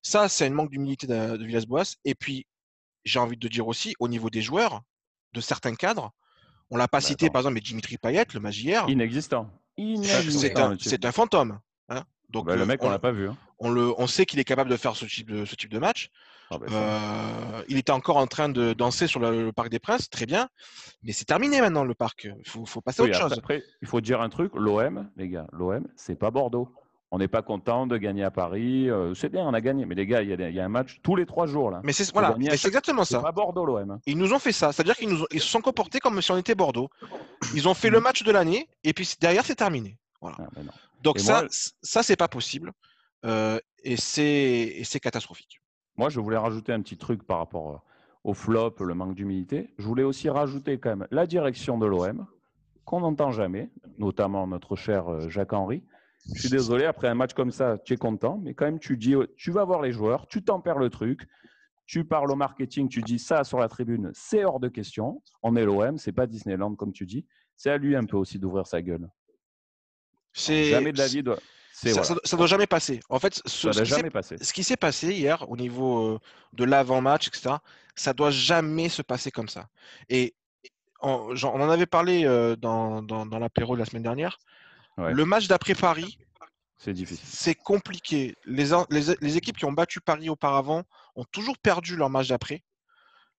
ça, 0.02 0.30
c'est 0.30 0.46
un 0.46 0.52
manque 0.52 0.72
d'humilité 0.72 1.08
de, 1.08 1.38
de 1.38 1.46
Villas-Boas. 1.46 1.96
Et 2.06 2.16
puis, 2.16 2.48
j'ai 3.06 3.20
envie 3.20 3.38
de 3.38 3.48
dire 3.48 3.68
aussi, 3.68 3.96
au 4.00 4.08
niveau 4.08 4.30
des 4.30 4.42
joueurs, 4.42 4.82
de 5.34 5.42
certains 5.42 5.76
cadres, 5.76 6.12
on 6.72 6.78
l'a 6.78 6.88
pas 6.88 6.98
bah, 6.98 7.02
cité, 7.02 7.30
par 7.30 7.42
exemple, 7.42 7.56
mais 7.56 7.62
Dimitri 7.62 7.98
Payet, 7.98 8.26
le 8.34 8.40
magière. 8.40 8.86
Inexistant. 8.88 9.50
C'est 10.80 11.06
un, 11.06 11.12
fantôme. 11.12 11.60
Hein. 11.90 12.04
Donc, 12.30 12.48
bah, 12.48 12.56
le 12.56 12.66
mec, 12.66 12.82
on, 12.84 12.90
l'a 12.90 13.00
pas 13.00 13.12
vu. 13.12 13.28
Hein. 13.28 13.38
On, 13.60 13.70
le, 13.70 13.94
on 14.00 14.08
sait 14.08 14.26
qu'il 14.26 14.40
est 14.40 14.44
capable 14.44 14.70
de 14.70 14.78
faire 14.78 14.96
ce 14.96 15.06
type 15.06 15.30
de, 15.30 15.46
ce 15.46 15.56
type 15.56 15.72
de 15.72 15.80
match. 15.80 16.10
Ah, 16.50 16.58
bah, 16.58 16.66
euh, 16.70 17.64
il 17.68 17.78
était 17.78 17.92
encore 17.92 18.18
en 18.18 18.28
train 18.28 18.50
de 18.50 18.74
danser 18.74 19.08
sur 19.08 19.20
le, 19.20 19.52
Parc 19.52 19.70
des 19.70 19.80
Princes, 19.80 20.10
très 20.10 20.26
bien. 20.26 20.50
Mais 21.04 21.12
c'est 21.12 21.26
terminé 21.26 21.62
maintenant, 21.62 21.84
le 21.84 21.94
parc. 21.94 22.28
Il 22.40 22.50
faut, 22.50 22.66
faut, 22.66 22.82
passer 22.82 23.02
à 23.02 23.06
autre 23.06 23.20
chose. 23.20 23.34
Après, 23.34 23.64
il 23.82 23.88
faut 23.88 24.02
dire 24.02 24.22
un 24.22 24.30
truc 24.30 24.54
l'OM, 24.56 25.10
les 25.18 25.30
gars, 25.30 25.48
l'OM, 25.52 25.86
c'est 25.96 26.16
pas 26.16 26.32
Bordeaux 26.32 26.70
on 27.12 27.18
n'est 27.18 27.28
pas 27.28 27.42
content 27.42 27.88
de 27.88 27.98
gagner 27.98 28.24
à 28.24 28.32
Paris. 28.32 28.90
Euh, 28.90 29.14
c'est 29.14 29.28
bien, 29.28 29.46
on 29.46 29.54
a 29.54 29.60
gagné. 29.60 29.86
Mais 29.86 29.96
les 29.96 30.08
gars, 30.08 30.22
il 30.22 30.30
y, 30.30 30.60
a 30.60 30.66
un 30.66 30.70
match 30.70 31.02
tous 31.04 31.18
les 31.18 31.26
trois 31.26 31.46
jours. 31.46 31.70
là. 31.70 31.82
Mais 31.84 31.92
c'est 31.92 32.10
voilà, 32.14 32.36
exactement 32.40 33.04
ça. 33.04 33.20
pas 33.20 33.34
Bordeaux, 33.34 33.66
l'OM. 33.66 34.00
Ils 34.06 34.18
nous 34.18 34.34
ont 34.34 34.40
fait 34.40 34.54
ça. 34.54 34.72
C'est-à-dire 34.72 34.96
qu'ils 34.96 35.10
nous 35.10 35.26
ils 35.32 35.42
se 35.42 35.48
sont 35.48 35.60
comportés 35.60 36.00
comme 36.00 36.22
si 36.22 36.32
on 36.32 36.38
était 36.38 36.56
Bordeaux. 36.56 36.90
Ils 37.54 37.68
ont 37.68 37.74
fait 37.74 37.90
le 37.90 38.00
match 38.00 38.24
de 38.24 38.32
l'année 38.32 38.70
et 38.86 38.94
puis 38.94 39.14
derrière, 39.20 39.46
c'est 39.46 39.56
terminé. 39.56 39.98
Voilà. 40.22 40.38
Ah, 40.40 40.62
Donc 41.04 41.20
ça, 41.20 41.44
ça 41.50 42.02
c'est 42.02 42.16
pas 42.16 42.30
possible. 42.30 42.72
Euh, 43.26 43.60
et 43.84 43.98
c'est 43.98 45.00
catastrophique. 45.02 45.60
Moi, 45.98 46.10
je 46.10 46.22
voulais 46.22 46.38
rajouter 46.38 46.72
un 46.72 46.82
petit 46.82 46.98
truc 46.98 47.24
par 47.24 47.40
rapport 47.40 47.72
euh, 47.72 47.78
au 48.24 48.34
flop, 48.34 48.76
le 48.80 48.94
manque 48.94 49.16
d'humilité. 49.16 49.74
Je 49.78 49.86
voulais 49.86 50.04
aussi 50.04 50.30
rajouter 50.30 50.80
quand 50.80 50.96
même 50.96 51.08
la 51.12 51.28
direction 51.28 51.78
de 51.78 51.86
l'OM, 51.86 52.26
qu'on 52.86 53.02
n'entend 53.02 53.32
jamais, 53.32 53.70
notamment 54.00 54.48
notre 54.48 54.78
cher 54.78 55.30
Jacques 55.30 55.52
Henry 55.52 55.84
je 56.34 56.40
suis 56.40 56.50
désolé, 56.50 56.86
après 56.86 57.08
un 57.08 57.16
match 57.16 57.34
comme 57.34 57.52
ça, 57.52 57.78
tu 57.84 57.94
es 57.94 57.98
content, 57.98 58.40
mais 58.44 58.54
quand 58.54 58.66
même, 58.66 58.80
tu 58.80 58.98
dis, 58.98 59.16
tu 59.38 59.52
vas 59.52 59.66
voir 59.66 59.82
les 59.82 59.92
joueurs, 59.92 60.28
tu 60.28 60.44
tempères 60.44 60.78
le 60.78 60.90
truc, 60.90 61.28
tu 61.86 62.06
parles 62.06 62.32
au 62.32 62.36
marketing, 62.36 62.88
tu 62.88 63.02
dis 63.02 63.20
ça 63.20 63.44
sur 63.44 63.60
la 63.60 63.68
tribune, 63.68 64.12
c'est 64.14 64.46
hors 64.46 64.60
de 64.60 64.70
question. 64.70 65.22
On 65.42 65.56
est 65.56 65.66
l'OM, 65.66 65.98
c'est 65.98 66.12
pas 66.12 66.28
Disneyland 66.28 66.76
comme 66.76 66.94
tu 66.94 67.06
dis. 67.06 67.26
C'est 67.58 67.70
à 67.70 67.78
lui 67.78 67.96
un 67.96 68.06
peu 68.06 68.18
aussi 68.18 68.40
d'ouvrir 68.40 68.66
sa 68.66 68.82
gueule. 68.82 69.10
Jamais 70.70 70.94
de 70.94 70.98
la 70.98 71.08
vie. 71.08 71.24
Ça, 71.74 72.14
ne 72.14 72.38
doit 72.38 72.48
jamais 72.48 72.68
passer. 72.68 73.00
En 73.10 73.20
fait, 73.20 73.42
ce, 73.46 73.72
ce 73.72 74.54
qui 74.54 74.64
s'est 74.64 74.78
passé 74.78 75.14
hier 75.14 75.50
au 75.50 75.58
niveau 75.58 76.14
euh, 76.14 76.20
de 76.54 76.64
l'avant-match, 76.64 77.28
etc., 77.28 77.56
ça 77.96 78.14
doit 78.14 78.32
jamais 78.32 78.88
se 78.88 79.02
passer 79.02 79.32
comme 79.32 79.50
ça. 79.50 79.68
Et 80.10 80.36
on, 81.02 81.36
en 81.44 81.70
avait 81.70 81.88
parlé 81.88 82.26
euh, 82.26 82.56
dans, 82.56 83.02
dans, 83.02 83.26
dans 83.26 83.40
l'apéro 83.40 83.76
de 83.76 83.80
la 83.80 83.86
semaine 83.86 84.04
dernière. 84.04 84.38
Le 84.98 85.26
match 85.26 85.48
d'après 85.48 85.74
Paris, 85.74 86.18
c'est 86.84 86.94
difficile. 86.94 87.28
C'est 87.28 87.54
compliqué. 87.54 88.36
Les, 88.46 88.70
les, 88.90 89.38
équipes 89.38 89.58
qui 89.58 89.66
ont 89.66 89.72
battu 89.72 90.02
Paris 90.02 90.30
auparavant 90.30 90.84
ont 91.16 91.26
toujours 91.26 91.58
perdu 91.60 91.96
leur 91.96 92.10
match 92.10 92.30
d'après. 92.30 92.64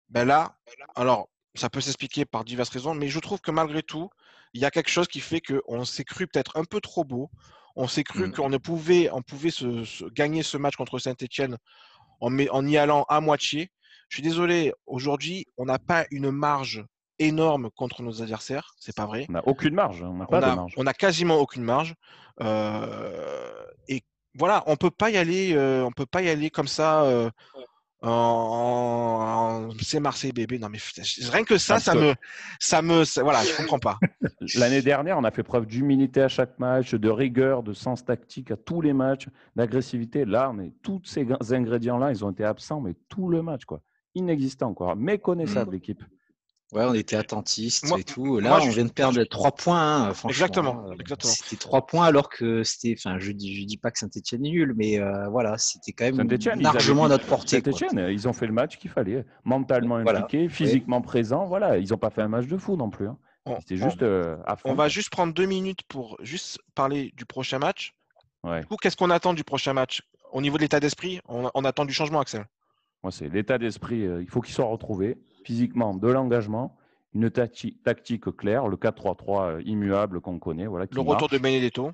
Ben 0.07 0.23
là, 0.23 0.55
alors, 0.95 1.27
ça 1.53 1.69
peut 1.69 1.81
s'expliquer 1.81 2.23
par 2.23 2.45
diverses 2.45 2.69
raisons, 2.69 2.95
mais 2.95 3.09
je 3.09 3.19
trouve 3.19 3.41
que 3.41 3.51
malgré 3.51 3.83
tout, 3.83 4.09
il 4.53 4.61
y 4.61 4.65
a 4.65 4.71
quelque 4.71 4.89
chose 4.89 5.09
qui 5.09 5.19
fait 5.19 5.41
qu'on 5.41 5.83
s'est 5.83 6.05
cru 6.05 6.25
peut-être 6.25 6.57
un 6.57 6.63
peu 6.63 6.79
trop 6.79 7.03
beau. 7.03 7.29
On 7.75 7.87
s'est 7.87 8.05
cru 8.05 8.27
mm. 8.27 8.31
qu'on 8.31 8.49
ne 8.49 8.57
pouvait, 8.57 9.09
on 9.11 9.21
pouvait 9.21 9.51
se, 9.51 10.07
gagner 10.11 10.41
ce 10.41 10.55
match 10.55 10.77
contre 10.77 10.97
Saint-Etienne 10.97 11.57
en, 12.21 12.33
en 12.39 12.65
y 12.65 12.77
allant 12.77 13.03
à 13.09 13.19
moitié. 13.19 13.71
Je 14.07 14.15
suis 14.15 14.23
désolé, 14.23 14.71
aujourd'hui, 14.85 15.47
on 15.57 15.65
n'a 15.65 15.79
pas 15.79 16.05
une 16.11 16.31
marge 16.31 16.85
énorme 17.19 17.69
contre 17.75 18.01
nos 18.01 18.21
adversaires, 18.21 18.73
c'est 18.79 18.95
pas 18.95 19.05
vrai. 19.05 19.25
On 19.29 19.33
n'a 19.33 19.47
aucune 19.47 19.73
marge, 19.73 20.03
on 20.03 20.13
n'a 20.13 20.25
pas 20.25 20.41
de 20.41 20.55
marge. 20.55 20.73
On 20.77 20.85
a 20.85 20.93
quasiment 20.93 21.37
aucune 21.37 21.63
marge. 21.63 21.95
Euh, 22.41 23.51
et 23.87 24.01
voilà, 24.35 24.63
on 24.67 24.75
peut 24.75 24.91
pas 24.91 25.09
y 25.09 25.17
aller, 25.17 25.53
euh, 25.53 25.83
on 25.83 25.91
peut 25.91 26.05
pas 26.05 26.21
y 26.21 26.29
aller 26.29 26.49
comme 26.49 26.67
ça. 26.67 27.03
Euh, 27.03 27.29
en, 28.05 29.69
c'est 29.81 30.01
Marseille 30.01 30.33
bébé. 30.33 30.59
Non 30.59 30.67
mais 30.67 30.79
rien 31.31 31.43
que 31.45 31.57
ça, 31.57 31.79
ça 31.79 31.95
me, 31.95 32.13
ça 32.59 32.81
me, 32.81 33.03
voilà, 33.21 33.43
je 33.43 33.55
comprends 33.55 33.79
pas. 33.79 33.97
L'année 34.55 34.81
dernière, 34.81 35.17
on 35.17 35.23
a 35.23 35.31
fait 35.31 35.43
preuve 35.43 35.65
d'humilité 35.65 36.21
à 36.21 36.27
chaque 36.27 36.59
match, 36.59 36.93
de 36.93 37.09
rigueur, 37.09 37.63
de 37.63 37.71
sens 37.71 38.03
tactique 38.03 38.51
à 38.51 38.57
tous 38.57 38.81
les 38.81 38.91
matchs, 38.91 39.27
d'agressivité. 39.55 40.25
Là, 40.25 40.51
on 40.53 40.59
est 40.59 40.73
tous 40.81 41.01
ces 41.05 41.25
ingrédients-là, 41.51 42.11
ils 42.11 42.25
ont 42.25 42.31
été 42.31 42.43
absents, 42.43 42.81
mais 42.81 42.93
tout 43.07 43.29
le 43.29 43.41
match, 43.41 43.63
quoi, 43.63 43.81
inexistant, 44.15 44.73
quoi, 44.73 44.95
méconnaissable 44.95 45.69
mmh. 45.69 45.73
l'équipe. 45.73 46.03
Ouais, 46.73 46.85
on 46.85 46.93
était 46.95 47.15
attentistes 47.15 47.85
et 47.97 48.03
tout. 48.03 48.39
Là, 48.39 48.59
on 48.63 48.69
vient 48.69 48.85
de 48.85 48.91
perdre 48.91 49.23
trois 49.25 49.51
points, 49.51 50.07
hein, 50.07 50.13
franchement. 50.13 50.29
Exactement, 50.29 50.85
euh, 50.87 50.95
exactement. 50.99 51.31
C'était 51.31 51.55
trois 51.57 51.85
points 51.85 52.05
alors 52.05 52.29
que 52.29 52.63
c'était. 52.63 52.95
Enfin, 52.97 53.19
je 53.19 53.31
dis, 53.31 53.55
je 53.55 53.65
dis 53.65 53.77
pas 53.77 53.91
que 53.91 53.99
Saint-Etienne 53.99 54.43
est 54.45 54.49
nul, 54.49 54.73
mais 54.75 54.99
euh, 54.99 55.27
voilà, 55.29 55.57
c'était 55.59 55.91
quand 55.91 56.05
même 56.05 56.27
largement 56.59 57.07
notre 57.07 57.27
portée. 57.27 57.61
Saint-Etienne, 57.63 58.07
ils 58.09 58.27
ont 58.27 58.33
fait 58.33 58.47
le 58.47 58.53
match 58.53 58.77
qu'il 58.77 58.89
fallait. 58.89 59.23
Mentalement 59.43 59.97
impliqué, 59.97 60.49
physiquement 60.49 61.01
présent. 61.01 61.45
Voilà, 61.45 61.77
ils 61.77 61.89
n'ont 61.91 61.97
pas 61.97 62.09
fait 62.09 62.23
un 62.23 62.27
match 62.27 62.47
de 62.47 62.57
fou 62.57 62.75
non 62.75 62.89
plus. 62.89 63.07
Hein. 63.07 63.17
C'était 63.59 63.77
juste 63.77 64.01
euh, 64.01 64.37
à 64.47 64.55
fond. 64.55 64.69
On 64.71 64.73
va 64.73 64.87
juste 64.87 65.11
prendre 65.11 65.33
deux 65.33 65.45
minutes 65.45 65.83
pour 65.83 66.17
juste 66.21 66.59
parler 66.73 67.13
du 67.15 67.25
prochain 67.25 67.59
match. 67.59 67.93
Du 68.43 68.65
coup, 68.65 68.77
qu'est-ce 68.77 68.97
qu'on 68.97 69.11
attend 69.11 69.33
du 69.33 69.43
prochain 69.43 69.73
match? 69.73 70.01
Au 70.31 70.41
niveau 70.41 70.57
de 70.57 70.63
l'état 70.63 70.79
d'esprit, 70.79 71.21
on, 71.27 71.49
on, 71.53 71.65
attend 71.65 71.85
du 71.85 71.93
changement, 71.93 72.19
Axel. 72.19 72.45
Moi, 73.03 73.11
c'est 73.11 73.29
l'état 73.29 73.59
d'esprit. 73.59 73.99
il 73.99 74.27
faut 74.27 74.41
qu'il 74.41 74.55
soit 74.55 74.65
retrouvé 74.65 75.17
physiquement 75.43 75.93
de 75.93 76.07
l'engagement, 76.07 76.75
une 77.13 77.29
tactique 77.29 78.35
claire, 78.35 78.67
le 78.67 78.77
4-3-3 78.77 79.41
euh, 79.41 79.61
immuable 79.65 80.21
qu'on 80.21 80.39
connaît. 80.39 80.65
Voilà, 80.65 80.85
le 80.91 81.01
retour 81.01 81.29
de 81.29 81.37
Benedetto. 81.37 81.91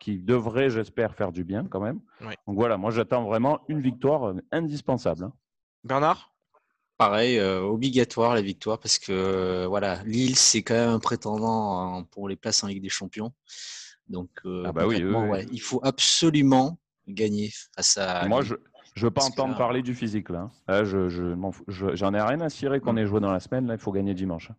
Qui 0.00 0.18
devrait, 0.18 0.68
j'espère, 0.68 1.14
faire 1.14 1.30
du 1.30 1.44
bien 1.44 1.64
quand 1.70 1.78
même. 1.78 2.00
Donc 2.20 2.56
voilà, 2.56 2.76
moi 2.76 2.90
j'attends 2.90 3.22
vraiment 3.22 3.60
une 3.68 3.80
victoire 3.80 4.30
euh, 4.30 4.42
indispensable. 4.50 5.24
Hein. 5.24 5.32
Bernard? 5.84 6.32
Pareil, 6.98 7.38
euh, 7.38 7.60
obligatoire 7.60 8.34
la 8.34 8.42
victoire 8.42 8.80
parce 8.80 8.98
que 8.98 9.64
voilà, 9.66 10.02
Lille 10.02 10.34
c'est 10.34 10.62
quand 10.62 10.74
même 10.74 10.90
un 10.90 10.98
prétendant 10.98 11.98
hein, 11.98 12.04
pour 12.10 12.28
les 12.28 12.34
places 12.34 12.64
en 12.64 12.66
Ligue 12.66 12.82
des 12.82 12.88
Champions. 12.88 13.32
Donc 14.08 14.30
ah 14.44 14.72
bah 14.72 14.88
oui, 14.88 15.04
il 15.52 15.60
faut 15.60 15.80
absolument 15.84 16.80
gagner 17.06 17.52
face 17.76 17.96
à. 17.96 18.26
Moi, 18.26 18.42
je, 18.42 18.54
je 18.94 19.06
veux 19.06 19.10
pas 19.10 19.24
entendre 19.24 19.56
parler 19.56 19.82
du 19.82 19.94
physique 19.94 20.28
là. 20.28 20.50
Hein. 20.68 20.84
je, 20.84 21.34
j'en 21.68 22.14
ai 22.14 22.20
rien 22.20 22.40
à 22.40 22.50
cirer 22.50 22.80
qu'on 22.80 22.96
ait 22.96 23.06
joué 23.06 23.20
dans 23.20 23.32
la 23.32 23.40
semaine. 23.40 23.66
Là, 23.66 23.74
il 23.74 23.80
faut 23.80 23.92
gagner 23.92 24.14
dimanche. 24.14 24.50
Hein. 24.50 24.56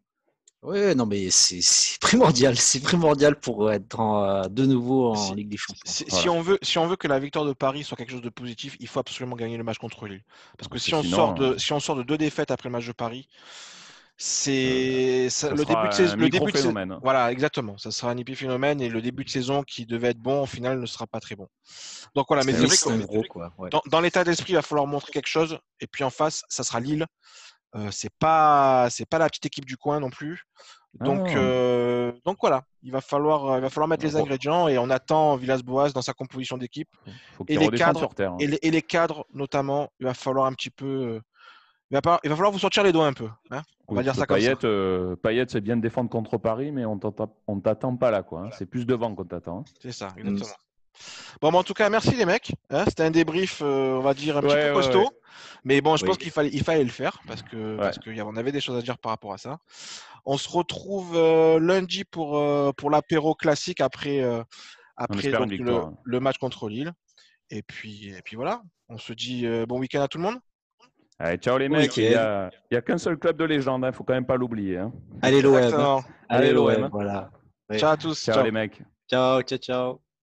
Oui, 0.63 0.95
non, 0.95 1.05
mais 1.05 1.29
c'est, 1.29 1.59
primordial. 1.99 2.55
C'est 2.55 2.81
primordial 2.81 3.35
pour 3.35 3.69
être 3.71 3.99
euh, 3.99 4.47
de 4.47 4.65
nouveau 4.65 5.13
en 5.13 5.33
Ligue 5.33 5.49
des 5.49 5.57
Champions. 5.57 5.81
Si, 5.85 6.29
on 6.29 6.41
veut, 6.41 6.57
si 6.61 6.77
on 6.77 6.87
veut 6.87 6.95
que 6.95 7.09
la 7.09 7.19
victoire 7.19 7.43
de 7.43 7.51
Paris 7.51 7.83
soit 7.83 7.97
quelque 7.97 8.11
chose 8.11 8.21
de 8.21 8.29
positif, 8.29 8.77
il 8.79 8.87
faut 8.87 9.01
absolument 9.01 9.35
gagner 9.35 9.57
le 9.57 9.63
match 9.65 9.77
contre 9.77 10.07
Lille. 10.07 10.23
Parce 10.57 10.69
que 10.69 10.77
si 10.77 10.95
on, 10.95 11.03
sort 11.03 11.33
de, 11.33 11.57
si 11.57 11.73
on 11.73 11.81
sort 11.81 11.97
de 11.97 12.03
deux 12.03 12.17
défaites 12.17 12.49
après 12.49 12.69
le 12.69 12.73
match 12.73 12.87
de 12.87 12.93
Paris, 12.93 13.27
c'est 14.15 15.27
euh, 15.43 15.49
le 15.55 15.65
début 15.65 15.87
de 15.87 15.93
saison. 15.93 16.15
Le 16.17 16.29
début 16.29 16.51
de. 16.51 16.99
Voilà, 17.01 17.31
exactement. 17.31 17.77
Ça 17.77 17.91
sera 17.91 18.11
un 18.11 18.17
épiphénomène 18.17 18.79
et 18.81 18.89
le 18.89 19.01
début 19.01 19.23
de 19.23 19.29
saison 19.29 19.63
qui 19.63 19.85
devait 19.85 20.09
être 20.09 20.19
bon, 20.19 20.43
au 20.43 20.45
final, 20.45 20.79
ne 20.79 20.85
sera 20.85 21.07
pas 21.07 21.19
très 21.19 21.35
bon. 21.35 21.47
Donc 22.15 22.27
voilà, 22.27 22.43
mais 22.43 22.53
c'est 22.53 22.65
vrai 22.65 22.77
que 22.77 23.89
dans, 23.89 24.01
l'état 24.01 24.23
d'esprit, 24.23 24.53
il 24.53 24.55
va 24.55 24.61
falloir 24.61 24.85
montrer 24.87 25.11
quelque 25.11 25.27
chose. 25.27 25.57
Et 25.79 25.87
puis 25.87 26.03
en 26.03 26.09
face, 26.09 26.43
ça 26.47 26.63
sera 26.63 26.79
Lille. 26.79 27.05
Euh, 27.75 27.89
c'est 27.91 28.13
pas, 28.19 28.87
c'est 28.91 29.07
pas 29.07 29.17
la 29.17 29.27
petite 29.27 29.47
équipe 29.47 29.65
du 29.65 29.77
coin 29.77 29.99
non 29.99 30.11
plus. 30.11 30.43
Donc, 30.99 31.27
ah. 31.31 31.37
euh, 31.37 32.11
donc 32.23 32.37
voilà, 32.39 32.61
il 32.83 32.91
va 32.91 33.01
falloir, 33.01 33.57
il 33.57 33.61
va 33.61 33.69
falloir 33.71 33.87
mettre 33.87 34.05
les 34.05 34.15
ingrédients 34.15 34.67
et 34.67 34.77
on 34.77 34.91
attend 34.91 35.37
Villas-Boas 35.37 35.89
dans 35.89 36.03
sa 36.03 36.13
composition 36.13 36.59
d'équipe. 36.59 36.89
Et, 37.47 37.57
les 37.57 37.69
cadres, 37.69 38.11
hein. 38.19 38.37
et, 38.39 38.69
les, 38.69 38.81
cadres 38.83 39.25
notamment, 39.33 39.89
il 39.99 40.05
va 40.05 40.13
falloir 40.13 40.45
un 40.45 40.53
petit 40.53 40.69
peu 40.69 41.19
il 41.91 41.99
va, 42.03 42.19
falloir 42.21 42.51
vous 42.51 42.59
sortir 42.59 42.83
les 42.83 42.91
doigts 42.91 43.05
un 43.05 43.13
peu. 43.13 43.29
Hein. 43.51 43.61
on 43.87 43.95
va 43.95 44.03
dire 44.03 44.15
ça 44.15 44.25
comme 44.25 44.39
ça. 44.39 44.53
Euh, 44.63 45.15
Payet, 45.15 45.45
c'est 45.47 45.61
bien 45.61 45.77
de 45.77 45.81
défendre 45.81 46.09
contre 46.09 46.37
Paris, 46.37 46.71
mais 46.71 46.85
on 46.85 46.95
ne 46.95 47.59
t'attend 47.61 47.95
pas 47.97 48.09
là. 48.09 48.23
quoi. 48.23 48.41
Hein. 48.41 48.49
C'est 48.57 48.65
plus 48.65 48.85
devant 48.85 49.13
qu'on 49.13 49.25
t'attend. 49.25 49.59
Hein. 49.59 49.63
C'est 49.79 49.91
ça, 49.91 50.07
exactement. 50.17 50.55
Bon, 51.41 51.53
en 51.53 51.63
tout 51.63 51.73
cas, 51.73 51.89
merci 51.89 52.15
les 52.15 52.25
mecs. 52.25 52.51
C'était 52.87 53.03
un 53.03 53.11
débrief, 53.11 53.61
euh, 53.61 53.97
on 53.97 54.01
va 54.01 54.13
dire, 54.13 54.37
un 54.37 54.41
petit 54.41 54.55
peu 54.55 54.73
costaud. 54.73 55.09
Mais 55.63 55.81
bon, 55.81 55.95
je 55.95 56.05
pense 56.05 56.17
qu'il 56.17 56.31
fallait, 56.31 56.49
il 56.51 56.63
fallait 56.63 56.83
le 56.83 56.89
faire 56.89 57.19
parce 57.27 57.41
que 57.41 57.77
parce 57.77 57.97
qu'on 57.97 58.35
avait 58.35 58.51
des 58.51 58.61
choses 58.61 58.77
à 58.77 58.81
dire 58.81 58.97
par 58.97 59.11
rapport 59.11 59.33
à 59.33 59.37
ça. 59.37 59.59
On 60.25 60.37
se 60.37 60.49
retrouve 60.49 61.15
euh, 61.15 61.59
lundi 61.59 62.05
pour, 62.05 62.41
pour 62.75 62.89
l'apéro 62.89 63.35
classique 63.35 63.81
après, 63.81 64.23
après 64.97 65.29
le, 65.29 66.19
match 66.19 66.37
contre 66.37 66.69
Lille. 66.69 66.93
Et 67.49 67.61
puis, 67.61 68.09
et 68.09 68.21
puis 68.23 68.35
voilà, 68.35 68.61
on 68.89 68.97
se 68.97 69.13
dit 69.13 69.45
bon 69.67 69.79
week-end 69.79 70.01
à 70.01 70.07
tout 70.07 70.17
le 70.17 70.23
monde. 70.23 70.39
Allez, 71.23 71.37
ciao 71.37 71.57
les 71.57 71.69
mecs. 71.69 71.95
Il 71.95 72.09
n'y 72.09 72.15
a, 72.15 72.81
qu'un 72.81 72.97
seul 72.97 73.17
club 73.17 73.37
de 73.37 73.45
légende, 73.45 73.83
il 73.83 73.85
hein, 73.85 73.91
ne 73.91 73.95
faut 73.95 74.03
quand 74.03 74.13
même 74.13 74.25
pas 74.25 74.35
l'oublier. 74.35 74.77
Hein. 74.77 74.91
Allez 75.21 75.41
l'OM. 75.41 75.55
Allez 76.27 76.51
l'OM. 76.51 76.89
Voilà. 76.91 77.31
Ciao 77.75 77.91
à 77.91 77.97
tous. 77.97 78.25
ciao. 78.25 78.43
les 78.43 78.51
mecs. 78.51 78.81
Ciao, 79.09 79.41
ciao, 79.41 79.57
ciao. 79.57 80.03